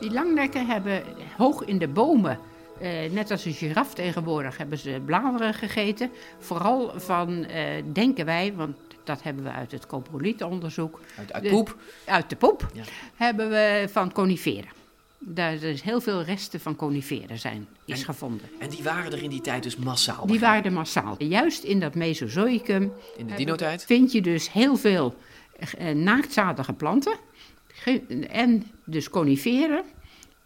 Die 0.00 0.12
langnekken 0.12 0.66
hebben 0.66 1.02
hoog 1.36 1.64
in 1.64 1.78
de 1.78 1.88
bomen, 1.88 2.38
eh, 2.80 3.10
net 3.10 3.30
als 3.30 3.44
een 3.44 3.52
giraf 3.52 3.94
tegenwoordig, 3.94 4.56
hebben 4.56 4.78
ze 4.78 5.00
bladeren 5.04 5.54
gegeten. 5.54 6.10
Vooral 6.38 6.92
van, 7.00 7.44
eh, 7.44 7.64
denken 7.92 8.24
wij, 8.24 8.52
want 8.56 8.76
dat 9.04 9.22
hebben 9.22 9.44
we 9.44 9.50
uit 9.50 9.72
het 9.72 9.86
coprolietonderzoek. 9.86 11.00
Uit, 11.18 11.32
uit 11.32 11.42
de- 11.42 11.48
poep. 11.48 11.76
Uit 12.04 12.30
de 12.30 12.36
poep 12.36 12.68
Ja. 12.74 12.82
hebben 13.14 13.48
we 13.50 13.88
van 13.92 14.12
coniferen. 14.12 14.76
Daar 15.20 15.52
er 15.52 15.62
is 15.62 15.82
heel 15.82 16.00
veel 16.00 16.22
resten 16.22 16.60
van 16.60 16.76
coniferen 16.76 17.38
zijn, 17.38 17.66
is 17.84 17.98
En- 17.98 18.04
gevonden. 18.04 18.46
En 18.58 18.68
die 18.68 18.82
waren 18.82 19.12
er 19.12 19.22
in 19.22 19.30
die 19.30 19.40
tijd 19.40 19.62
dus 19.62 19.76
massaal. 19.76 20.26
Die 20.26 20.40
waren 20.40 20.64
er 20.64 20.72
massaal. 20.72 21.14
Juist 21.22 21.62
in 21.62 21.80
dat 21.80 21.94
Mesozoïcum 21.94 22.92
In 23.16 23.26
de 23.26 23.34
dino-tijd. 23.34 23.84
vind 23.84 24.12
je 24.12 24.20
dus 24.20 24.52
heel 24.52 24.76
veel 24.76 25.14
eh, 25.78 25.94
naaktzadige 25.94 26.72
planten. 26.72 27.16
En 28.28 28.66
dus 28.84 29.10
coniferen. 29.10 29.82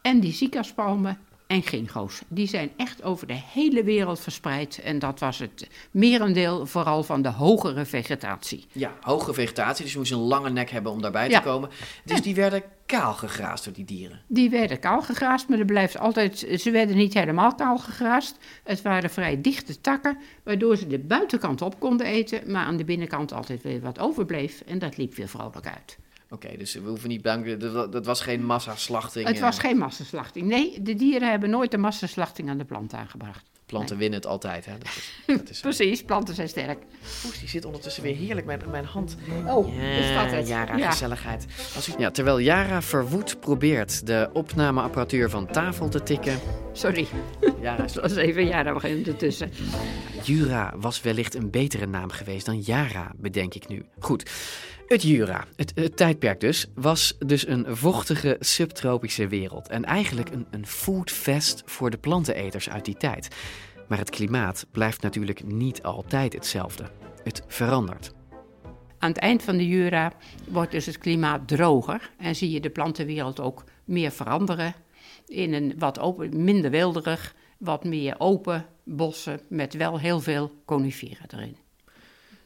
En 0.02 0.20
die 0.20 0.32
cicaspalmen 0.32 1.18
en 1.52 1.62
ginkgo's. 1.62 2.22
Die 2.28 2.46
zijn 2.48 2.70
echt 2.76 3.02
over 3.02 3.26
de 3.26 3.40
hele 3.52 3.84
wereld 3.84 4.20
verspreid. 4.20 4.80
En 4.84 4.98
dat 4.98 5.20
was 5.20 5.38
het 5.38 5.68
merendeel 5.90 6.66
vooral 6.66 7.02
van 7.02 7.22
de 7.22 7.28
hogere 7.28 7.84
vegetatie. 7.84 8.66
Ja, 8.72 8.92
hoge 9.00 9.34
vegetatie, 9.34 9.82
dus 9.84 9.92
je 9.92 9.98
moest 9.98 10.12
een 10.12 10.18
lange 10.18 10.50
nek 10.50 10.70
hebben 10.70 10.92
om 10.92 11.02
daarbij 11.02 11.28
Ja. 11.28 11.40
te 11.40 11.48
komen. 11.48 11.68
Dus 12.04 12.22
die 12.22 12.34
werden 12.34 12.62
kaal 12.86 13.12
gegraasd 13.12 13.64
door 13.64 13.72
die 13.72 13.84
dieren. 13.84 14.20
Die 14.26 14.50
werden 14.50 14.78
kaal 14.78 15.02
gegraasd, 15.02 15.48
maar 15.48 15.58
er 15.58 15.64
blijft 15.64 15.98
altijd, 15.98 16.46
ze 16.58 16.70
werden 16.70 16.96
niet 16.96 17.14
helemaal 17.14 17.54
kaal 17.54 17.78
gegraasd. 17.78 18.36
Het 18.64 18.82
waren 18.82 19.10
vrij 19.10 19.40
dichte 19.40 19.80
takken, 19.80 20.18
waardoor 20.44 20.76
ze 20.76 20.86
de 20.86 20.98
buitenkant 20.98 21.62
op 21.62 21.80
konden 21.80 22.06
eten, 22.06 22.50
maar 22.52 22.64
aan 22.66 22.76
de 22.76 22.84
binnenkant 22.84 23.32
altijd 23.32 23.62
weer 23.62 23.80
wat 23.80 23.98
overbleef. 23.98 24.62
En 24.66 24.78
dat 24.78 24.96
liep 24.96 25.14
weer 25.14 25.28
vrolijk 25.28 25.66
uit. 25.66 25.98
Oké, 26.32 26.56
dus 26.56 26.74
we 26.74 26.88
hoeven 26.88 27.08
niet 27.08 27.22
bang. 27.22 27.56
Dat, 27.56 27.92
dat 27.92 28.06
was 28.06 28.20
geen 28.20 28.44
massaslachting. 28.44 29.26
Het 29.26 29.40
was 29.40 29.56
eh, 29.56 29.62
geen 29.64 29.78
massaslachting. 29.78 30.46
Nee, 30.46 30.82
de 30.82 30.94
dieren 30.94 31.30
hebben 31.30 31.50
nooit 31.50 31.70
de 31.70 31.78
massaslachting 31.78 32.48
aan 32.48 32.58
de 32.58 32.64
plant 32.64 32.92
aangebracht. 32.92 33.50
Planten 33.66 33.96
winnen 33.96 34.18
het 34.18 34.28
altijd, 34.28 34.64
hè? 34.64 34.72
Dat 34.78 34.88
is, 34.96 35.12
dat 35.38 35.50
is, 35.50 35.60
Precies, 35.60 36.02
planten 36.02 36.34
zijn 36.34 36.48
sterk. 36.48 36.78
Oeh, 37.26 37.38
die 37.38 37.48
zit 37.48 37.64
ondertussen 37.64 38.02
weer 38.02 38.14
heerlijk 38.14 38.46
met 38.46 38.70
mijn 38.70 38.84
hand. 38.84 39.16
Oh, 39.46 39.74
is 39.76 40.14
dat 40.14 40.30
het? 40.30 40.48
Jara, 40.48 40.76
Ja. 40.76 40.90
gezelligheid. 40.90 41.46
Als 41.74 41.88
u... 41.88 41.92
ja, 41.98 42.10
terwijl 42.10 42.40
Jara 42.40 42.82
verwoed 42.82 43.40
probeert 43.40 44.06
de 44.06 44.30
opnameapparatuur 44.32 45.30
van 45.30 45.46
tafel 45.46 45.88
te 45.88 46.02
tikken. 46.02 46.38
Sorry, 46.72 47.06
Jara 47.60 47.84
is 47.84 47.92
dat 48.02 48.02
was 48.02 48.16
even 48.16 48.46
ja, 48.46 48.62
daar 48.62 48.74
begint 48.74 49.06
ertussen. 49.06 49.50
Jura 50.22 50.72
was 50.76 51.00
wellicht 51.02 51.34
een 51.34 51.50
betere 51.50 51.86
naam 51.86 52.10
geweest 52.10 52.46
dan 52.46 52.60
Jara, 52.60 53.12
bedenk 53.16 53.54
ik 53.54 53.68
nu. 53.68 53.84
Goed, 53.98 54.30
het 54.86 55.02
Jura, 55.02 55.44
het, 55.56 55.72
het 55.74 55.96
tijdperk 55.96 56.40
dus, 56.40 56.66
was 56.74 57.16
dus 57.18 57.46
een 57.46 57.76
vochtige 57.76 58.36
subtropische 58.40 59.28
wereld. 59.28 59.68
En 59.68 59.84
eigenlijk 59.84 60.30
een, 60.30 60.46
een 60.50 60.66
foodfest 60.66 61.62
voor 61.64 61.90
de 61.90 61.98
planteneters 61.98 62.70
uit 62.70 62.84
die 62.84 62.96
tijd. 62.96 63.28
Maar 63.88 63.98
het 63.98 64.10
klimaat 64.10 64.66
blijft 64.70 65.02
natuurlijk 65.02 65.44
niet 65.44 65.82
altijd 65.82 66.32
hetzelfde. 66.32 66.90
Het 67.24 67.42
verandert. 67.46 68.12
Aan 68.98 69.08
het 69.08 69.18
eind 69.18 69.42
van 69.42 69.56
de 69.56 69.68
Jura 69.68 70.12
wordt 70.48 70.70
dus 70.70 70.86
het 70.86 70.98
klimaat 70.98 71.48
droger 71.48 72.10
en 72.18 72.36
zie 72.36 72.50
je 72.50 72.60
de 72.60 72.70
plantenwereld 72.70 73.40
ook 73.40 73.64
meer 73.84 74.10
veranderen. 74.10 74.74
In 75.26 75.52
een 75.52 75.74
wat 75.78 75.98
open, 75.98 76.44
minder 76.44 76.70
wilderig, 76.70 77.34
wat 77.58 77.84
meer 77.84 78.14
open 78.18 78.66
bossen 78.84 79.40
met 79.48 79.74
wel 79.74 79.98
heel 79.98 80.20
veel 80.20 80.52
coniferen 80.64 81.26
erin. 81.30 81.56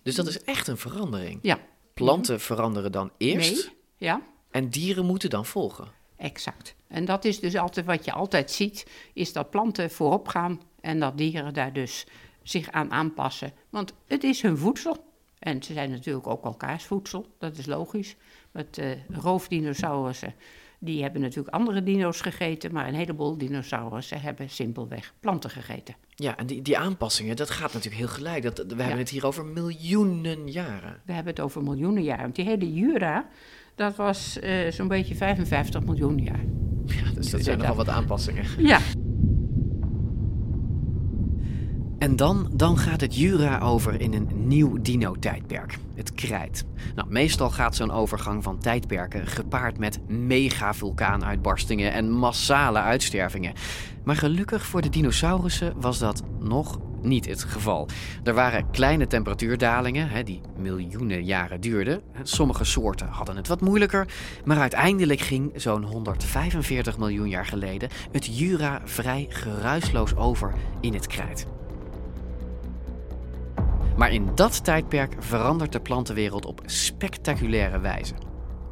Dus 0.03 0.15
dat 0.15 0.27
is 0.27 0.45
echt 0.45 0.69
een 0.69 0.77
verandering. 0.77 1.39
Ja. 1.43 1.59
Planten 2.05 2.41
veranderen 2.41 2.93
dan 2.93 3.11
eerst 3.17 3.65
Nee, 3.65 3.77
ja, 3.97 4.23
en 4.51 4.69
dieren 4.69 5.07
moeten 5.07 5.31
dan 5.31 5.47
volgen. 5.47 5.89
exact. 6.17 6.75
En 6.89 7.05
dat 7.05 7.25
is 7.25 7.41
dus 7.41 7.57
altijd 7.57 7.87
wat 7.87 8.05
je 8.05 8.13
altijd 8.13 8.51
ziet, 8.51 8.87
is 9.13 9.33
dat 9.33 9.51
planten 9.51 9.91
voorop 9.91 10.29
gaan 10.29 10.61
en 10.81 11.01
dat 11.01 11.19
dieren 11.19 11.55
daar 11.55 11.73
dus 11.73 12.07
zich 12.43 12.71
aan 12.71 12.91
aanpassen. 12.93 13.53
Want 13.71 13.93
het 14.07 14.25
is 14.25 14.43
hun 14.43 14.59
voedsel. 14.59 15.05
En 15.39 15.63
ze 15.63 15.73
zijn 15.73 15.91
natuurlijk 15.91 16.27
ook 16.27 16.45
elkaars 16.45 16.85
voedsel, 16.85 17.27
dat 17.39 17.57
is 17.57 17.67
logisch. 17.67 18.17
Met 18.51 18.79
uh, 18.79 18.91
roofdinosaurussen, 19.09 20.35
die 20.79 21.03
hebben 21.03 21.21
natuurlijk 21.21 21.55
andere 21.55 21.83
dino's 21.83 22.21
gegeten, 22.21 22.73
maar 22.73 22.89
een 22.89 22.95
heleboel 22.95 23.39
dinosaurussen 23.39 24.21
hebben 24.21 24.51
simpelweg 24.51 25.13
planten 25.21 25.51
gegeten. 25.51 25.95
Ja, 26.15 26.37
en 26.37 26.47
die, 26.47 26.63
die 26.63 26.79
aanpassingen, 26.79 27.37
dat 27.37 27.51
gaat 27.51 27.73
natuurlijk 27.73 28.03
heel 28.03 28.15
gelijk. 28.15 28.43
Dat, 28.43 28.65
we 28.67 28.83
hebben 28.83 28.99
het 28.99 29.09
hier 29.09 29.27
over 29.27 29.45
miljoenen 29.45 30.51
jaren. 30.51 31.01
We 31.05 31.13
hebben 31.13 31.33
het 31.33 31.43
over 31.43 31.63
miljoenen 31.63 32.03
jaren. 32.03 32.23
Want 32.23 32.37
die 32.37 32.45
hele 32.45 32.75
Jura, 32.75 33.29
dat 33.75 33.97
was 33.97 34.39
uh, 34.43 34.71
zo'n 34.71 34.89
beetje 34.89 35.15
55 35.15 35.85
miljoen 35.85 36.19
jaar. 36.19 36.45
Ja, 36.87 37.11
dus 37.15 37.31
dat 37.31 37.43
zijn 37.43 37.59
nogal 37.59 37.77
wat 37.77 37.89
aanpassingen. 37.89 38.45
Ja. 38.59 38.81
En 41.99 42.17
dan, 42.17 42.51
dan 42.53 42.79
gaat 42.79 43.01
het 43.01 43.17
Jura 43.17 43.59
over 43.59 44.01
in 44.01 44.13
een 44.13 44.29
nieuw 44.35 44.81
dino-tijdperk, 44.81 45.79
het 45.95 46.15
krijt. 46.15 46.65
Nou, 46.95 47.09
meestal 47.11 47.51
gaat 47.51 47.77
zo'n 47.77 47.91
overgang 47.91 48.43
van 48.43 48.59
tijdperken 48.59 49.27
gepaard 49.27 49.79
met 49.79 50.09
mega-vulkaanuitbarstingen 50.09 51.93
en 51.93 52.11
massale 52.11 52.79
uitstervingen. 52.79 53.53
Maar 54.05 54.17
gelukkig 54.17 54.67
voor 54.67 54.83
de 54.83 54.89
dinosaurussen 54.89 55.81
was 55.81 55.99
dat 55.99 56.23
nog 56.41 56.79
niet 57.03 57.27
het 57.27 57.45
geval. 57.45 57.89
Er 58.25 58.35
waren 58.35 58.71
kleine 58.71 59.07
temperatuurdalingen, 59.07 60.25
die 60.25 60.41
miljoenen 60.57 61.25
jaren 61.25 61.61
duurden. 61.61 62.03
Sommige 62.23 62.65
soorten 62.65 63.09
hadden 63.09 63.37
het 63.37 63.49
wat 63.49 63.61
moeilijker, 63.61 64.09
maar 64.45 64.59
uiteindelijk 64.59 65.21
ging 65.21 65.53
zo'n 65.55 65.83
145 65.83 66.99
miljoen 66.99 67.29
jaar 67.29 67.47
geleden 67.47 67.89
het 68.13 68.39
Jura 68.39 68.81
vrij 68.85 69.27
geruisloos 69.29 70.17
over 70.17 70.53
in 70.81 70.95
het 70.95 71.07
krijt. 71.07 71.56
Maar 73.97 74.13
in 74.13 74.29
dat 74.35 74.65
tijdperk 74.65 75.15
verandert 75.19 75.73
de 75.73 75.81
plantenwereld 75.81 76.47
op 76.47 76.63
spectaculaire 76.67 77.79
wijze. 77.79 78.15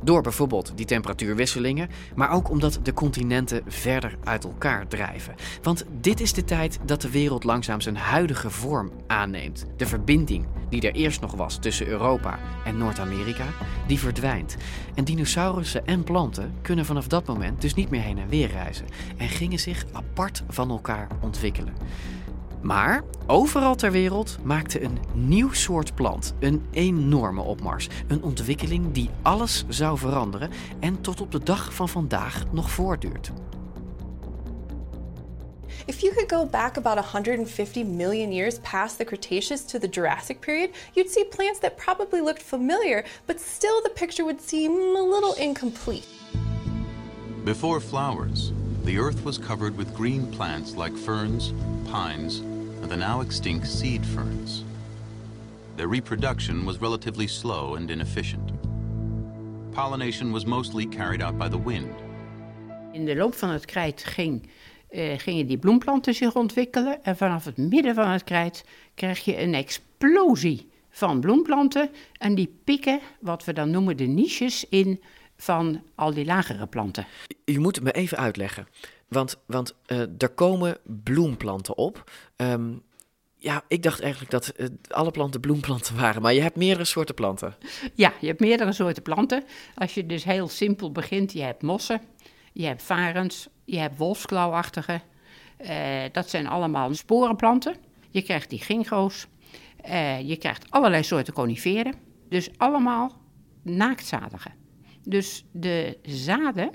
Door 0.02 0.22
bijvoorbeeld 0.22 0.72
die 0.76 0.86
temperatuurwisselingen, 0.86 1.88
maar 2.14 2.30
ook 2.30 2.50
omdat 2.50 2.78
de 2.82 2.92
continenten 2.92 3.62
verder 3.66 4.16
uit 4.24 4.44
elkaar 4.44 4.88
drijven. 4.88 5.34
Want 5.62 5.84
dit 6.00 6.20
is 6.20 6.32
de 6.32 6.44
tijd 6.44 6.78
dat 6.86 7.00
de 7.00 7.10
wereld 7.10 7.44
langzaam 7.44 7.80
zijn 7.80 7.96
huidige 7.96 8.50
vorm 8.50 8.90
aanneemt. 9.06 9.66
De 9.76 9.86
verbinding 9.86 10.46
die 10.68 10.80
er 10.80 10.94
eerst 10.94 11.20
nog 11.20 11.34
was 11.34 11.58
tussen 11.58 11.86
Europa 11.86 12.38
en 12.64 12.78
Noord-Amerika, 12.78 13.46
die 13.86 13.98
verdwijnt. 13.98 14.56
En 14.94 15.04
dinosaurussen 15.04 15.86
en 15.86 16.04
planten 16.04 16.54
kunnen 16.62 16.84
vanaf 16.84 17.06
dat 17.08 17.26
moment 17.26 17.60
dus 17.60 17.74
niet 17.74 17.90
meer 17.90 18.02
heen 18.02 18.18
en 18.18 18.28
weer 18.28 18.50
reizen 18.50 18.86
en 19.16 19.28
gingen 19.28 19.58
zich 19.58 19.84
apart 19.92 20.42
van 20.48 20.70
elkaar 20.70 21.08
ontwikkelen. 21.20 21.74
Maar 22.64 23.04
overal 23.26 23.74
ter 23.74 23.90
wereld 23.90 24.38
maakte 24.42 24.82
een 24.82 24.98
nieuw 25.12 25.52
soort 25.52 25.94
plant 25.94 26.34
een 26.40 26.66
enorme 26.70 27.40
opmars. 27.40 27.88
Een 28.08 28.22
ontwikkeling 28.22 28.92
die 28.92 29.10
alles 29.22 29.64
zou 29.68 29.98
veranderen 29.98 30.50
en 30.80 31.00
tot 31.00 31.20
op 31.20 31.32
de 31.32 31.42
dag 31.42 31.74
van 31.74 31.88
vandaag 31.88 32.44
nog 32.50 32.70
voortduurt. 32.70 33.32
If 35.86 36.00
you 36.00 36.14
could 36.14 36.32
go 36.32 36.46
back 36.46 36.76
about 36.76 36.98
150 36.98 37.84
million 37.84 38.32
years 38.32 38.58
past 38.58 38.96
the 38.96 39.04
Cretaceous 39.04 39.64
to 39.64 39.78
the 39.78 39.88
Jurassic 39.88 40.40
period, 40.40 40.70
you'd 40.92 41.10
see 41.10 41.24
plants 41.24 41.58
that 41.58 41.76
probably 41.76 42.20
looked 42.20 42.42
familiar, 42.42 43.04
but 43.26 43.40
still 43.40 43.82
the 43.82 43.92
picture 43.94 44.24
would 44.24 44.40
seem 44.48 44.70
a 44.96 45.02
little 45.02 45.34
incomplete. 45.34 46.06
Before 47.44 47.80
flowers, 47.80 48.52
the 48.84 48.98
earth 48.98 49.24
was 49.24 49.38
covered 49.38 49.76
with 49.76 49.94
green 49.94 50.26
plants 50.26 50.76
like 50.76 50.96
ferns, 50.96 51.52
pines, 51.90 52.40
and 52.82 52.90
the 52.90 52.96
now 52.96 53.20
extinct 53.20 53.66
seed 53.66 54.04
ferns. 54.06 54.62
Their 55.76 55.88
reproduction 55.88 56.64
was 56.64 56.80
relatively 56.80 57.26
slow 57.26 57.76
and 57.76 57.90
inefficient. 57.90 58.52
Pollination 59.72 60.32
was 60.32 60.46
mostly 60.46 60.86
carried 60.86 61.22
out 61.22 61.38
by 61.38 61.48
the 61.48 61.58
wind. 61.58 61.94
In 62.92 63.04
de 63.04 63.16
loop 63.16 63.34
van 63.34 63.48
het 63.48 63.64
krijt 63.64 64.04
ging, 64.04 64.48
uh, 64.90 65.12
gingen 65.16 65.46
die 65.46 65.58
bloemplanten 65.58 66.14
zich 66.14 66.34
ontwikkelen. 66.34 67.04
En 67.04 67.16
vanaf 67.16 67.44
het 67.44 67.56
midden 67.56 67.94
van 67.94 68.08
het 68.08 68.24
krijt 68.24 68.64
krijg 68.94 69.24
je 69.24 69.40
een 69.40 69.54
explosie 69.54 70.68
van 70.90 71.20
bloemplanten. 71.20 71.90
En 72.18 72.34
die 72.34 72.54
pikken, 72.64 73.00
wat 73.20 73.44
we 73.44 73.52
dan 73.52 73.70
noemen 73.70 73.96
de 73.96 74.04
niches, 74.06 74.68
in 74.68 75.00
van 75.36 75.82
al 75.94 76.14
die 76.14 76.24
lagere 76.24 76.66
planten. 76.66 77.06
Je 77.44 77.58
moet 77.58 77.74
het 77.74 77.84
me 77.84 77.92
even 77.92 78.18
uitleggen. 78.18 78.68
Want, 79.08 79.36
want 79.46 79.74
uh, 79.86 79.98
er 80.18 80.28
komen 80.28 80.78
bloemplanten 80.82 81.76
op. 81.76 82.10
Um, 82.36 82.82
ja, 83.36 83.64
ik 83.68 83.82
dacht 83.82 84.00
eigenlijk 84.00 84.30
dat 84.30 84.52
uh, 84.56 84.66
alle 84.88 85.10
planten 85.10 85.40
bloemplanten 85.40 85.96
waren, 85.96 86.22
maar 86.22 86.34
je 86.34 86.40
hebt 86.40 86.56
meerdere 86.56 86.84
soorten 86.84 87.14
planten. 87.14 87.54
Ja, 87.94 88.12
je 88.20 88.26
hebt 88.26 88.40
meerdere 88.40 88.72
soorten 88.72 89.02
planten. 89.02 89.44
Als 89.74 89.94
je 89.94 90.06
dus 90.06 90.24
heel 90.24 90.48
simpel 90.48 90.92
begint, 90.92 91.32
je 91.32 91.42
hebt 91.42 91.62
mossen, 91.62 92.00
je 92.52 92.66
hebt 92.66 92.82
varens, 92.82 93.48
je 93.64 93.78
hebt 93.78 93.98
wolfsklauwachtige. 93.98 95.00
Uh, 95.60 96.02
dat 96.12 96.30
zijn 96.30 96.46
allemaal 96.46 96.94
sporenplanten. 96.94 97.76
Je 98.10 98.22
krijgt 98.22 98.50
die 98.50 98.58
ginkgo's. 98.58 99.26
je 100.24 100.36
krijgt 100.38 100.70
allerlei 100.70 101.02
soorten 101.02 101.32
coniferen. 101.32 101.94
Dus 102.28 102.48
allemaal 102.56 103.12
naaktzadige. 103.62 104.50
Dus 105.04 105.44
de 105.50 105.98
zaden 106.02 106.70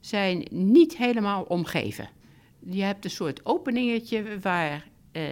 zijn 0.00 0.46
niet 0.50 0.96
helemaal 0.96 1.42
omgeven. 1.42 2.08
Je 2.58 2.82
hebt 2.82 3.04
een 3.04 3.10
soort 3.10 3.46
openingetje 3.46 4.40
waar 4.40 4.88
uh, 5.12 5.22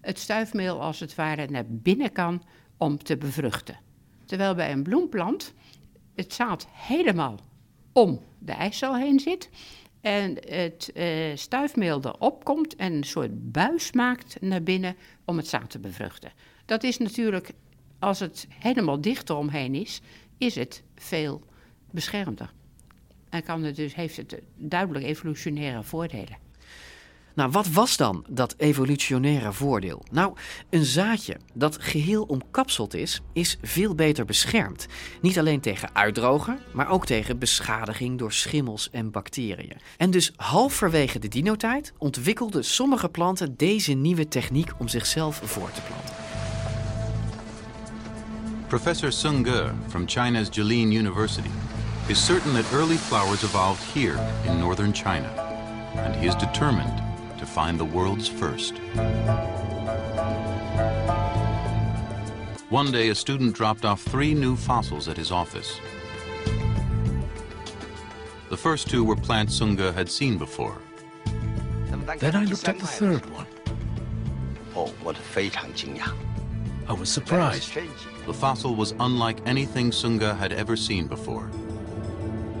het 0.00 0.18
stuifmeel 0.18 0.82
als 0.82 1.00
het 1.00 1.14
ware 1.14 1.46
naar 1.46 1.64
binnen 1.68 2.12
kan 2.12 2.42
om 2.76 2.98
te 2.98 3.16
bevruchten. 3.16 3.78
Terwijl 4.24 4.54
bij 4.54 4.72
een 4.72 4.82
bloemplant 4.82 5.54
het 6.14 6.32
zaad 6.32 6.66
helemaal 6.72 7.38
om 7.92 8.20
de 8.38 8.52
eicel 8.52 8.96
heen 8.96 9.20
zit 9.20 9.50
en 10.00 10.36
het 10.48 10.90
uh, 10.94 11.36
stuifmeel 11.36 12.00
erop 12.02 12.44
komt 12.44 12.76
en 12.76 12.92
een 12.92 13.04
soort 13.04 13.52
buis 13.52 13.92
maakt 13.92 14.40
naar 14.40 14.62
binnen 14.62 14.96
om 15.24 15.36
het 15.36 15.46
zaad 15.46 15.70
te 15.70 15.78
bevruchten. 15.78 16.32
Dat 16.64 16.82
is 16.82 16.98
natuurlijk, 16.98 17.50
als 17.98 18.20
het 18.20 18.46
helemaal 18.50 19.00
dicht 19.00 19.30
eromheen 19.30 19.74
is, 19.74 20.00
is 20.38 20.54
het 20.54 20.82
veel 20.96 21.42
beschermder. 21.90 22.52
En 23.28 23.42
kan 23.42 23.62
het 23.62 23.76
dus, 23.76 23.94
heeft 23.94 24.16
het 24.16 24.40
duidelijk 24.56 25.04
evolutionaire 25.04 25.82
voordelen. 25.82 26.44
Nou, 27.36 27.50
wat 27.50 27.68
was 27.68 27.96
dan 27.96 28.24
dat 28.28 28.54
evolutionaire 28.56 29.52
voordeel? 29.52 30.02
Nou, 30.10 30.36
een 30.70 30.84
zaadje 30.84 31.36
dat 31.54 31.82
geheel 31.82 32.22
omkapseld 32.22 32.94
is, 32.94 33.20
is 33.32 33.58
veel 33.62 33.94
beter 33.94 34.24
beschermd. 34.24 34.86
Niet 35.20 35.38
alleen 35.38 35.60
tegen 35.60 35.88
uitdrogen, 35.92 36.58
maar 36.72 36.90
ook 36.90 37.06
tegen 37.06 37.38
beschadiging 37.38 38.18
door 38.18 38.32
schimmels 38.32 38.90
en 38.90 39.10
bacteriën. 39.10 39.80
En 39.96 40.10
dus 40.10 40.32
halverwege 40.36 41.18
de 41.18 41.28
dinotijd 41.28 41.92
ontwikkelden 41.98 42.64
sommige 42.64 43.08
planten 43.08 43.56
deze 43.56 43.92
nieuwe 43.92 44.28
techniek 44.28 44.70
om 44.78 44.88
zichzelf 44.88 45.40
voor 45.44 45.70
te 45.70 45.80
planten. 45.80 46.25
Professor 48.68 49.12
Sung 49.12 49.44
Ge 49.44 49.70
from 49.88 50.08
China's 50.08 50.50
Jilin 50.50 50.90
University 50.90 51.52
is 52.08 52.18
certain 52.18 52.52
that 52.54 52.66
early 52.72 52.96
flowers 52.96 53.44
evolved 53.44 53.80
here 53.92 54.18
in 54.44 54.58
northern 54.58 54.92
China, 54.92 55.28
and 55.94 56.16
he 56.16 56.26
is 56.26 56.34
determined 56.34 57.00
to 57.38 57.46
find 57.46 57.78
the 57.78 57.84
world's 57.84 58.26
first. 58.26 58.78
One 62.68 62.90
day, 62.90 63.10
a 63.10 63.14
student 63.14 63.54
dropped 63.54 63.84
off 63.84 64.02
three 64.02 64.34
new 64.34 64.56
fossils 64.56 65.06
at 65.06 65.16
his 65.16 65.30
office. 65.30 65.78
The 68.50 68.56
first 68.56 68.90
two 68.90 69.04
were 69.04 69.14
plants 69.14 69.60
Sunga 69.60 69.94
had 69.94 70.10
seen 70.10 70.38
before. 70.38 70.76
Then 72.18 72.34
I 72.34 72.44
looked 72.44 72.68
at 72.68 72.80
the 72.80 72.86
third 72.86 73.24
one. 73.30 73.46
Oh, 74.74 74.92
I 76.88 76.92
was 76.92 77.08
surprised. 77.08 77.72
The 78.26 78.34
fossil 78.34 78.74
was 78.74 78.92
unlike 78.98 79.38
anything 79.46 79.92
Sunga 79.92 80.36
had 80.36 80.52
ever 80.52 80.76
seen 80.76 81.06
before. 81.06 81.48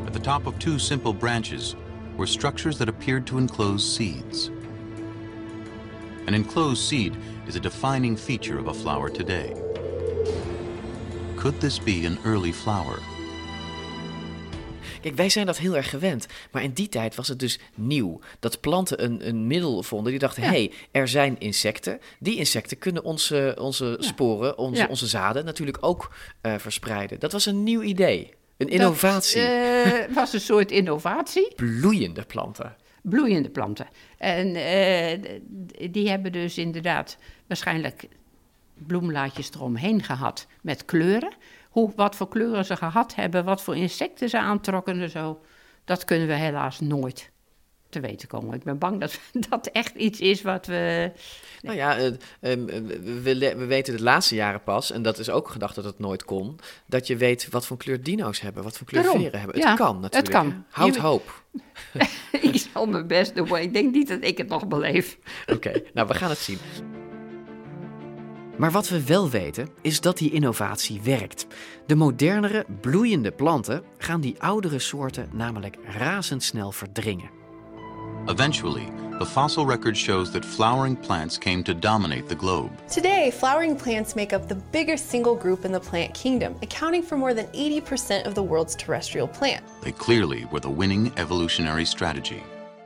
At 0.06 0.12
the 0.12 0.20
top 0.20 0.46
of 0.46 0.58
two 0.60 0.78
simple 0.78 1.12
branches 1.12 1.74
were 2.16 2.28
structures 2.28 2.78
that 2.78 2.88
appeared 2.88 3.26
to 3.26 3.38
enclose 3.38 3.84
seeds. 3.84 4.50
An 6.28 6.34
enclosed 6.34 6.82
seed 6.82 7.16
is 7.48 7.56
a 7.56 7.60
defining 7.60 8.16
feature 8.16 8.58
of 8.58 8.68
a 8.68 8.74
flower 8.74 9.10
today. 9.10 9.54
Could 11.36 11.60
this 11.60 11.80
be 11.80 12.06
an 12.06 12.18
early 12.24 12.52
flower? 12.52 13.00
Kijk, 15.06 15.18
wij 15.18 15.28
zijn 15.28 15.46
dat 15.46 15.58
heel 15.58 15.76
erg 15.76 15.90
gewend. 15.90 16.26
Maar 16.50 16.62
in 16.62 16.72
die 16.72 16.88
tijd 16.88 17.14
was 17.14 17.28
het 17.28 17.38
dus 17.38 17.58
nieuw. 17.74 18.20
Dat 18.38 18.60
planten 18.60 19.04
een, 19.04 19.28
een 19.28 19.46
middel 19.46 19.82
vonden. 19.82 20.10
Die 20.10 20.20
dachten, 20.20 20.42
hé, 20.42 20.48
hey, 20.48 20.72
er 20.90 21.08
zijn 21.08 21.38
insecten. 21.38 22.00
Die 22.18 22.36
insecten 22.36 22.78
kunnen 22.78 23.04
onze, 23.04 23.56
onze 23.60 23.96
sporen, 24.00 24.58
onze, 24.58 24.88
onze 24.88 25.06
zaden 25.06 25.44
natuurlijk 25.44 25.78
ook 25.80 26.14
uh, 26.42 26.54
verspreiden. 26.56 27.20
Dat 27.20 27.32
was 27.32 27.46
een 27.46 27.62
nieuw 27.62 27.82
idee. 27.82 28.34
Een 28.56 28.68
innovatie. 28.68 29.40
Het 29.40 30.08
uh, 30.08 30.14
was 30.20 30.32
een 30.32 30.40
soort 30.40 30.70
innovatie. 30.70 31.54
Bloeiende 31.54 32.22
planten. 32.22 32.76
Bloeiende 33.02 33.50
planten. 33.50 33.88
En 34.18 34.46
uh, 34.46 35.90
die 35.90 36.08
hebben 36.08 36.32
dus 36.32 36.58
inderdaad 36.58 37.16
waarschijnlijk 37.46 38.08
bloemlaadjes 38.74 39.50
eromheen 39.50 40.02
gehad 40.02 40.46
met 40.62 40.84
kleuren. 40.84 41.32
Hoe, 41.76 41.92
wat 41.96 42.16
voor 42.16 42.28
kleuren 42.28 42.64
ze 42.64 42.76
gehad 42.76 43.14
hebben, 43.14 43.44
wat 43.44 43.62
voor 43.62 43.76
insecten 43.76 44.28
ze 44.28 44.38
aantrokken 44.38 45.00
en 45.00 45.10
zo. 45.10 45.40
Dat 45.84 46.04
kunnen 46.04 46.26
we 46.26 46.34
helaas 46.34 46.80
nooit 46.80 47.30
te 47.88 48.00
weten 48.00 48.28
komen. 48.28 48.54
Ik 48.54 48.62
ben 48.62 48.78
bang 48.78 49.00
dat 49.00 49.18
dat 49.50 49.66
echt 49.66 49.94
iets 49.94 50.20
is 50.20 50.42
wat 50.42 50.66
we. 50.66 51.12
Nou 51.62 51.76
ja, 51.76 51.98
uh, 51.98 52.10
we, 52.40 53.54
we, 53.56 53.64
weten 53.66 53.96
de 53.96 54.02
laatste 54.02 54.34
jaren 54.34 54.62
pas, 54.62 54.90
en 54.90 55.02
dat 55.02 55.18
is 55.18 55.30
ook 55.30 55.48
gedacht 55.48 55.74
dat 55.74 55.84
het 55.84 55.98
nooit 55.98 56.24
kon, 56.24 56.58
dat 56.86 57.06
je 57.06 57.16
weet 57.16 57.48
wat 57.50 57.66
voor 57.66 57.76
kleur 57.76 58.02
dino's 58.02 58.40
hebben, 58.40 58.62
wat 58.62 58.76
voor 58.76 58.86
kleur 58.86 59.02
Daarom. 59.02 59.20
veren 59.20 59.40
hebben. 59.40 59.60
Het 59.60 59.76
kan 59.76 60.00
natuurlijk. 60.00 60.32
Het 60.32 60.42
kan. 60.42 60.64
Houd 60.70 60.96
hoop. 60.96 61.42
ik 62.40 62.66
zal 62.72 62.86
mijn 62.86 63.06
best 63.06 63.34
doen, 63.34 63.48
maar 63.48 63.62
ik 63.62 63.72
denk 63.72 63.94
niet 63.94 64.08
dat 64.08 64.24
ik 64.24 64.38
het 64.38 64.48
nog 64.48 64.66
beleef. 64.66 65.18
Oké, 65.46 65.82
nou 65.94 66.08
we 66.08 66.14
gaan 66.14 66.30
het 66.30 66.38
zien. 66.38 66.58
Maar 68.58 68.70
wat 68.70 68.88
we 68.88 69.04
wel 69.04 69.30
weten, 69.30 69.68
is 69.82 70.00
dat 70.00 70.18
die 70.18 70.32
innovatie 70.32 71.00
werkt. 71.02 71.46
De 71.86 71.94
modernere, 71.94 72.66
bloeiende 72.80 73.30
planten 73.30 73.82
gaan 73.98 74.20
die 74.20 74.42
oudere 74.42 74.78
soorten 74.78 75.28
namelijk 75.32 75.76
razendsnel 75.98 76.72
verdringen. 76.72 77.30
Eventually, 78.26 78.88
the 79.18 79.26
fossil 79.26 79.66
record 79.66 79.96
shows 79.96 80.30
that 80.30 80.44
flowering 80.44 81.00
plants 81.00 81.38
came 81.38 81.62
to 81.62 81.78
dominate 81.78 82.24
the 82.24 82.36
globe. 82.36 82.70
Today, 82.94 83.32
flowering 83.32 83.82
plants 83.82 84.14
make 84.14 84.34
up 84.34 84.48
the 84.48 84.56
biggest 84.70 85.08
single 85.08 85.36
group 85.36 85.64
in 85.64 85.72
the 85.72 85.80
plant 85.90 86.18
kingdom, 86.20 86.56
accounting 86.60 87.04
for 87.04 87.18
more 87.18 87.34
than 87.34 87.46
80% 87.52 88.26
of 88.26 88.34
the 88.34 88.46
world's 88.46 88.74
terrestrial 88.74 89.28
plants. 89.28 89.70
They 89.82 89.92
clearly 89.92 90.46
were 90.50 90.60
the 90.60 90.76
winning 90.76 91.12
evolutionary 91.14 91.84
strategy. 91.84 92.42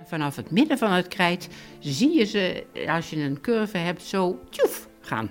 Vanaf 0.06 0.36
het 0.36 0.50
midden 0.50 0.78
van 0.78 0.90
het 0.90 1.08
krijt 1.08 1.48
zie 1.78 2.18
je 2.18 2.24
ze, 2.24 2.66
als 2.88 3.10
je 3.10 3.16
een 3.16 3.40
curve 3.40 3.78
hebt, 3.78 4.02
zo 4.02 4.38
tjoef 4.50 4.88
gaan. 5.00 5.30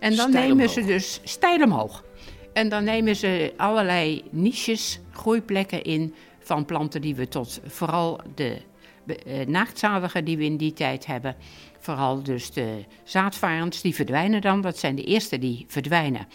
En 0.00 0.16
dan 0.16 0.30
nemen 0.30 0.68
ze 0.68 0.84
dus 0.84 1.20
stijl 1.24 1.62
omhoog. 1.62 2.04
En 2.52 2.68
dan 2.68 2.84
nemen 2.84 3.16
ze 3.16 3.52
allerlei 3.56 4.22
niches, 4.30 5.00
groeiplekken 5.12 5.82
in 5.82 6.14
van 6.38 6.64
planten 6.64 7.00
die 7.00 7.14
we 7.14 7.28
tot 7.28 7.60
vooral 7.66 8.20
de 8.34 8.56
uh, 9.26 10.24
die 10.24 10.36
we 10.36 10.44
in 10.44 10.56
die 10.56 10.72
tijd 10.72 11.06
hebben. 11.06 11.36
Vooral 11.78 12.22
dus 12.22 12.50
de 12.50 12.84
zaadvarens, 13.04 13.80
die 13.80 13.94
verdwijnen 13.94 14.40
dan. 14.40 14.60
Dat 14.60 14.78
zijn 14.78 14.94
de 14.94 15.04
eerste 15.04 15.38
die 15.38 15.64
verdwijnen. 15.68 16.26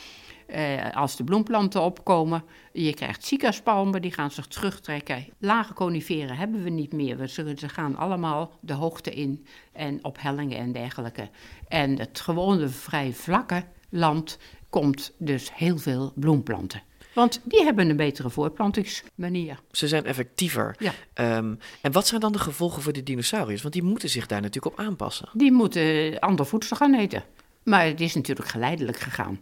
Uh, 0.47 0.95
als 0.95 1.15
de 1.15 1.23
bloemplanten 1.23 1.81
opkomen, 1.81 2.43
je 2.73 2.93
krijgt 2.93 3.25
cicaspalmen, 3.25 4.01
die 4.01 4.11
gaan 4.11 4.31
zich 4.31 4.47
terugtrekken. 4.47 5.25
Lage 5.39 5.73
coniferen 5.73 6.37
hebben 6.37 6.63
we 6.63 6.69
niet 6.69 6.93
meer. 6.93 7.27
Ze, 7.27 7.53
ze 7.57 7.69
gaan 7.69 7.95
allemaal 7.95 8.51
de 8.59 8.73
hoogte 8.73 9.11
in 9.11 9.45
en 9.73 10.03
op 10.03 10.21
hellingen 10.21 10.57
en 10.57 10.71
dergelijke. 10.71 11.29
En 11.67 11.99
het 11.99 12.19
gewone 12.19 12.67
vrij 12.67 13.13
vlakke 13.13 13.63
land 13.89 14.37
komt 14.69 15.13
dus 15.17 15.51
heel 15.53 15.77
veel 15.77 16.11
bloemplanten. 16.15 16.81
Want 17.13 17.41
die 17.43 17.63
hebben 17.63 17.89
een 17.89 17.95
betere 17.95 18.29
voortplantingsmanier. 18.29 19.59
Ze 19.71 19.87
zijn 19.87 20.05
effectiever. 20.05 20.75
Ja. 20.79 21.37
Um, 21.37 21.59
en 21.81 21.91
wat 21.91 22.07
zijn 22.07 22.21
dan 22.21 22.31
de 22.31 22.39
gevolgen 22.39 22.81
voor 22.81 22.93
de 22.93 23.03
dinosauriërs? 23.03 23.61
Want 23.61 23.73
die 23.73 23.83
moeten 23.83 24.09
zich 24.09 24.27
daar 24.27 24.41
natuurlijk 24.41 24.79
op 24.79 24.85
aanpassen. 24.85 25.29
Die 25.33 25.51
moeten 25.51 26.19
ander 26.19 26.45
voedsel 26.45 26.75
gaan 26.75 26.95
eten. 26.95 27.23
Maar 27.63 27.85
het 27.85 28.01
is 28.01 28.15
natuurlijk 28.15 28.47
geleidelijk 28.47 28.99
gegaan. 28.99 29.39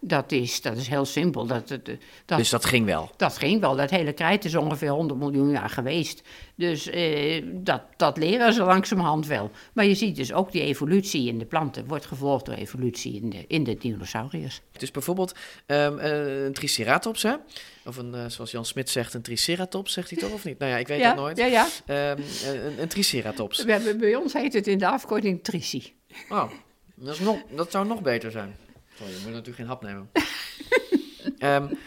Dat 0.00 0.32
is, 0.32 0.60
dat 0.60 0.76
is 0.76 0.88
heel 0.88 1.04
simpel. 1.04 1.46
Dat, 1.46 1.68
dat, 1.68 2.38
dus 2.38 2.50
dat 2.50 2.64
ging 2.64 2.86
wel? 2.86 3.10
Dat 3.16 3.38
ging 3.38 3.60
wel. 3.60 3.76
Dat 3.76 3.90
hele 3.90 4.12
krijt 4.12 4.44
is 4.44 4.54
ongeveer 4.54 4.90
100 4.90 5.20
miljoen 5.20 5.50
jaar 5.50 5.70
geweest. 5.70 6.22
Dus 6.54 6.86
eh, 6.86 7.44
dat, 7.46 7.82
dat 7.96 8.16
leren 8.16 8.52
ze 8.52 8.62
langzamerhand 8.62 9.26
wel. 9.26 9.50
Maar 9.72 9.84
je 9.84 9.94
ziet 9.94 10.16
dus 10.16 10.32
ook 10.32 10.52
die 10.52 10.62
evolutie 10.62 11.28
in 11.28 11.38
de 11.38 11.44
planten 11.44 11.86
wordt 11.86 12.06
gevolgd 12.06 12.44
door 12.44 12.54
evolutie 12.54 13.14
in 13.14 13.30
de, 13.30 13.44
in 13.48 13.64
de 13.64 13.74
dinosauriërs. 13.74 14.60
Dus 14.78 14.90
bijvoorbeeld 14.90 15.34
um, 15.66 15.98
een 15.98 16.52
triceratops, 16.52 17.22
hè? 17.22 17.34
Of 17.84 17.96
een, 17.96 18.14
uh, 18.14 18.24
zoals 18.26 18.50
Jan 18.50 18.64
Smit 18.64 18.90
zegt, 18.90 19.14
een 19.14 19.22
triceratops, 19.22 19.92
zegt 19.92 20.10
hij 20.10 20.18
toch 20.18 20.32
of 20.32 20.44
niet? 20.44 20.58
Nou 20.58 20.70
ja, 20.70 20.78
ik 20.78 20.88
weet 20.88 21.00
ja, 21.00 21.08
dat 21.08 21.16
nooit. 21.16 21.38
Ja, 21.38 21.46
ja. 21.46 21.66
Um, 22.10 22.24
een, 22.44 22.80
een, 22.80 22.88
triceratops. 22.88 23.64
We 23.64 23.72
hebben, 23.72 23.98
bij 23.98 24.14
ons 24.14 24.32
heet 24.32 24.52
het 24.52 24.66
in 24.66 24.78
de 24.78 24.86
afkorting 24.86 25.44
trici. 25.44 25.94
Oh, 26.28 26.50
dat, 26.94 27.14
is 27.14 27.20
nog, 27.20 27.38
dat 27.50 27.70
zou 27.70 27.86
nog 27.86 28.02
beter 28.02 28.30
zijn. 28.30 28.56
Oh, 29.02 29.08
je 29.08 29.18
moet 29.22 29.32
natuurlijk 29.32 29.56
geen 29.56 29.66
hap 29.66 29.82
nemen. 29.82 30.10
um, 31.38 31.78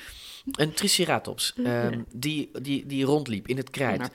een 0.63 0.73
triceratops, 0.73 1.53
um, 1.57 2.05
die, 2.13 2.49
die, 2.61 2.85
die 2.85 3.05
rondliep 3.05 3.47
in 3.47 3.57
het 3.57 3.69
krijt. 3.69 4.09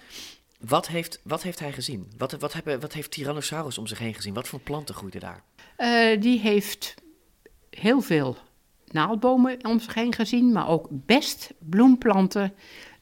Wat 0.59 0.89
heeft, 0.89 1.21
wat 1.23 1.43
heeft 1.43 1.59
hij 1.59 1.73
gezien? 1.73 2.13
Wat, 2.17 2.33
wat, 2.33 2.53
hebben, 2.53 2.81
wat 2.81 2.93
heeft 2.93 3.11
Tyrannosaurus 3.11 3.79
om 3.79 3.87
zich 3.87 3.99
heen 3.99 4.15
gezien? 4.15 4.35
Wat 4.35 4.49
voor 4.49 4.61
planten 4.61 4.95
groeiden 4.95 5.21
daar? 5.21 5.43
Uh, 5.79 6.21
die 6.21 6.41
heeft 6.41 6.95
heel 7.71 8.01
veel 8.01 8.37
naaldbomen 8.87 9.65
om 9.65 9.81
zich 9.81 9.95
heen 9.95 10.15
gezien, 10.15 10.53
maar 10.53 10.69
ook 10.69 10.89
best 10.91 11.53
bloemplanten 11.59 12.55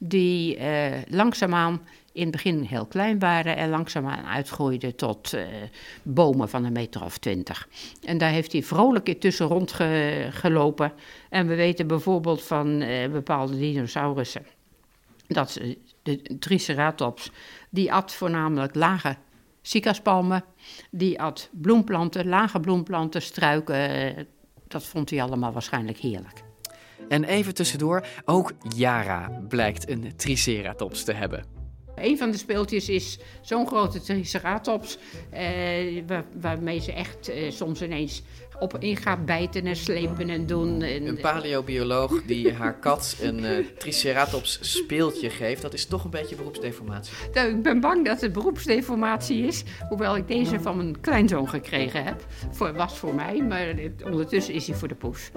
die 0.04 0.58
uh, 0.58 0.64
langzaamaan 1.08 1.80
in 2.12 2.22
het 2.22 2.30
begin 2.30 2.62
heel 2.62 2.86
klein 2.86 3.18
waren 3.18 3.56
en 3.56 3.70
langzaamaan 3.70 4.24
uitgroeiden 4.24 4.96
tot 4.96 5.34
uh, 5.34 5.42
bomen 6.02 6.48
van 6.48 6.64
een 6.64 6.72
meter 6.72 7.04
of 7.04 7.18
twintig. 7.18 7.68
En 8.04 8.18
daar 8.18 8.30
heeft 8.30 8.52
hij 8.52 8.62
vrolijk 8.62 9.20
tussen 9.20 9.46
rondgelopen. 9.46 10.92
En 11.28 11.46
we 11.46 11.54
weten 11.54 11.86
bijvoorbeeld 11.86 12.42
van 12.42 12.82
uh, 12.82 13.08
bepaalde 13.08 13.58
dinosaurussen 13.58 14.46
dat 15.26 15.60
de 16.02 16.38
Triceratops, 16.38 17.30
die 17.70 17.92
at 17.92 18.12
voornamelijk 18.12 18.74
lage 18.74 19.16
cicaspalmen, 19.62 20.44
die 20.90 21.20
at 21.20 21.48
bloemplanten, 21.52 22.28
lage 22.28 22.60
bloemplanten, 22.60 23.22
struiken. 23.22 24.28
Dat 24.68 24.84
vond 24.84 25.10
hij 25.10 25.22
allemaal 25.22 25.52
waarschijnlijk 25.52 25.98
heerlijk. 25.98 26.42
En 27.08 27.24
even 27.24 27.54
tussendoor, 27.54 28.06
ook 28.24 28.52
Yara 28.76 29.42
blijkt 29.48 29.88
een 29.88 30.16
Triceratops 30.16 31.04
te 31.04 31.12
hebben. 31.12 31.44
Een 31.94 32.18
van 32.18 32.30
de 32.30 32.36
speeltjes 32.36 32.88
is 32.88 33.18
zo'n 33.40 33.66
grote 33.66 34.00
triceratops, 34.00 34.98
eh, 35.30 36.02
waar, 36.06 36.24
waarmee 36.40 36.80
ze 36.80 36.92
echt 36.92 37.28
eh, 37.28 37.50
soms 37.50 37.82
ineens 37.82 38.22
op 38.62 38.76
in 38.78 38.96
gaat 38.96 39.24
bijten 39.24 39.66
en 39.66 39.76
slepen 39.76 40.28
en 40.28 40.46
doen. 40.46 40.82
En, 40.82 41.06
een 41.06 41.20
paleobioloog 41.20 42.22
die 42.26 42.52
haar 42.52 42.78
kat 42.78 43.16
een 43.20 43.44
uh, 43.44 43.66
triceratops 43.78 44.58
speeltje 44.60 45.30
geeft, 45.30 45.62
dat 45.62 45.74
is 45.74 45.86
toch 45.86 46.04
een 46.04 46.10
beetje 46.10 46.36
beroepsdeformatie. 46.36 47.12
Nou, 47.32 47.48
ik 47.48 47.62
ben 47.62 47.80
bang 47.80 48.04
dat 48.04 48.20
het 48.20 48.32
beroepsdeformatie 48.32 49.46
is, 49.46 49.62
hoewel 49.88 50.16
ik 50.16 50.28
deze 50.28 50.60
van 50.60 50.76
mijn 50.76 51.00
kleinzoon 51.00 51.48
gekregen 51.48 52.04
heb. 52.04 52.26
Voor, 52.50 52.74
was 52.74 52.98
voor 52.98 53.14
mij, 53.14 53.42
maar 53.48 53.74
ondertussen 54.04 54.54
is 54.54 54.66
hij 54.66 54.76
voor 54.76 54.88
de 54.88 54.94
poes. 54.94 55.30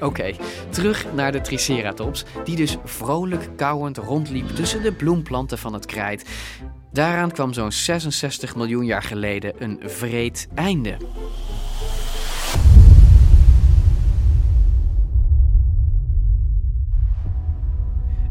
Oké, 0.00 0.32
terug 0.70 1.06
naar 1.14 1.32
de 1.32 1.40
triceratops, 1.40 2.24
die 2.44 2.56
dus 2.56 2.76
vrolijk 2.84 3.48
kauwend 3.56 3.96
rondliep 3.96 4.48
tussen 4.48 4.82
de 4.82 4.92
bloemplanten 4.92 5.58
van 5.58 5.72
het 5.72 5.86
krijt. 5.86 6.24
Daaraan 6.92 7.30
kwam 7.30 7.52
zo'n 7.52 7.72
66 7.72 8.56
miljoen 8.56 8.84
jaar 8.84 9.02
geleden 9.02 9.54
een 9.58 9.80
vreed 9.84 10.48
einde. 10.54 10.96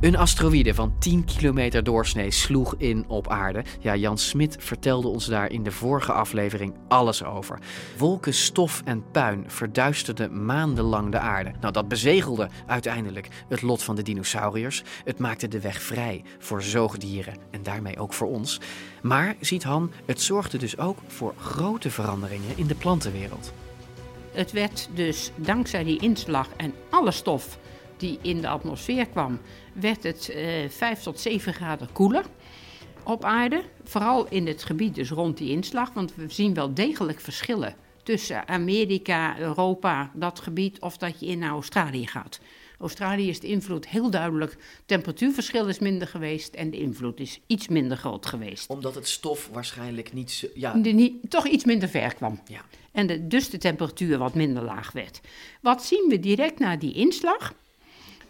Een 0.05 0.17
asteroïde 0.17 0.73
van 0.73 0.95
10 0.99 1.25
kilometer 1.25 1.83
doorsnee 1.83 2.31
sloeg 2.31 2.75
in 2.77 3.05
op 3.07 3.29
aarde. 3.29 3.63
Ja, 3.79 3.95
Jan 3.95 4.17
Smit 4.17 4.55
vertelde 4.59 5.07
ons 5.07 5.25
daar 5.25 5.51
in 5.51 5.63
de 5.63 5.71
vorige 5.71 6.11
aflevering 6.11 6.73
alles 6.87 7.23
over. 7.23 7.59
Wolken 7.97 8.33
stof 8.33 8.81
en 8.83 9.03
puin 9.11 9.43
verduisterden 9.47 10.45
maandenlang 10.45 11.11
de 11.11 11.19
aarde. 11.19 11.51
Nou, 11.61 11.73
dat 11.73 11.87
bezegelde 11.87 12.49
uiteindelijk 12.67 13.27
het 13.47 13.61
lot 13.61 13.83
van 13.83 13.95
de 13.95 14.01
dinosauriërs. 14.01 14.83
Het 15.03 15.19
maakte 15.19 15.47
de 15.47 15.61
weg 15.61 15.81
vrij 15.81 16.23
voor 16.39 16.63
zoogdieren 16.63 17.35
en 17.51 17.63
daarmee 17.63 17.99
ook 17.99 18.13
voor 18.13 18.27
ons. 18.27 18.59
Maar, 19.01 19.35
ziet 19.39 19.63
Han, 19.63 19.91
het 20.05 20.21
zorgde 20.21 20.57
dus 20.57 20.77
ook 20.77 20.97
voor 21.07 21.33
grote 21.37 21.91
veranderingen 21.91 22.57
in 22.57 22.67
de 22.67 22.75
plantenwereld. 22.75 23.53
Het 24.31 24.51
werd 24.51 24.89
dus 24.93 25.31
dankzij 25.35 25.83
die 25.83 25.99
inslag 25.99 26.47
en 26.57 26.73
alle 26.89 27.11
stof 27.11 27.57
die 28.05 28.19
in 28.21 28.41
de 28.41 28.47
atmosfeer 28.47 29.07
kwam, 29.07 29.39
werd 29.73 30.03
het 30.03 30.29
eh, 30.29 30.69
5 30.69 31.01
tot 31.01 31.19
7 31.19 31.53
graden 31.53 31.91
koeler 31.91 32.25
op 33.03 33.23
aarde. 33.23 33.61
Vooral 33.83 34.27
in 34.29 34.47
het 34.47 34.63
gebied 34.63 34.95
dus 34.95 35.09
rond 35.09 35.37
die 35.37 35.49
inslag, 35.49 35.93
want 35.93 36.15
we 36.15 36.25
zien 36.27 36.53
wel 36.53 36.73
degelijk 36.73 37.19
verschillen 37.19 37.75
tussen 38.03 38.47
Amerika, 38.47 39.39
Europa, 39.39 40.11
dat 40.13 40.39
gebied, 40.39 40.79
of 40.79 40.97
dat 40.97 41.19
je 41.19 41.25
in 41.25 41.39
naar 41.39 41.49
Australië 41.49 42.07
gaat. 42.07 42.39
Australië 42.79 43.29
is 43.29 43.39
de 43.39 43.47
invloed 43.47 43.87
heel 43.87 44.09
duidelijk. 44.09 44.57
Temperatuurverschil 44.85 45.67
is 45.67 45.79
minder 45.79 46.07
geweest 46.07 46.53
en 46.53 46.69
de 46.69 46.77
invloed 46.77 47.19
is 47.19 47.39
iets 47.47 47.67
minder 47.67 47.97
groot 47.97 48.25
geweest. 48.25 48.69
Omdat 48.69 48.95
het 48.95 49.07
stof 49.07 49.49
waarschijnlijk 49.53 50.13
niet, 50.13 50.31
zo, 50.31 50.47
ja. 50.53 50.75
niet 50.75 51.29
toch 51.29 51.47
iets 51.47 51.65
minder 51.65 51.89
ver 51.89 52.15
kwam. 52.15 52.41
Ja. 52.45 52.61
En 52.91 53.07
de, 53.07 53.27
dus 53.27 53.49
de 53.49 53.57
temperatuur 53.57 54.17
wat 54.17 54.33
minder 54.33 54.63
laag 54.63 54.91
werd. 54.91 55.21
Wat 55.61 55.83
zien 55.83 56.05
we 56.09 56.19
direct 56.19 56.59
na 56.59 56.77
die 56.77 56.93
inslag? 56.93 57.53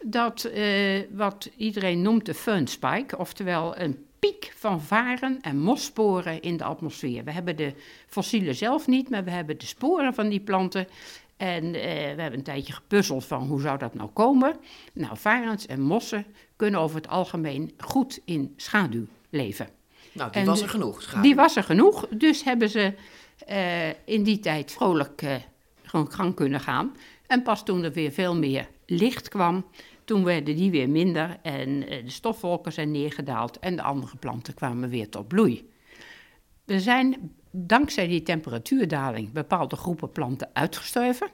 Dat 0.08 0.50
uh, 0.56 1.02
wat 1.12 1.50
iedereen 1.58 2.02
noemt 2.02 2.26
de 2.26 2.34
fun 2.34 2.68
spike, 2.68 3.18
oftewel 3.18 3.78
een 3.78 4.06
piek 4.20 4.54
van 4.56 4.82
varen 4.82 5.42
en 5.42 5.60
mossporen 5.60 6.42
in 6.42 6.58
de 6.58 6.64
atmosfeer. 6.64 7.24
We 7.24 7.32
hebben 7.32 7.56
de 7.56 7.74
fossielen 8.08 8.56
zelf 8.56 8.88
niet, 8.88 9.10
maar 9.10 9.24
we 9.24 9.32
hebben 9.32 9.58
de 9.58 9.66
sporen 9.66 10.14
van 10.14 10.30
die 10.30 10.40
planten 10.40 10.88
En 11.38 11.72
we 11.72 11.78
hebben 12.22 12.34
een 12.34 12.44
tijdje 12.44 12.74
gepuzzeld 12.74 13.26
van 13.26 13.48
hoe 13.48 13.62
zou 13.62 13.78
dat 13.78 13.94
nou 13.94 14.10
komen. 14.10 14.56
Nou, 14.94 15.18
varens 15.18 15.66
en 15.66 15.82
mossen 15.82 16.26
kunnen 16.56 16.80
over 16.80 16.96
het 16.96 17.08
algemeen 17.08 17.72
goed 17.78 18.20
in 18.26 18.54
schaduw 18.56 19.06
leven. 19.30 19.70
Nou, 20.12 20.32
die 20.32 20.46
was 20.46 20.62
er 20.62 20.70
genoeg. 20.70 21.02
Schaduw. 21.02 21.22
Die 21.22 21.36
was 21.36 21.56
er 21.56 21.64
genoeg, 21.64 22.08
dus 22.10 22.44
hebben 22.44 22.70
ze 22.70 22.94
in 24.06 24.24
die 24.24 24.40
tijd 24.40 24.72
vrolijk 24.72 25.24
gewoon 25.84 26.12
gang 26.12 26.36
kunnen 26.36 26.60
gaan. 26.60 26.96
En 27.28 27.42
pas 27.42 27.64
toen 27.64 27.84
er 27.84 27.92
weer 27.92 28.12
veel 28.12 28.36
meer 28.36 28.68
licht 28.86 29.30
kwam, 29.30 29.66
toen 30.06 30.24
werden 30.24 30.56
die 30.56 30.72
weer 30.72 30.90
minder 30.90 31.38
en 31.42 31.80
de 31.80 32.04
stofwolken 32.06 32.74
zijn 32.74 32.92
neergedaald 32.92 33.60
en 33.60 33.76
de 33.76 33.82
andere 33.82 34.18
planten 34.18 34.54
kwamen 34.54 34.90
weer 34.90 35.10
tot 35.10 35.28
bloei. 35.28 35.70
Er 36.66 36.80
zijn 36.80 37.32
dankzij 37.52 38.08
die 38.08 38.24
temperatuurdaling 38.24 39.32
bepaalde 39.32 39.76
groepen 39.76 40.12
planten 40.12 40.50
uitgestorven. 40.54 41.30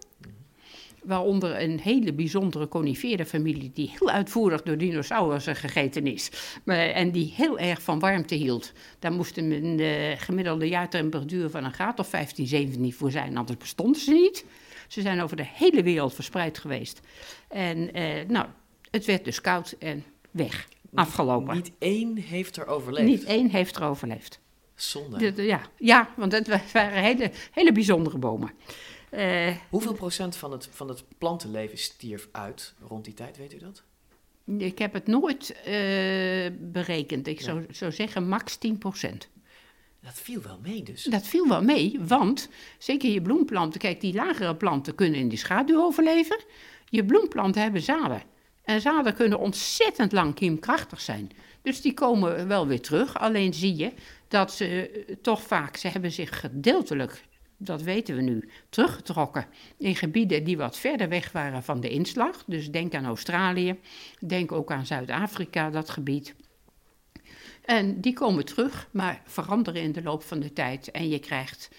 Waaronder 1.03 1.61
een 1.61 1.79
hele 1.79 2.13
bijzondere 2.13 2.67
conifere 2.67 3.25
familie 3.25 3.71
die 3.73 3.93
heel 3.99 4.09
uitvoerig 4.09 4.61
door 4.61 4.77
dinosaurussen 4.77 5.55
gegeten 5.55 6.07
is. 6.07 6.31
en 6.65 7.11
die 7.11 7.33
heel 7.35 7.59
erg 7.59 7.81
van 7.81 7.99
warmte 7.99 8.35
hield. 8.35 8.71
Daar 8.99 9.11
moest 9.11 9.37
een 9.37 9.79
gemiddelde 10.17 10.67
jaartemperatuur 10.67 11.49
van 11.49 11.63
een 11.63 11.73
graad 11.73 11.99
of 11.99 12.07
15, 12.07 12.47
17 12.47 12.93
voor 12.93 13.11
zijn, 13.11 13.37
anders 13.37 13.57
bestonden 13.57 14.01
ze 14.01 14.11
niet. 14.11 14.45
Ze 14.91 15.01
zijn 15.01 15.21
over 15.21 15.37
de 15.37 15.45
hele 15.53 15.83
wereld 15.83 16.13
verspreid 16.13 16.57
geweest. 16.57 16.99
En 17.47 17.93
eh, 17.93 18.27
nou, 18.27 18.45
het 18.91 19.05
werd 19.05 19.25
dus 19.25 19.41
koud 19.41 19.75
en 19.79 20.03
weg. 20.31 20.67
Afgelopen. 20.93 21.55
Niet 21.55 21.71
één 21.77 22.17
heeft 22.17 22.57
er 22.57 22.67
overleefd. 22.67 23.07
Niet 23.07 23.23
één 23.23 23.49
heeft 23.49 23.75
er 23.75 23.83
overleefd. 23.83 24.39
Zonde. 24.75 25.43
ja, 25.43 25.61
ja, 25.77 26.09
want 26.15 26.31
het 26.31 26.71
waren 26.71 27.03
hele, 27.03 27.31
hele 27.51 27.71
bijzondere 27.71 28.17
bomen. 28.17 28.51
Uh, 29.11 29.55
Hoeveel 29.69 29.93
procent 29.93 30.35
van 30.35 30.51
het, 30.51 30.69
van 30.71 30.87
het 30.87 31.03
plantenleven 31.17 31.77
stierf 31.77 32.27
uit 32.31 32.73
rond 32.87 33.05
die 33.05 33.13
tijd, 33.13 33.37
weet 33.37 33.53
u 33.53 33.57
dat? 33.57 33.83
Ik 34.57 34.79
heb 34.79 34.93
het 34.93 35.07
nooit 35.07 35.55
uh, 35.67 36.49
berekend. 36.59 37.27
Ik 37.27 37.41
zou, 37.41 37.65
zou 37.69 37.91
zeggen 37.91 38.27
max 38.27 38.55
10 38.55 38.77
procent. 38.77 39.29
Dat 40.01 40.13
viel 40.13 40.41
wel 40.41 40.59
mee 40.61 40.83
dus. 40.83 41.03
Dat 41.03 41.27
viel 41.27 41.47
wel 41.47 41.63
mee, 41.63 41.99
want 42.07 42.49
zeker 42.77 43.09
je 43.09 43.21
bloemplanten, 43.21 43.79
kijk, 43.79 44.01
die 44.01 44.13
lagere 44.13 44.55
planten 44.55 44.95
kunnen 44.95 45.19
in 45.19 45.29
die 45.29 45.37
schaduw 45.37 45.81
overleven. 45.81 46.43
Je 46.89 47.05
bloemplanten 47.05 47.61
hebben 47.61 47.81
zaden. 47.81 48.23
En 48.63 48.81
zaden 48.81 49.15
kunnen 49.15 49.39
ontzettend 49.39 50.11
lang 50.11 50.35
kiemkrachtig 50.35 51.01
zijn. 51.01 51.31
Dus 51.61 51.81
die 51.81 51.93
komen 51.93 52.47
wel 52.47 52.67
weer 52.67 52.81
terug. 52.81 53.19
Alleen 53.19 53.53
zie 53.53 53.75
je 53.75 53.91
dat 54.27 54.53
ze 54.53 54.89
eh, 54.89 55.15
toch 55.21 55.41
vaak, 55.41 55.77
ze 55.77 55.87
hebben 55.87 56.11
zich 56.11 56.39
gedeeltelijk, 56.39 57.23
dat 57.57 57.81
weten 57.81 58.15
we 58.15 58.21
nu, 58.21 58.49
teruggetrokken 58.69 59.45
in 59.77 59.95
gebieden 59.95 60.43
die 60.43 60.57
wat 60.57 60.77
verder 60.77 61.09
weg 61.09 61.31
waren 61.31 61.63
van 61.63 61.79
de 61.79 61.89
inslag. 61.89 62.43
Dus 62.47 62.71
denk 62.71 62.93
aan 62.93 63.05
Australië, 63.05 63.79
denk 64.19 64.51
ook 64.51 64.71
aan 64.71 64.85
Zuid-Afrika, 64.85 65.69
dat 65.69 65.89
gebied. 65.89 66.35
En 67.65 68.01
die 68.01 68.13
komen 68.13 68.45
terug, 68.45 68.87
maar 68.91 69.21
veranderen 69.25 69.81
in 69.81 69.91
de 69.91 70.03
loop 70.03 70.23
van 70.23 70.39
de 70.39 70.53
tijd. 70.53 70.91
En 70.91 71.09
je 71.09 71.19
krijgt 71.19 71.69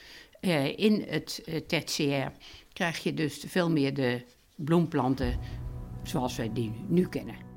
eh, 0.40 0.78
in 0.78 1.04
het 1.08 1.42
eh, 1.44 1.56
tertiair, 1.56 2.32
krijg 2.72 3.02
je 3.02 3.14
dus 3.14 3.44
veel 3.46 3.70
meer 3.70 3.94
de 3.94 4.22
bloemplanten 4.54 5.38
zoals 6.02 6.36
wij 6.36 6.50
die 6.52 6.72
nu 6.88 7.08
kennen. 7.08 7.50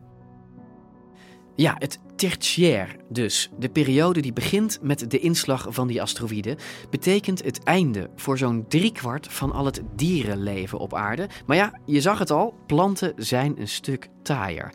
Ja, 1.55 1.75
het 1.77 1.99
tertiair 2.15 2.95
dus. 3.09 3.49
De 3.59 3.69
periode 3.69 4.21
die 4.21 4.33
begint 4.33 4.79
met 4.81 5.11
de 5.11 5.19
inslag 5.19 5.67
van 5.69 5.87
die 5.87 6.01
asteroïden, 6.01 6.57
betekent 6.89 7.43
het 7.43 7.63
einde 7.63 8.09
voor 8.15 8.37
zo'n 8.37 8.65
driekwart 8.67 9.27
van 9.27 9.51
al 9.51 9.65
het 9.65 9.81
dierenleven 9.95 10.77
op 10.77 10.93
aarde. 10.93 11.29
Maar 11.45 11.57
ja, 11.57 11.79
je 11.85 12.01
zag 12.01 12.19
het 12.19 12.31
al, 12.31 12.53
planten 12.65 13.13
zijn 13.15 13.59
een 13.59 13.67
stuk 13.67 14.09
taaier. 14.21 14.73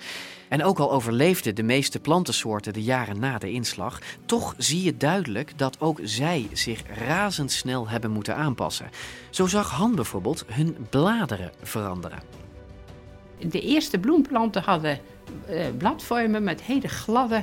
En 0.48 0.64
ook 0.64 0.78
al 0.78 0.92
overleefden 0.92 1.54
de 1.54 1.62
meeste 1.62 2.00
plantensoorten 2.00 2.72
de 2.72 2.82
jaren 2.82 3.20
na 3.20 3.38
de 3.38 3.50
inslag, 3.50 4.00
toch 4.26 4.54
zie 4.56 4.82
je 4.82 4.96
duidelijk 4.96 5.58
dat 5.58 5.80
ook 5.80 6.00
zij 6.02 6.48
zich 6.52 6.82
razendsnel 7.06 7.88
hebben 7.88 8.10
moeten 8.10 8.36
aanpassen. 8.36 8.90
Zo 9.30 9.46
zag 9.46 9.70
Han 9.70 9.94
bijvoorbeeld 9.94 10.44
hun 10.46 10.76
bladeren 10.90 11.52
veranderen. 11.62 12.39
De 13.44 13.60
eerste 13.60 13.98
bloemplanten 13.98 14.62
hadden 14.62 14.98
uh, 15.50 15.64
bladvormen 15.78 16.42
met 16.44 16.62
hele 16.62 16.88
gladde 16.88 17.42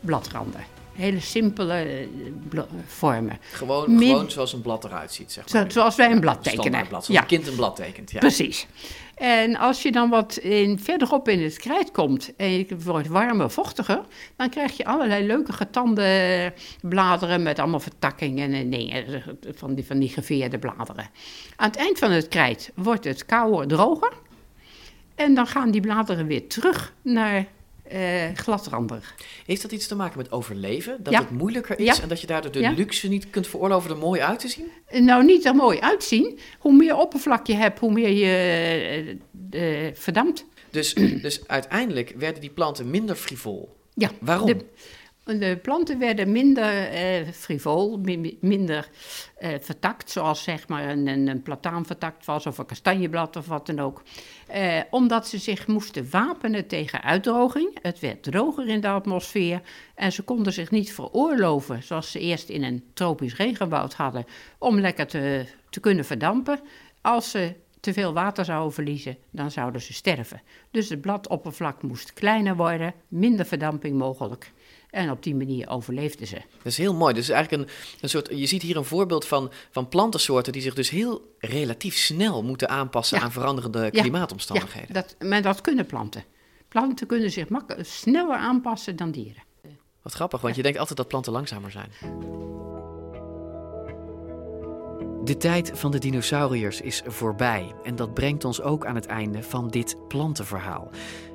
bladranden. 0.00 0.64
Hele 0.92 1.20
simpele 1.20 1.74
eh, 1.74 2.62
vormen. 2.86 3.38
Gewoon, 3.52 3.98
gewoon 3.98 4.30
zoals 4.30 4.52
een 4.52 4.60
blad 4.60 4.84
eruit 4.84 5.12
ziet, 5.12 5.32
zeg 5.32 5.52
maar. 5.52 5.62
Zo, 5.62 5.68
zoals 5.68 5.96
wij 5.96 6.10
een 6.10 6.20
blad 6.20 6.42
tekenen. 6.42 6.88
Blad, 6.88 7.04
zoals 7.04 7.06
ja. 7.06 7.20
een 7.20 7.26
kind 7.26 7.46
een 7.46 7.54
blad 7.54 7.76
tekent. 7.76 8.10
Ja. 8.10 8.18
Precies. 8.18 8.66
En 9.14 9.56
als 9.56 9.82
je 9.82 9.92
dan 9.92 10.10
wat 10.10 10.36
in, 10.36 10.78
verderop 10.78 11.28
in 11.28 11.42
het 11.42 11.58
krijt 11.58 11.90
komt 11.90 12.36
en 12.36 12.66
het 12.68 12.84
wordt 12.84 13.08
warmer, 13.08 13.50
vochtiger, 13.50 14.00
dan 14.36 14.48
krijg 14.48 14.76
je 14.76 14.84
allerlei 14.84 15.26
leuke 15.26 15.52
getande 15.52 16.52
bladeren 16.80 17.42
met 17.42 17.58
allemaal 17.58 17.80
vertakkingen 17.80 18.52
en 18.52 18.70
dingen, 18.70 19.22
van 19.54 19.74
die, 19.74 19.86
van 19.86 19.98
die 19.98 20.08
geveerde 20.08 20.58
bladeren. 20.58 21.10
Aan 21.56 21.68
het 21.68 21.76
eind 21.76 21.98
van 21.98 22.10
het 22.10 22.28
krijt 22.28 22.70
wordt 22.74 23.04
het 23.04 23.26
kouder, 23.26 23.66
droger. 23.66 24.12
En 25.20 25.34
dan 25.34 25.46
gaan 25.46 25.70
die 25.70 25.80
bladeren 25.80 26.26
weer 26.26 26.46
terug 26.46 26.92
naar 27.02 27.46
uh, 27.92 28.00
gladrandig. 28.34 29.14
Heeft 29.46 29.62
dat 29.62 29.72
iets 29.72 29.86
te 29.86 29.94
maken 29.94 30.18
met 30.18 30.32
overleven? 30.32 31.02
Dat 31.02 31.14
het 31.14 31.30
moeilijker 31.30 31.78
is 31.78 32.00
en 32.00 32.08
dat 32.08 32.20
je 32.20 32.26
daardoor 32.26 32.52
de 32.52 32.72
luxe 32.72 33.08
niet 33.08 33.30
kunt 33.30 33.46
veroorloven 33.46 33.90
er 33.90 33.96
mooi 33.96 34.20
uit 34.20 34.38
te 34.38 34.48
zien? 34.48 34.70
Nou, 35.04 35.24
niet 35.24 35.44
er 35.44 35.54
mooi 35.54 35.78
uitzien. 35.78 36.38
Hoe 36.58 36.72
meer 36.72 36.96
oppervlak 36.96 37.46
je 37.46 37.54
hebt, 37.54 37.78
hoe 37.78 37.92
meer 37.92 38.10
je 38.10 39.16
uh, 39.50 39.88
verdampt. 39.94 40.44
Dus, 40.70 40.94
dus 40.94 41.48
uiteindelijk 41.48 42.14
werden 42.16 42.40
die 42.40 42.50
planten 42.50 42.90
minder 42.90 43.16
frivol? 43.16 43.76
Ja. 43.94 44.10
Waarom? 44.20 44.46
De 44.46 44.64
planten 45.62 45.98
werden 45.98 46.32
minder 46.32 46.88
eh, 46.88 47.28
frivol, 47.32 48.00
minder 48.40 48.88
eh, 49.38 49.50
vertakt, 49.60 50.10
zoals 50.10 50.42
zeg 50.42 50.68
maar 50.68 50.88
een, 50.88 51.06
een, 51.06 51.26
een, 51.26 51.42
plataan 51.42 51.86
vertakt 51.86 52.24
was 52.24 52.46
of 52.46 52.58
een 52.58 52.66
kastanjeblad 52.66 53.36
of 53.36 53.46
wat 53.46 53.66
dan 53.66 53.78
ook. 53.78 54.02
Eh, 54.46 54.80
omdat 54.90 55.28
ze 55.28 55.38
zich 55.38 55.66
moesten 55.66 56.10
wapenen 56.10 56.66
tegen 56.66 57.02
uitdroging. 57.02 57.78
Het 57.82 58.00
werd 58.00 58.22
droger 58.22 58.68
in 58.68 58.80
de 58.80 58.88
atmosfeer 58.88 59.60
en 59.94 60.12
ze 60.12 60.22
konden 60.22 60.52
zich 60.52 60.70
niet 60.70 60.92
veroorloven, 60.92 61.82
zoals 61.82 62.10
ze 62.10 62.18
eerst 62.18 62.48
in 62.48 62.64
een 62.64 62.84
tropisch 62.94 63.36
regenwoud 63.36 63.94
hadden, 63.94 64.26
om 64.58 64.80
lekker 64.80 65.06
te, 65.06 65.46
te 65.70 65.80
kunnen 65.80 66.04
verdampen. 66.04 66.60
Als 67.00 67.30
ze 67.30 67.54
te 67.80 67.92
veel 67.92 68.12
water 68.12 68.44
zouden 68.44 68.72
verliezen, 68.72 69.16
dan 69.30 69.50
zouden 69.50 69.80
ze 69.80 69.92
sterven. 69.92 70.42
Dus 70.70 70.88
het 70.88 71.00
bladoppervlak 71.00 71.82
moest 71.82 72.12
kleiner 72.12 72.56
worden, 72.56 72.94
minder 73.08 73.46
verdamping 73.46 73.98
mogelijk. 73.98 74.52
En 74.90 75.10
op 75.10 75.22
die 75.22 75.34
manier 75.34 75.68
overleefden 75.68 76.26
ze. 76.26 76.34
Dat 76.34 76.66
is 76.66 76.76
heel 76.76 76.94
mooi. 76.94 77.14
Dus 77.14 77.28
eigenlijk 77.28 77.62
een, 77.62 77.74
een 78.00 78.08
soort, 78.08 78.28
je 78.30 78.46
ziet 78.46 78.62
hier 78.62 78.76
een 78.76 78.84
voorbeeld 78.84 79.26
van, 79.26 79.50
van 79.70 79.88
plantensoorten 79.88 80.52
die 80.52 80.62
zich 80.62 80.74
dus 80.74 80.90
heel 80.90 81.34
relatief 81.38 81.96
snel 81.96 82.42
moeten 82.42 82.68
aanpassen 82.68 83.20
aan 83.20 83.32
veranderende 83.32 83.90
klimaatomstandigheden. 83.90 84.94
Ja, 84.94 85.02
dat, 85.02 85.28
maar 85.28 85.42
dat 85.42 85.60
kunnen 85.60 85.86
planten. 85.86 86.24
Planten 86.68 87.06
kunnen 87.06 87.30
zich 87.30 87.46
sneller 87.80 88.36
aanpassen 88.36 88.96
dan 88.96 89.10
dieren. 89.10 89.42
Wat 90.02 90.12
grappig, 90.12 90.40
want 90.40 90.56
je 90.56 90.62
denkt 90.62 90.78
altijd 90.78 90.96
dat 90.96 91.08
planten 91.08 91.32
langzamer 91.32 91.70
zijn. 91.70 91.90
De 95.24 95.36
tijd 95.36 95.70
van 95.74 95.90
de 95.90 95.98
dinosauriërs 95.98 96.80
is 96.80 97.02
voorbij 97.06 97.74
en 97.82 97.96
dat 97.96 98.14
brengt 98.14 98.44
ons 98.44 98.62
ook 98.62 98.86
aan 98.86 98.94
het 98.94 99.06
einde 99.06 99.42
van 99.42 99.68
dit 99.68 99.96
plantenverhaal. 100.08 100.90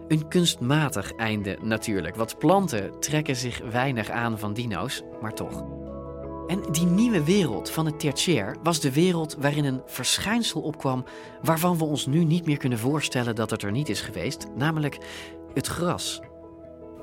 Een 0.08 0.28
kunstmatig 0.28 1.14
einde 1.14 1.58
natuurlijk, 1.62 2.16
want 2.16 2.38
planten 2.38 2.99
trekken 2.99 3.36
zich 3.36 3.62
weinig 3.72 4.10
aan 4.10 4.39
van 4.39 4.53
dino's, 4.53 5.01
maar 5.22 5.34
toch. 5.34 5.64
En 6.47 6.62
die 6.72 6.86
nieuwe 6.86 7.24
wereld 7.24 7.70
van 7.70 7.86
het 7.86 7.99
tertiair 7.99 8.56
was 8.64 8.80
de 8.80 8.93
wereld 8.93 9.36
waarin 9.39 9.66
een 9.66 9.82
verschijnsel 9.86 10.62
opkwam 10.62 11.03
waarvan 11.41 11.78
we 11.78 11.84
ons 11.84 12.06
nu 12.06 12.24
niet 12.24 12.45
meer 12.45 12.58
kunnen 12.58 12.80
voorstellen 12.80 13.36
dat 13.36 13.49
het 13.49 13.64
er 13.64 13.72
niet 13.72 13.89
is 13.89 14.01
geweest, 14.01 14.47
namelijk 14.56 14.97
het 15.53 15.68
gras. 15.68 16.22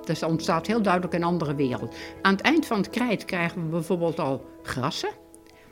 Dus 0.05 0.21
er 0.21 0.29
ontstaat 0.29 0.67
heel 0.67 0.83
duidelijk 0.83 1.15
een 1.15 1.25
andere 1.25 1.55
wereld. 1.55 1.95
Aan 2.23 2.33
het 2.33 2.41
eind 2.41 2.67
van 2.67 2.77
het 2.77 2.91
krijt 2.91 3.25
krijgen 3.25 3.63
we 3.63 3.69
bijvoorbeeld 3.69 4.19
al 4.19 4.45
grassen. 4.63 5.22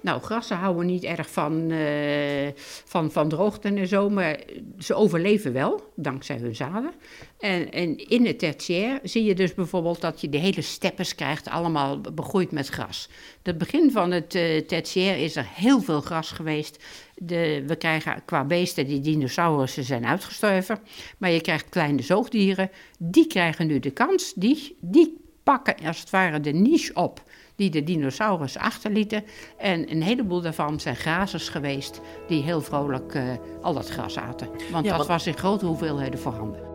Nou, 0.01 0.23
grassen 0.23 0.57
houden 0.57 0.87
niet 0.87 1.05
erg 1.05 1.31
van, 1.31 1.71
uh, 1.71 2.49
van, 2.85 3.11
van 3.13 3.29
droogte 3.29 3.69
en 3.69 3.89
zo, 3.89 4.11
maar 4.11 4.41
ze 4.79 4.95
overleven 4.95 5.53
wel, 5.53 5.93
dankzij 5.97 6.37
hun 6.37 6.57
zaden. 6.57 6.93
En, 7.39 7.71
en 7.73 8.09
in 8.09 8.27
het 8.27 8.39
tertiair 8.39 9.01
zie 9.03 9.25
je 9.25 9.35
dus 9.35 9.55
bijvoorbeeld 9.55 10.01
dat 10.01 10.21
je 10.21 10.29
de 10.29 10.39
hele 10.39 10.61
steppes 10.61 11.15
krijgt, 11.15 11.49
allemaal 11.49 12.01
begroeid 12.01 12.51
met 12.51 12.69
gras. 12.69 13.09
Het 13.43 13.59
begin 13.59 13.91
van 13.91 14.11
het 14.11 14.35
uh, 14.35 14.61
tertiair 14.61 15.17
is 15.17 15.37
er 15.37 15.47
heel 15.55 15.81
veel 15.81 16.01
gras 16.01 16.31
geweest. 16.31 16.85
De, 17.17 17.63
we 17.67 17.77
krijgen 17.77 18.23
qua 18.25 18.45
beesten, 18.45 18.87
die 18.87 19.01
dinosaurussen 19.01 19.85
zijn 19.85 20.07
uitgestorven, 20.07 20.79
maar 21.19 21.31
je 21.31 21.41
krijgt 21.41 21.69
kleine 21.69 22.03
zoogdieren, 22.03 22.71
die 22.99 23.27
krijgen 23.27 23.67
nu 23.67 23.79
de 23.79 23.91
kans, 23.91 24.33
die, 24.35 24.77
die 24.81 25.20
pakken 25.51 25.87
als 25.87 26.01
het 26.01 26.11
ware 26.11 26.41
de 26.41 26.53
niche 26.53 26.95
op 26.95 27.23
die 27.57 27.71
de 27.71 27.83
dinosaurus 27.83 28.57
achterlieten. 28.57 29.25
En 29.59 29.91
een 29.91 30.03
heleboel 30.03 30.41
daarvan 30.41 30.81
zijn 30.81 30.97
grazers 30.97 31.49
geweest 31.49 32.01
die 32.29 32.43
heel 32.43 32.61
vrolijk 32.61 33.15
uh, 33.15 33.23
al 33.63 33.75
dat 33.75 33.89
gras 33.89 34.19
aten. 34.19 34.49
Want 34.73 34.89
dat 34.89 35.07
was 35.07 35.27
in 35.27 35.37
grote 35.37 35.67
hoeveelheden 35.67 36.21
voorhanden. 36.21 36.70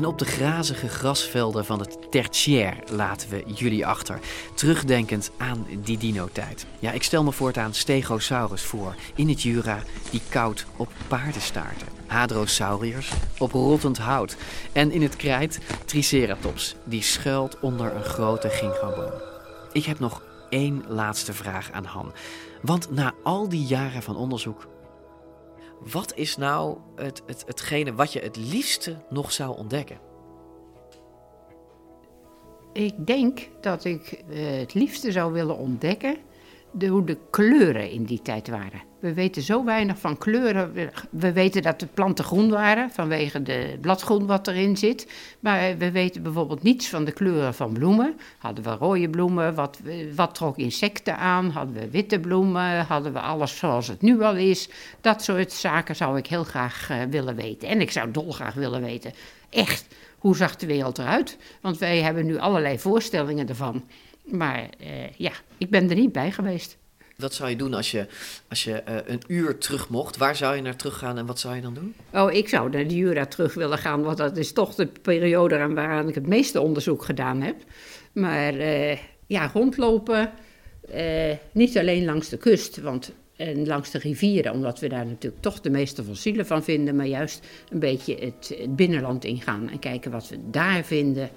En 0.00 0.06
op 0.06 0.18
de 0.18 0.24
grazige 0.24 0.88
grasvelden 0.88 1.64
van 1.64 1.80
het 1.80 2.10
tertiair 2.10 2.76
laten 2.90 3.28
we 3.30 3.42
jullie 3.54 3.86
achter. 3.86 4.18
Terugdenkend 4.54 5.30
aan 5.36 5.66
die 5.84 5.98
dino-tijd. 5.98 6.66
Ja, 6.78 6.92
ik 6.92 7.02
stel 7.02 7.24
me 7.24 7.32
voortaan 7.32 7.74
Stegosaurus 7.74 8.62
voor 8.62 8.94
in 9.14 9.28
het 9.28 9.42
Jura 9.42 9.82
die 10.10 10.20
koud 10.28 10.66
op 10.76 10.92
paardenstaarten. 11.08 11.86
Hadrosauriërs 12.06 13.12
op 13.38 13.52
rottend 13.52 13.98
hout. 13.98 14.36
En 14.72 14.90
in 14.90 15.02
het 15.02 15.16
krijt 15.16 15.60
Triceratops 15.84 16.74
die 16.84 17.02
schuilt 17.02 17.60
onder 17.60 17.94
een 17.94 18.04
grote 18.04 18.48
ginkgoboom. 18.48 19.12
Ik 19.72 19.84
heb 19.84 19.98
nog 19.98 20.22
één 20.48 20.84
laatste 20.88 21.32
vraag 21.32 21.70
aan 21.72 21.84
Han. 21.84 22.12
Want 22.62 22.90
na 22.90 23.14
al 23.22 23.48
die 23.48 23.64
jaren 23.64 24.02
van 24.02 24.16
onderzoek 24.16 24.66
wat 25.92 26.12
is 26.16 26.36
nou 26.36 26.76
het, 26.96 27.22
het, 27.26 27.44
hetgene 27.46 27.94
wat 27.94 28.12
je 28.12 28.20
het 28.20 28.36
liefste 28.36 28.96
nog 29.08 29.32
zou 29.32 29.56
ontdekken? 29.56 29.98
Ik 32.72 33.06
denk 33.06 33.48
dat 33.60 33.84
ik 33.84 34.22
uh, 34.28 34.58
het 34.58 34.74
liefste 34.74 35.12
zou 35.12 35.32
willen 35.32 35.56
ontdekken 35.56 36.16
hoe 36.88 37.04
de 37.04 37.18
kleuren 37.30 37.90
in 37.90 38.04
die 38.04 38.22
tijd 38.22 38.48
waren. 38.48 38.88
We 39.00 39.14
weten 39.14 39.42
zo 39.42 39.64
weinig 39.64 39.98
van 39.98 40.18
kleuren. 40.18 40.90
We 41.10 41.32
weten 41.32 41.62
dat 41.62 41.80
de 41.80 41.86
planten 41.86 42.24
groen 42.24 42.50
waren 42.50 42.90
vanwege 42.90 43.42
de 43.42 43.78
bladgroen 43.80 44.26
wat 44.26 44.48
erin 44.48 44.76
zit. 44.76 45.06
Maar 45.40 45.78
we 45.78 45.90
weten 45.90 46.22
bijvoorbeeld 46.22 46.62
niets 46.62 46.88
van 46.88 47.04
de 47.04 47.12
kleuren 47.12 47.54
van 47.54 47.72
bloemen. 47.72 48.14
Hadden 48.38 48.64
we 48.64 48.70
rode 48.70 49.08
bloemen? 49.08 49.54
Wat, 49.54 49.80
wat 50.14 50.34
trok 50.34 50.56
insecten 50.56 51.16
aan? 51.16 51.50
Hadden 51.50 51.74
we 51.74 51.90
witte 51.90 52.20
bloemen? 52.20 52.86
Hadden 52.86 53.12
we 53.12 53.20
alles 53.20 53.56
zoals 53.56 53.88
het 53.88 54.02
nu 54.02 54.22
al 54.22 54.36
is? 54.36 54.68
Dat 55.00 55.22
soort 55.22 55.52
zaken 55.52 55.96
zou 55.96 56.18
ik 56.18 56.26
heel 56.26 56.44
graag 56.44 56.90
uh, 56.90 56.96
willen 57.10 57.36
weten. 57.36 57.68
En 57.68 57.80
ik 57.80 57.90
zou 57.90 58.10
dolgraag 58.10 58.54
willen 58.54 58.82
weten, 58.82 59.12
echt, 59.50 59.86
hoe 60.18 60.36
zag 60.36 60.56
de 60.56 60.66
wereld 60.66 60.98
eruit? 60.98 61.36
Want 61.60 61.78
wij 61.78 62.02
hebben 62.02 62.26
nu 62.26 62.38
allerlei 62.38 62.78
voorstellingen 62.78 63.48
ervan. 63.48 63.82
Maar 64.30 64.68
uh, 64.80 65.10
ja, 65.16 65.32
ik 65.58 65.70
ben 65.70 65.90
er 65.90 65.96
niet 65.96 66.12
bij 66.12 66.30
geweest. 66.30 66.76
Wat 67.16 67.34
zou 67.34 67.50
je 67.50 67.56
doen 67.56 67.74
als 67.74 67.90
je, 67.90 68.06
als 68.48 68.64
je 68.64 68.82
uh, 68.88 68.94
een 69.06 69.22
uur 69.26 69.58
terug 69.58 69.88
mocht? 69.88 70.16
Waar 70.16 70.36
zou 70.36 70.56
je 70.56 70.62
naar 70.62 70.76
terug 70.76 70.98
gaan 70.98 71.18
en 71.18 71.26
wat 71.26 71.38
zou 71.38 71.54
je 71.54 71.60
dan 71.60 71.74
doen? 71.74 71.94
Oh, 72.12 72.32
ik 72.32 72.48
zou 72.48 72.70
naar 72.70 72.88
die 72.88 72.98
Jura 72.98 73.26
terug 73.26 73.54
willen 73.54 73.78
gaan, 73.78 74.02
want 74.02 74.16
dat 74.16 74.36
is 74.36 74.52
toch 74.52 74.74
de 74.74 74.86
periode 75.02 75.58
aan 75.58 75.74
waaraan 75.74 76.08
ik 76.08 76.14
het 76.14 76.26
meeste 76.26 76.60
onderzoek 76.60 77.04
gedaan 77.04 77.40
heb. 77.40 77.56
Maar 78.12 78.54
uh, 78.54 78.98
ja, 79.26 79.50
rondlopen, 79.54 80.30
niet 81.52 81.78
alleen 81.78 82.04
langs 82.04 82.28
de 82.28 82.36
kust, 82.36 82.80
want 82.80 83.12
en 83.36 83.66
langs 83.66 83.90
de 83.90 83.98
rivieren, 83.98 84.52
omdat 84.52 84.80
we 84.80 84.88
daar 84.88 85.06
natuurlijk 85.06 85.42
toch 85.42 85.60
de 85.60 85.70
meeste 85.70 86.04
fossielen 86.04 86.46
van 86.46 86.64
vinden, 86.64 86.96
maar 86.96 87.06
juist 87.06 87.46
een 87.70 87.78
beetje 87.78 88.14
het, 88.14 88.54
het 88.58 88.76
binnenland 88.76 89.24
ingaan 89.24 89.70
en 89.70 89.78
kijken 89.78 90.10
wat 90.10 90.28
we 90.28 90.38
daar 90.50 90.84
vinden 90.84 91.30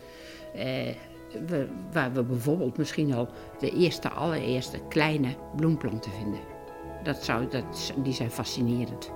we, 1.45 1.67
waar 1.91 2.13
we 2.13 2.23
bijvoorbeeld 2.23 2.77
misschien 2.77 3.13
al 3.13 3.29
de 3.59 3.69
eerste, 3.71 4.09
allereerste 4.09 4.79
kleine 4.89 5.35
bloemplanten 5.55 6.11
vinden. 6.11 6.39
Dat 7.03 7.23
zou, 7.23 7.47
dat, 7.47 7.93
die 7.97 8.13
zijn 8.13 8.31
fascinerend. 8.31 9.11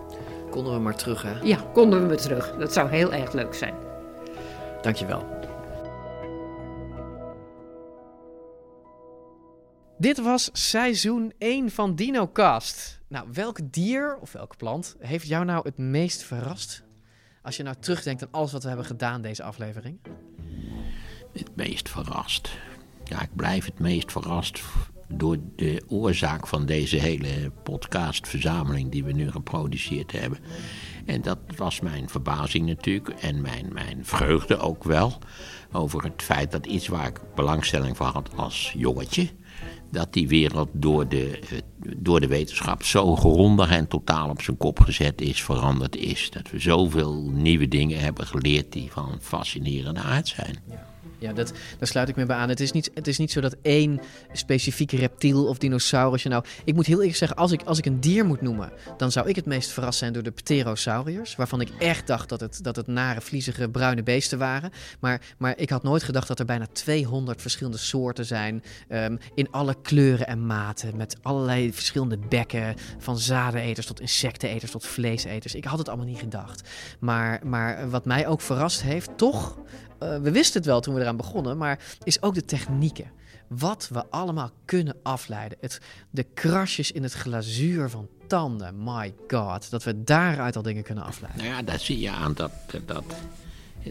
Konden 0.49 0.74
we 0.74 0.80
maar 0.80 0.95
terug, 0.95 1.22
hè? 1.22 1.39
Ja, 1.41 1.57
konden 1.74 2.01
we 2.01 2.07
maar 2.07 2.18
terug. 2.18 2.55
Dat 2.57 2.74
zou 2.74 2.89
heel 2.89 3.13
erg 3.13 3.34
leuk 3.34 3.53
zijn. 3.53 3.74
Dankjewel. 4.82 5.26
Dit 9.97 10.22
was 10.22 10.49
seizoen 10.53 11.34
1 11.38 11.72
van 11.72 11.95
DinoCast. 11.95 13.01
Nou, 13.07 13.28
welk 13.34 13.59
dier 13.63 14.18
of 14.22 14.32
welke 14.32 14.55
plant 14.55 14.95
heeft 14.99 15.28
jou 15.28 15.45
nou 15.45 15.61
het 15.63 15.78
meest 15.78 16.24
verrast? 16.24 16.84
Als 17.41 17.57
je 17.57 17.63
nou 17.63 17.76
terugdenkt 17.80 18.22
aan 18.22 18.32
alles 18.32 18.51
wat 18.51 18.61
we 18.61 18.68
hebben 18.68 18.86
gedaan 18.86 19.22
deze 19.22 19.43
aflevering 19.43 19.99
het 21.38 21.55
meest 21.55 21.89
verrast. 21.89 22.49
Ja, 23.03 23.21
ik 23.21 23.35
blijf 23.35 23.65
het 23.65 23.79
meest 23.79 24.11
verrast 24.11 24.61
door 25.07 25.38
de 25.55 25.83
oorzaak 25.88 26.47
van 26.47 26.65
deze 26.65 26.97
hele 26.97 27.51
podcastverzameling 27.63 28.91
die 28.91 29.03
we 29.03 29.11
nu 29.11 29.31
geproduceerd 29.31 30.11
hebben. 30.11 30.39
En 31.05 31.21
dat 31.21 31.39
was 31.55 31.79
mijn 31.79 32.09
verbazing 32.09 32.65
natuurlijk 32.65 33.09
en 33.09 33.41
mijn, 33.41 33.73
mijn 33.73 34.05
vreugde 34.05 34.57
ook 34.57 34.83
wel 34.83 35.17
over 35.71 36.03
het 36.03 36.21
feit 36.23 36.51
dat 36.51 36.65
iets 36.65 36.88
waar 36.88 37.07
ik 37.07 37.21
belangstelling 37.35 37.97
voor 37.97 38.05
had 38.05 38.29
als 38.35 38.73
jongetje, 38.77 39.29
dat 39.91 40.13
die 40.13 40.27
wereld 40.27 40.69
door 40.73 41.07
de, 41.07 41.39
door 41.97 42.19
de 42.19 42.27
wetenschap 42.27 42.83
zo 42.83 43.15
grondig 43.15 43.71
en 43.71 43.88
totaal 43.88 44.29
op 44.29 44.41
zijn 44.41 44.57
kop 44.57 44.79
gezet 44.79 45.21
is, 45.21 45.43
veranderd 45.43 45.95
is. 45.95 46.29
Dat 46.29 46.49
we 46.51 46.59
zoveel 46.59 47.29
nieuwe 47.31 47.67
dingen 47.67 47.99
hebben 47.99 48.27
geleerd 48.27 48.71
die 48.71 48.91
van 48.91 49.17
fascinerende 49.21 50.01
aard 50.01 50.27
zijn. 50.27 50.57
Ja, 51.20 51.34
dat, 51.34 51.53
daar 51.78 51.88
sluit 51.88 52.09
ik 52.09 52.15
me 52.15 52.26
bij 52.26 52.36
aan. 52.36 52.49
Het 52.49 52.59
is, 52.59 52.72
niet, 52.72 52.91
het 52.93 53.07
is 53.07 53.18
niet 53.18 53.32
zo 53.32 53.41
dat 53.41 53.55
één 53.61 53.99
specifieke 54.32 54.95
reptiel 54.95 55.47
of 55.47 55.57
dinosaurus... 55.57 56.24
Nou, 56.24 56.43
ik 56.63 56.76
moet 56.76 56.86
heel 56.86 56.97
eerlijk 56.97 57.18
zeggen, 57.18 57.38
als 57.38 57.51
ik, 57.51 57.61
als 57.63 57.78
ik 57.78 57.86
een 57.86 57.99
dier 57.99 58.26
moet 58.26 58.41
noemen... 58.41 58.72
dan 58.97 59.11
zou 59.11 59.30
ik 59.30 59.36
het 59.36 59.45
meest 59.45 59.70
verrast 59.70 59.99
zijn 59.99 60.13
door 60.13 60.24
de 60.24 60.32
pterosauriërs... 60.32 61.36
waarvan 61.36 61.61
ik 61.61 61.70
echt 61.80 62.07
dacht 62.07 62.30
dat 62.30 62.39
het, 62.39 62.63
dat 62.63 62.76
het 62.76 62.88
nare, 62.88 63.22
vliezige, 63.22 63.70
bruine 63.70 64.03
beesten 64.03 64.38
waren. 64.38 64.72
Maar, 64.99 65.22
maar 65.38 65.57
ik 65.57 65.70
had 65.70 65.84
nooit 65.84 66.03
gedacht 66.03 66.28
dat 66.28 66.39
er 66.39 66.45
bijna 66.45 66.65
200 66.72 67.41
verschillende 67.41 67.78
soorten 67.78 68.26
zijn... 68.26 68.63
Um, 68.89 69.18
in 69.36 69.51
alle 69.51 69.76
kleuren 69.82 70.28
en 70.28 70.45
maten, 70.45 70.97
met 70.97 71.18
allerlei 71.22 71.74
verschillende 71.74 72.18
bekken... 72.30 72.76
van 72.97 73.18
zadeneters 73.18 73.88
tot 73.88 73.99
insecteneters 73.99 74.72
tot 74.72 74.86
vleeseters. 74.86 75.55
Ik 75.55 75.65
had 75.65 75.78
het 75.78 75.88
allemaal 75.88 76.05
niet 76.05 76.20
gedacht. 76.20 76.70
Maar, 76.99 77.41
maar 77.43 77.89
wat 77.89 78.05
mij 78.05 78.28
ook 78.28 78.41
verrast 78.41 78.82
heeft, 78.82 79.09
toch... 79.18 79.57
Uh, 80.03 80.17
we 80.17 80.31
wisten 80.31 80.57
het 80.57 80.69
wel 80.69 80.79
toen 80.79 80.93
we 80.93 81.01
eraan 81.01 81.17
begonnen, 81.17 81.57
maar 81.57 81.79
is 82.03 82.21
ook 82.21 82.33
de 82.33 82.45
technieken. 82.45 83.11
Wat 83.47 83.89
we 83.91 84.09
allemaal 84.09 84.51
kunnen 84.65 84.95
afleiden. 85.03 85.57
Het, 85.61 85.79
de 86.09 86.23
krasjes 86.23 86.91
in 86.91 87.03
het 87.03 87.13
glazuur 87.13 87.89
van 87.89 88.07
tanden. 88.27 88.83
My 88.83 89.13
god. 89.27 89.69
Dat 89.69 89.83
we 89.83 90.03
daaruit 90.03 90.55
al 90.55 90.61
dingen 90.61 90.83
kunnen 90.83 91.03
afleiden. 91.03 91.43
Nou 91.43 91.55
ja, 91.55 91.61
daar 91.61 91.79
zie 91.79 91.99
je 91.99 92.09
aan 92.09 92.33
dat. 92.33 92.51
dat 92.85 93.03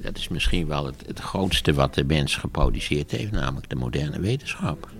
dat 0.02 0.16
is 0.16 0.28
misschien 0.28 0.66
wel 0.66 0.86
het, 0.86 1.02
het 1.06 1.18
grootste 1.18 1.72
wat 1.72 1.94
de 1.94 2.04
mens 2.04 2.36
geproduceerd 2.36 3.10
heeft, 3.10 3.32
namelijk 3.32 3.68
de 3.68 3.76
moderne 3.76 4.20
wetenschap. 4.20 4.90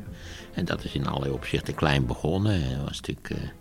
En 0.53 0.65
dat 0.65 0.85
is 0.85 0.93
in 0.93 1.07
allerlei 1.07 1.33
opzichten 1.33 1.75
klein 1.75 2.07
begonnen. 2.07 2.77
Dat 2.77 2.89
was 2.89 3.01
natuurlijk. 3.01 3.55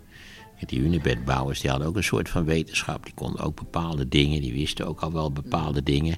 Die 0.65 0.79
Unibed-bouwers 0.79 1.59
die 1.59 1.69
hadden 1.69 1.87
ook 1.87 1.95
een 1.95 2.03
soort 2.03 2.29
van 2.29 2.45
wetenschap. 2.45 3.03
Die 3.03 3.13
konden 3.13 3.41
ook 3.41 3.55
bepaalde 3.55 4.07
dingen, 4.07 4.41
die 4.41 4.53
wisten 4.53 4.87
ook 4.87 4.99
al 4.99 5.11
wel 5.11 5.31
bepaalde 5.31 5.83
dingen. 5.83 6.17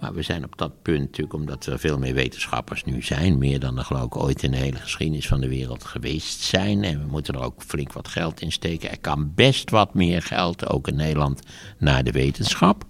Maar 0.00 0.14
we 0.14 0.22
zijn 0.22 0.44
op 0.44 0.58
dat 0.58 0.82
punt 0.82 1.00
natuurlijk, 1.00 1.32
omdat 1.32 1.66
er 1.66 1.78
veel 1.78 1.98
meer 1.98 2.14
wetenschappers 2.14 2.84
nu 2.84 3.02
zijn, 3.02 3.38
meer 3.38 3.60
dan 3.60 3.78
er 3.78 3.84
geloof 3.84 4.04
ik 4.04 4.16
ooit 4.16 4.42
in 4.42 4.50
de 4.50 4.56
hele 4.56 4.76
geschiedenis 4.76 5.26
van 5.26 5.40
de 5.40 5.48
wereld 5.48 5.84
geweest 5.84 6.40
zijn. 6.40 6.84
En 6.84 7.00
we 7.00 7.06
moeten 7.06 7.34
er 7.34 7.40
ook 7.40 7.62
flink 7.62 7.92
wat 7.92 8.08
geld 8.08 8.40
in 8.40 8.52
steken. 8.52 8.90
Er 8.90 9.00
kan 9.00 9.32
best 9.34 9.70
wat 9.70 9.94
meer 9.94 10.22
geld, 10.22 10.68
ook 10.68 10.88
in 10.88 10.96
Nederland, 10.96 11.42
naar 11.78 12.04
de 12.04 12.12
wetenschap. 12.12 12.84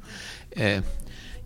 Uh, 0.52 0.76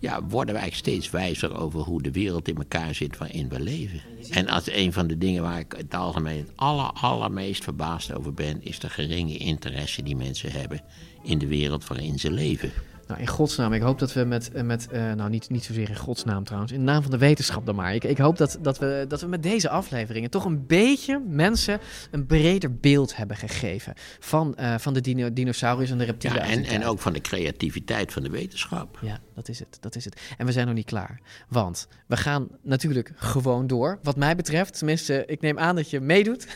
ja, 0.02 0.24
worden 0.24 0.54
wij 0.54 0.70
steeds 0.70 1.10
wijzer 1.10 1.56
over 1.58 1.80
hoe 1.80 2.02
de 2.02 2.10
wereld 2.10 2.48
in 2.48 2.56
elkaar 2.56 2.94
zit 2.94 3.18
waarin 3.18 3.48
we 3.48 3.60
leven. 3.60 4.00
En 4.30 4.48
als 4.48 4.70
een 4.70 4.92
van 4.92 5.06
de 5.06 5.18
dingen 5.18 5.42
waar 5.42 5.58
ik 5.58 5.74
het 5.76 5.94
algemeen 5.94 6.38
het 6.38 6.52
aller, 6.54 6.90
allermeest 6.92 7.64
verbaasd 7.64 8.12
over 8.12 8.34
ben, 8.34 8.64
is 8.64 8.78
de 8.78 8.88
geringe 8.88 9.36
interesse 9.36 10.02
die 10.02 10.16
mensen 10.16 10.52
hebben 10.52 10.80
in 11.22 11.38
de 11.38 11.46
wereld 11.46 11.86
waarin 11.86 12.18
ze 12.18 12.30
leven. 12.30 12.72
Nou, 13.12 13.24
in 13.24 13.30
godsnaam, 13.30 13.72
ik 13.72 13.82
hoop 13.82 13.98
dat 13.98 14.12
we 14.12 14.24
met, 14.24 14.52
eh, 14.52 14.62
met 14.62 14.88
uh, 14.92 15.12
nou 15.12 15.30
niet, 15.30 15.50
niet 15.50 15.64
zozeer 15.64 15.88
in 15.88 15.96
godsnaam 15.96 16.44
trouwens, 16.44 16.72
in 16.72 16.78
de 16.78 16.84
naam 16.84 17.02
van 17.02 17.10
de 17.10 17.18
wetenschap 17.18 17.66
dan 17.66 17.74
maar. 17.74 17.94
Ik, 17.94 18.04
ik 18.04 18.18
hoop 18.18 18.36
dat, 18.36 18.58
dat, 18.60 18.78
we, 18.78 19.04
dat 19.08 19.20
we 19.20 19.26
met 19.26 19.42
deze 19.42 19.68
afleveringen 19.68 20.30
toch 20.30 20.44
een 20.44 20.66
beetje 20.66 21.22
mensen 21.28 21.80
een 22.10 22.26
breder 22.26 22.76
beeld 22.76 23.16
hebben 23.16 23.36
gegeven 23.36 23.92
van, 24.20 24.56
uh, 24.60 24.74
van 24.78 24.94
de 24.94 25.00
dino, 25.00 25.32
dinosaurus 25.32 25.90
en 25.90 25.98
de 25.98 26.04
reptielen. 26.04 26.42
Ja, 26.42 26.48
en, 26.48 26.64
en 26.64 26.84
ook 26.84 26.98
van 26.98 27.12
de 27.12 27.20
creativiteit 27.20 28.12
van 28.12 28.22
de 28.22 28.30
wetenschap. 28.30 28.98
Ja, 29.00 29.18
dat 29.34 29.48
is 29.48 29.58
het, 29.58 29.76
dat 29.80 29.96
is 29.96 30.04
het. 30.04 30.20
En 30.38 30.46
we 30.46 30.52
zijn 30.52 30.66
nog 30.66 30.74
niet 30.74 30.86
klaar, 30.86 31.20
want 31.48 31.88
we 32.06 32.16
gaan 32.16 32.48
natuurlijk 32.62 33.12
gewoon 33.14 33.66
door. 33.66 33.98
Wat 34.02 34.16
mij 34.16 34.36
betreft, 34.36 34.78
tenminste, 34.78 35.24
ik 35.26 35.40
neem 35.40 35.58
aan 35.58 35.76
dat 35.76 35.90
je 35.90 36.00
meedoet. 36.00 36.46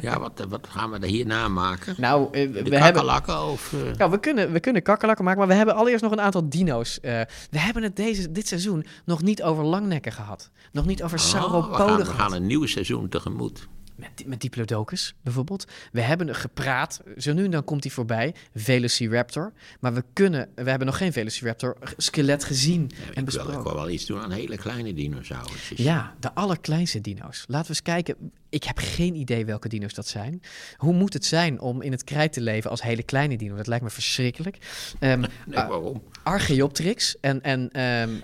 Ja, 0.00 0.20
wat, 0.20 0.44
wat 0.48 0.66
gaan 0.70 0.90
we 0.90 0.98
er 0.98 1.08
hierna 1.08 1.48
maken? 1.48 1.94
Nou, 1.98 2.28
we 2.30 2.76
hebben... 2.76 3.50
of... 3.50 3.74
Nou, 3.98 4.10
we 4.10 4.20
kunnen, 4.20 4.52
we 4.52 4.60
kunnen 4.60 4.82
kakkerlakken 4.82 5.24
maken, 5.24 5.40
maar 5.40 5.48
we 5.48 5.54
hebben 5.54 5.74
allereerst 5.84 6.04
nog 6.10 6.12
een 6.12 6.24
aantal 6.24 6.48
dino's. 6.48 6.98
Uh, 7.02 7.20
we 7.50 7.58
hebben 7.58 7.82
het 7.82 7.96
deze, 7.96 8.32
dit 8.32 8.48
seizoen 8.48 8.84
nog 9.04 9.22
niet 9.22 9.42
over 9.42 9.64
langnekken 9.64 10.12
gehad. 10.12 10.50
Nog 10.72 10.86
niet 10.86 11.02
over 11.02 11.18
oh, 11.18 11.24
sauropoden 11.24 11.96
we 11.96 12.04
gaan, 12.04 12.16
we 12.16 12.22
gaan 12.22 12.34
een 12.34 12.46
nieuw 12.46 12.66
seizoen 12.66 13.08
tegemoet. 13.08 13.68
Met, 13.96 14.26
met 14.26 14.40
Diplodocus 14.40 15.14
bijvoorbeeld. 15.22 15.64
We 15.92 16.00
hebben 16.00 16.34
gepraat, 16.34 17.00
zo 17.16 17.32
nu 17.32 17.44
en 17.44 17.50
dan 17.50 17.64
komt 17.64 17.84
hij 17.84 17.92
voorbij, 17.92 18.34
Velociraptor. 18.54 19.52
Maar 19.80 19.94
we 19.94 20.04
kunnen, 20.12 20.48
we 20.54 20.70
hebben 20.70 20.86
nog 20.86 20.96
geen 20.96 21.12
Velociraptor 21.12 21.76
skelet 21.96 22.44
gezien 22.44 22.90
en 23.14 23.24
besproken. 23.24 23.54
Ik 23.58 23.62
wil 23.62 23.74
wel 23.74 23.90
iets 23.90 24.06
doen 24.06 24.20
aan 24.20 24.30
hele 24.30 24.56
kleine 24.56 24.94
dinosaurus. 24.94 25.72
Ja, 25.76 26.14
de 26.20 26.34
allerkleinste 26.34 27.00
dino's. 27.00 27.44
Laten 27.46 27.66
we 27.66 27.68
eens 27.68 27.82
kijken. 27.82 28.30
Ik 28.54 28.64
heb 28.64 28.78
geen 28.78 29.14
idee 29.14 29.44
welke 29.44 29.68
dino's 29.68 29.94
dat 29.94 30.06
zijn. 30.06 30.42
Hoe 30.76 30.92
moet 30.92 31.12
het 31.12 31.24
zijn 31.24 31.60
om 31.60 31.82
in 31.82 31.92
het 31.92 32.04
krijt 32.04 32.32
te 32.32 32.40
leven 32.40 32.70
als 32.70 32.82
hele 32.82 33.02
kleine 33.02 33.36
dino? 33.36 33.56
Dat 33.56 33.66
lijkt 33.66 33.84
me 33.84 33.90
verschrikkelijk. 33.90 34.58
Um, 35.00 35.20
nee, 35.20 35.28
waarom? 35.46 36.02
Archaeopteryx 36.22 37.16
en, 37.20 37.42
en 37.42 37.60
um, 37.60 37.70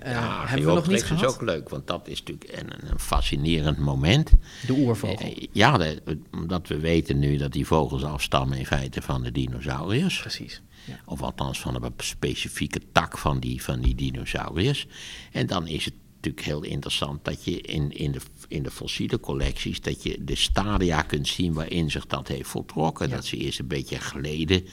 ja, 0.05 0.47
hebben 0.47 0.69
we 0.69 0.75
nog 0.75 0.89
niet 0.89 1.05
gehad. 1.05 1.23
is 1.23 1.35
ook 1.35 1.43
leuk, 1.43 1.69
want 1.69 1.87
dat 1.87 2.09
is 2.09 2.23
natuurlijk 2.23 2.61
een, 2.61 2.91
een 2.91 2.99
fascinerend 2.99 3.79
moment. 3.79 4.31
De 4.67 4.73
oervogel. 4.73 5.35
Ja, 5.53 5.79
de, 5.79 6.19
omdat 6.31 6.69
we 6.69 6.79
weten 6.79 7.19
nu 7.19 7.37
dat 7.37 7.53
die 7.53 7.67
vogels 7.67 8.05
afstammen 8.05 8.59
in 8.59 8.67
feite 8.67 9.03
van 9.03 9.23
de 9.23 9.33
dinosauriërs. 9.33 10.21
Precies. 10.21 10.63
Ja. 10.85 11.01
Of 11.05 11.23
althans 11.23 11.61
van 11.61 11.75
een 11.75 11.93
specifieke 11.97 12.81
tak 12.93 13.19
van 13.19 13.41
die, 13.41 13.63
van 13.63 13.81
die 13.81 13.95
dinosauriërs. 13.95 14.87
En 15.33 15.47
dan 15.47 15.67
is 15.67 15.85
het 15.85 15.95
natuurlijk 16.21 16.47
heel 16.47 16.63
interessant 16.63 17.25
dat 17.25 17.45
je 17.45 17.61
in, 17.61 17.93
in, 17.93 18.13
de, 18.13 18.21
in 18.51 18.63
de 18.63 18.71
fossiele 18.71 19.21
collecties... 19.21 19.81
dat 19.81 20.03
je 20.03 20.25
de 20.25 20.35
stadia 20.35 21.03
kunt 21.03 21.29
zien 21.29 21.53
waarin 21.53 21.91
zich 21.91 22.07
dat 22.07 22.29
heeft 22.29 22.49
voltrokken. 22.49 23.11
Dat 23.11 23.25
ze 23.25 23.37
eerst 23.37 23.59
een 23.59 23.67
beetje 23.67 23.99
geleden... 23.99 24.65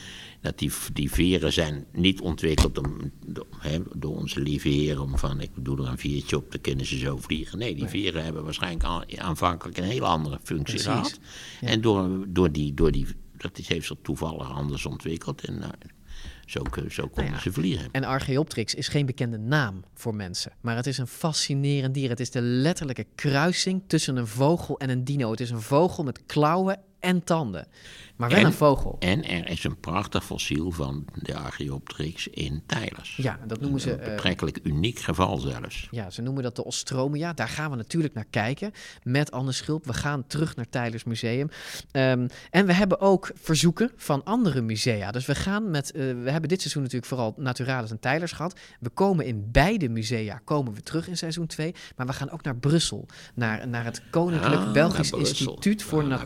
dat 0.42 0.60
die, 0.60 0.72
die 0.94 1.12
veren 1.12 1.54
zijn 1.54 1.86
niet 1.92 2.22
ontwikkeld 2.22 2.78
om, 2.78 3.12
door, 3.26 3.48
hè, 3.60 3.80
door 3.96 4.16
onze 4.16 4.40
lieve 4.40 4.70
heer... 4.70 5.02
om 5.02 5.18
van, 5.18 5.42
ik 5.42 5.52
doe 5.56 5.78
er 5.78 5.88
een 5.88 5.98
viertje 5.98 6.38
op, 6.38 6.52
dan 6.52 6.62
kunnen 6.62 6.86
ze 6.86 6.98
zo 6.98 7.18
vliegen. 7.18 7.58
Nee, 7.58 7.76
die 7.76 7.88
veren 7.88 8.24
hebben 8.24 8.44
waarschijnlijk 8.44 9.18
aanvankelijk 9.18 9.78
een 9.78 9.84
hele 9.84 10.06
andere 10.06 10.40
functie 10.44 10.64
Precies. 10.64 10.84
gehad. 10.84 11.20
En 11.62 11.82
door, 11.82 12.26
door 12.28 12.52
die... 12.52 12.74
Door 12.74 12.92
die 12.92 13.08
dat 13.38 13.58
is, 13.58 13.68
heeft 13.68 13.88
zich 13.88 13.98
toevallig 14.02 14.52
anders 14.52 14.86
ontwikkeld. 14.86 15.44
En 15.44 15.60
nou, 15.60 15.74
zo, 16.46 16.62
zo 16.90 17.08
konden 17.08 17.32
nou 17.32 17.42
ze 17.42 17.52
vliegen. 17.52 17.90
En 17.92 18.04
Archaeopteryx 18.04 18.76
is 18.76 18.88
geen 18.88 19.06
bekende 19.06 19.38
naam 19.38 19.84
voor 19.94 20.16
mensen. 20.16 20.52
Maar 20.62 20.76
het 20.76 20.88
is 20.88 20.98
een 20.98 21.08
fascinerend 21.08 21.94
dier. 21.94 22.10
Het 22.10 22.20
is 22.20 22.32
de 22.32 22.42
letterlijke 22.42 23.06
kruising 23.16 23.84
tussen 23.88 24.16
een 24.16 24.28
vogel 24.28 24.80
en 24.80 24.90
een 24.90 25.04
dino. 25.04 25.32
Het 25.32 25.40
is 25.40 25.50
een 25.50 25.62
vogel 25.62 26.04
met 26.04 26.26
klauwen 26.26 26.80
en 27.00 27.24
tanden. 27.24 27.68
Maar 28.16 28.30
wel 28.30 28.40
en, 28.40 28.46
een 28.46 28.54
vogel. 28.54 28.96
En 29.00 29.24
er 29.24 29.50
is 29.50 29.64
een 29.64 29.80
prachtig 29.80 30.26
fossiel 30.26 30.72
van 30.72 31.06
de 31.14 31.36
Archaeopteryx 31.36 32.28
in 32.28 32.64
Tijlers. 32.66 33.16
Ja, 33.16 33.40
dat 33.48 33.62
noemen 33.62 33.80
ze... 33.82 33.92
Een 33.92 34.16
betrekkelijk 34.16 34.60
uh, 34.64 34.74
uniek 34.74 35.00
geval 35.00 35.38
zelfs. 35.38 35.88
Ja, 35.92 36.10
ze 36.10 36.22
noemen 36.22 36.44
dat 36.44 36.56
de 36.56 36.64
Ostromia. 36.64 37.34
Daar 37.34 37.48
gaan 37.48 37.70
we 37.72 37.76
natuurlijk 37.76 38.14
naar 38.14 38.26
kijken 38.30 38.72
met 39.04 39.32
Anne 39.32 39.52
Schulp. 39.52 39.86
We 39.86 39.94
gaan 39.94 40.28
terug 40.28 40.56
naar 40.56 40.70
Tijlers 40.70 41.04
Museum. 41.04 41.50
Um, 41.92 42.28
en 42.50 42.66
we 42.66 42.74
hebben 42.74 43.00
ook 43.00 43.32
verzoeken 43.36 43.92
van 43.96 44.24
andere 44.24 44.62
musea. 44.62 45.12
Dus 45.12 45.26
we 45.26 45.36
gaan 45.36 45.70
met... 45.70 45.96
Uh, 45.96 46.24
we 46.24 46.32
hebben 46.32 46.50
dit 46.50 46.60
seizoen 46.62 46.82
natuurlijk 46.82 47.10
vooral 47.10 47.34
Naturalis 47.38 47.92
en 47.92 48.00
Tijlers 48.00 48.32
gehad. 48.32 48.60
We 48.80 48.90
komen 48.90 49.26
in 49.26 49.52
beide 49.52 49.90
musea 49.90 50.42
komen 50.44 50.74
we 50.74 50.84
terug 50.84 51.08
in 51.08 51.18
seizoen 51.18 51.48
2. 51.48 51.76
Maar 51.96 52.06
we 52.06 52.14
gaan 52.14 52.30
ook 52.30 52.44
naar 52.44 52.56
Brussel. 52.56 53.06
Naar, 53.34 53.68
naar 53.68 53.84
het 53.84 54.02
Koninklijk 54.10 54.62
Ah, 54.62 54.72
Belgisch. 54.72 55.12
Instituut 55.12 55.84
voor 55.84 56.02
Ah, 56.02 56.08
naar 56.08 56.26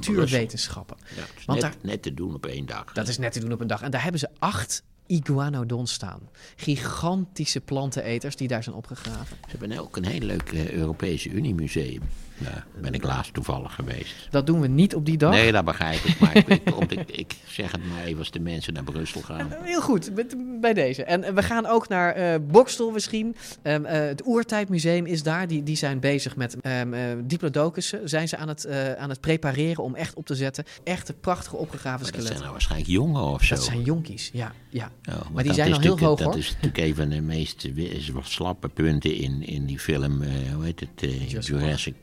Natuurwetenschappen. 0.68 0.98
Ja, 1.16 1.24
is 1.40 1.46
Want 1.46 1.62
net, 1.62 1.72
daar- 1.72 1.82
net 1.92 2.02
te 2.02 2.14
doen 2.14 2.34
op 2.34 2.46
één 2.46 2.66
dag. 2.66 2.94
Dat 2.94 3.08
is 3.08 3.18
net 3.18 3.32
te 3.34 3.40
doen 3.40 3.52
op 3.52 3.60
een 3.62 3.68
dag. 3.68 3.82
En 3.82 3.92
daar 3.92 4.02
hebben 4.04 4.20
ze 4.20 4.30
acht 4.40 4.84
iguanodons 5.06 5.94
staan. 5.94 6.20
Gigantische 6.56 7.60
planteneters 7.62 8.36
die 8.36 8.48
daar 8.48 8.64
zijn 8.64 8.76
opgegraven. 8.76 9.38
Ze 9.50 9.58
hebben 9.58 9.80
ook 9.80 9.98
een 9.98 10.06
heel 10.06 10.20
leuk 10.20 10.52
eh, 10.52 10.72
Europese 10.72 11.30
Uniemuseum. 11.30 12.02
Daar 12.44 12.66
ben 12.82 12.94
ik 12.94 13.04
laatst 13.04 13.34
toevallig 13.34 13.74
geweest. 13.76 14.28
Dat 14.30 14.46
doen 14.48 14.62
we 14.62 14.68
niet 14.68 14.96
op 14.96 15.06
die 15.06 15.18
dag. 15.18 15.32
Nee, 15.32 15.52
dat 15.52 15.66
begrijp 15.66 16.04
ik. 16.04 16.20
Maar 16.20 16.38
ik, 16.38 16.48
ik, 16.92 17.10
ik 17.12 17.34
zeg 17.48 17.72
het 17.72 17.82
maar 17.90 18.04
even 18.04 18.20
als 18.20 18.32
de 18.32 18.40
mensen 18.40 18.74
naar 18.74 18.84
Brussel 18.84 19.22
gaan. 19.22 19.52
Heel 19.62 19.82
goed, 19.82 20.16
met- 20.16 20.36
bij 20.62 20.74
deze. 20.74 21.04
En 21.04 21.24
eh, 21.24 21.34
we 21.34 21.44
gaan 21.44 21.66
ook 21.66 21.88
naar 21.88 22.12
eh 22.14 22.40
Bokstel 22.48 22.92
misschien. 22.92 23.36
Ehm, 23.62 23.86
eh, 23.86 24.00
het 24.00 24.26
Oertijdmuseum 24.28 25.06
is 25.06 25.24
daar. 25.24 25.48
Die, 25.48 25.64
die 25.64 25.76
zijn 25.76 26.00
bezig 26.00 26.36
met 26.36 26.60
eh, 26.62 26.82
diplodocussen. 27.24 28.10
Zijn 28.10 28.28
ze 28.28 28.38
aan 28.38 28.48
het, 28.48 28.68
aan 28.98 29.10
het 29.10 29.20
prepareren 29.22 29.84
om 29.84 29.96
echt 29.96 30.14
op 30.14 30.26
te 30.26 30.36
zetten. 30.36 30.64
Echte 30.84 31.14
prachtige 31.14 31.56
opgegraven 31.56 31.90
Maar 31.90 32.00
dat 32.00 32.08
skeletten. 32.08 32.28
zijn 32.32 32.40
nou 32.42 32.52
waarschijnlijk 32.52 32.90
jongen 32.92 33.22
of 33.24 33.44
zo. 33.44 33.56
Dat 33.56 33.64
zijn 33.64 33.82
jonkies, 33.82 34.30
ja. 34.34 34.52
ja. 34.70 34.92
Ja, 35.02 35.18
maar 35.34 35.44
die 35.44 35.54
zijn 35.54 35.74
al 35.74 35.80
heel 35.80 36.00
hoog 36.00 36.18
Dat 36.20 36.28
hoor. 36.28 36.38
is 36.38 36.48
natuurlijk 36.50 36.78
een 36.78 36.96
van 36.96 37.10
de 37.10 37.22
meest 37.22 37.68
wat 38.14 38.26
slappe 38.26 38.70
punten 38.70 39.16
in, 39.16 39.48
in 39.48 39.66
die 39.66 39.80
film, 39.80 40.24
hoe 40.56 40.64
heet 40.66 40.80
het, 40.80 40.90
Jurassic 41.28 41.44
Jurassic, 41.60 42.02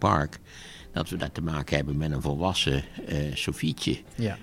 Dat 0.93 1.09
we 1.09 1.17
daar 1.17 1.33
te 1.33 1.43
maken 1.43 1.77
hebben 1.77 1.97
met 1.97 2.13
een 2.13 2.23
volwassen 2.23 2.85
eh 3.07 3.35
Sofietje. 3.35 4.01
Ja. 4.15 4.39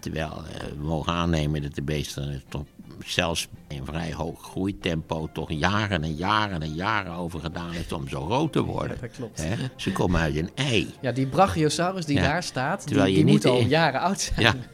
Terwijl 0.00 0.30
eh, 0.30 0.66
we 0.78 0.84
mogen 0.84 1.12
aannemen 1.12 1.62
dat 1.62 1.74
de 1.74 1.82
beesten 1.82 2.42
toch 2.48 2.64
zelfs 3.04 3.48
in 3.68 3.84
vrij 3.84 4.12
hoog 4.12 4.42
groeitempo 4.42 5.28
toch 5.32 5.52
jaren 5.52 6.02
en 6.02 6.14
jaren 6.14 6.62
en 6.62 6.74
jaren 6.74 7.12
over 7.12 7.40
gedaan 7.40 7.70
heeft 7.70 7.92
om 7.92 8.08
zo 8.08 8.24
groot 8.24 8.52
te 8.52 8.60
worden. 8.62 8.96
dat 9.00 9.10
klopt. 9.10 9.44
Ze 9.76 9.92
komen 9.92 10.20
uit 10.20 10.36
een 10.36 10.50
ei. 10.54 10.94
Ja, 11.00 11.12
die 11.12 11.26
Brachiosaurus 11.26 12.04
die 12.04 12.16
Ja. 12.16 12.22
daar 12.22 12.42
staat, 12.42 12.88
die, 12.88 12.96
je 12.98 13.24
niet 13.24 13.26
moet 13.26 13.44
al 13.44 13.58
in- 13.58 13.68
jaren 13.68 14.00
oud 14.00 14.20
zijn. 14.20 14.40
Ja. 14.40 14.54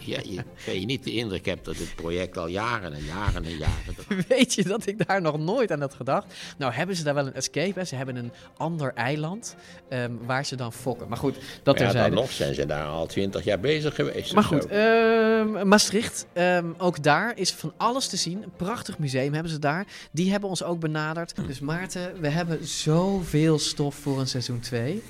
Ja, 0.00 0.18
je, 0.24 0.36
dat 0.66 0.74
je 0.80 0.86
niet 0.86 1.04
de 1.04 1.12
indruk 1.12 1.46
hebt 1.46 1.64
dat 1.64 1.76
het 1.76 1.94
project 1.94 2.38
al 2.38 2.46
jaren 2.46 2.92
en 2.92 3.04
jaren 3.04 3.44
en 3.44 3.56
jaren... 3.56 4.24
Weet 4.28 4.54
je 4.54 4.62
dat 4.64 4.86
ik 4.86 5.06
daar 5.06 5.20
nog 5.20 5.38
nooit 5.38 5.72
aan 5.72 5.80
had 5.80 5.94
gedacht? 5.94 6.26
Nou, 6.58 6.72
hebben 6.72 6.96
ze 6.96 7.02
daar 7.04 7.14
wel 7.14 7.26
een 7.26 7.34
escape? 7.34 7.78
Hè? 7.78 7.84
Ze 7.84 7.94
hebben 7.96 8.16
een 8.16 8.32
ander 8.56 8.92
eiland 8.94 9.56
ehm, 9.88 10.12
waar 10.26 10.44
ze 10.44 10.56
dan 10.56 10.72
fokken. 10.72 11.08
Maar 11.08 11.18
goed, 11.18 11.34
dat 11.34 11.44
Maar 11.44 11.74
ja, 11.74 11.90
terzijde. 11.90 12.14
dan 12.14 12.22
nog 12.24 12.32
zijn 12.32 12.54
ze 12.54 12.66
daar 12.66 12.86
al 12.86 13.06
twintig 13.06 13.44
jaar 13.44 13.60
bezig 13.60 13.94
geweest. 13.94 14.34
Maar 14.34 14.44
goed, 14.44 14.66
ehm, 14.66 15.68
Maastricht, 15.68 16.26
ehm, 16.32 16.66
ook 16.78 17.02
daar 17.02 17.32
is 17.36 17.47
van 17.56 17.72
alles 17.76 18.08
te 18.08 18.16
zien. 18.16 18.42
Een 18.42 18.52
prachtig 18.56 18.98
museum 18.98 19.32
hebben 19.32 19.52
ze 19.52 19.58
daar. 19.58 19.86
Die 20.10 20.30
hebben 20.30 20.48
ons 20.48 20.62
ook 20.62 20.80
benaderd. 20.80 21.34
Dus 21.46 21.60
Maarten, 21.60 22.20
we 22.20 22.28
hebben 22.28 22.66
zoveel 22.66 23.58
stof 23.58 23.94
voor 23.94 24.20
een 24.20 24.28
seizoen 24.28 24.60
2. 24.60 25.02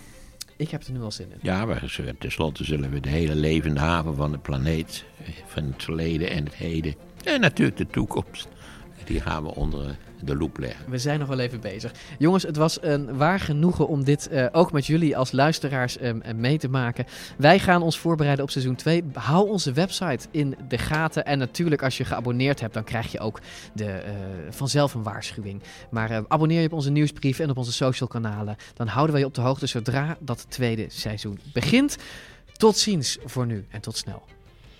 Ik 0.56 0.70
heb 0.70 0.82
er 0.82 0.92
nu 0.92 1.02
al 1.02 1.12
zin 1.12 1.30
in. 1.30 1.38
Ja, 1.42 1.64
maar 1.64 2.14
tenslotte 2.18 2.64
zullen 2.64 2.90
we 2.90 3.00
de 3.00 3.08
hele 3.08 3.34
levende 3.34 3.80
haven 3.80 4.14
van 4.14 4.32
de 4.32 4.38
planeet, 4.38 5.04
eh, 5.24 5.28
van 5.46 5.64
het 5.64 5.82
verleden 5.82 6.30
en 6.30 6.44
het 6.44 6.54
heden, 6.54 6.94
en 7.24 7.40
natuurlijk 7.40 7.76
de 7.76 7.86
toekomst, 7.86 8.48
die 9.04 9.20
gaan 9.20 9.42
we 9.42 9.54
onder 9.54 9.96
de 10.20 10.36
loep 10.36 10.58
leggen. 10.58 10.90
We 10.90 10.98
zijn 10.98 11.18
nog 11.18 11.28
wel 11.28 11.38
even 11.38 11.60
bezig. 11.60 11.92
Jongens, 12.18 12.42
het 12.42 12.56
was 12.56 12.82
een 12.82 13.16
waar 13.16 13.40
genoegen 13.40 13.88
om 13.88 14.04
dit 14.04 14.28
eh, 14.28 14.46
ook 14.52 14.72
met 14.72 14.86
jullie 14.86 15.16
als 15.16 15.32
luisteraars 15.32 15.98
ehm, 15.98 16.20
eh, 16.20 16.34
mee 16.34 16.58
te 16.58 16.68
maken. 16.68 17.06
Wij 17.36 17.58
gaan 17.58 17.82
ons 17.82 17.98
voorbereiden 17.98 18.44
op 18.44 18.50
seizoen 18.50 18.74
2. 18.74 19.04
Hou 19.12 19.48
onze 19.48 19.72
website 19.72 20.26
in 20.30 20.56
de 20.68 20.78
gaten. 20.78 21.24
En 21.24 21.38
natuurlijk, 21.38 21.82
als 21.82 21.96
je 21.96 22.04
geabonneerd 22.04 22.60
hebt, 22.60 22.74
dan 22.74 22.84
krijg 22.84 23.12
je 23.12 23.20
ook 23.20 23.40
de, 23.72 23.84
eh, 23.84 24.12
vanzelf 24.50 24.94
een 24.94 25.02
waarschuwing. 25.02 25.62
Maar 25.90 26.24
abonneer 26.28 26.60
je 26.60 26.66
op 26.66 26.72
onze 26.72 26.90
nieuwsbrief 26.90 27.38
en 27.38 27.50
op 27.50 27.56
onze 27.56 27.72
social 27.72 28.08
kanalen. 28.08 28.56
Dan 28.74 28.86
houden 28.86 29.12
wij 29.12 29.20
je 29.20 29.28
op 29.28 29.34
de 29.34 29.40
hoogte 29.40 29.66
zodra 29.66 30.16
dat 30.20 30.46
tweede 30.48 30.86
seizoen 30.88 31.38
begint. 31.52 31.96
Tot 32.52 32.76
ziens 32.76 33.18
voor 33.24 33.46
nu 33.46 33.66
en 33.70 33.80
tot 33.80 33.96
snel. 33.96 34.22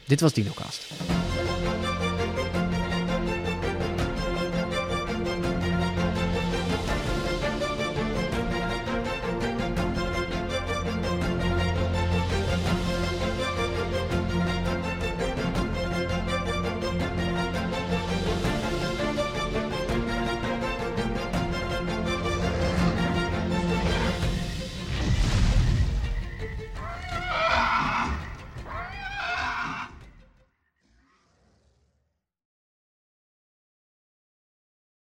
Dit 0.06 0.20
was 0.20 0.32
DinoCast. 0.32 0.92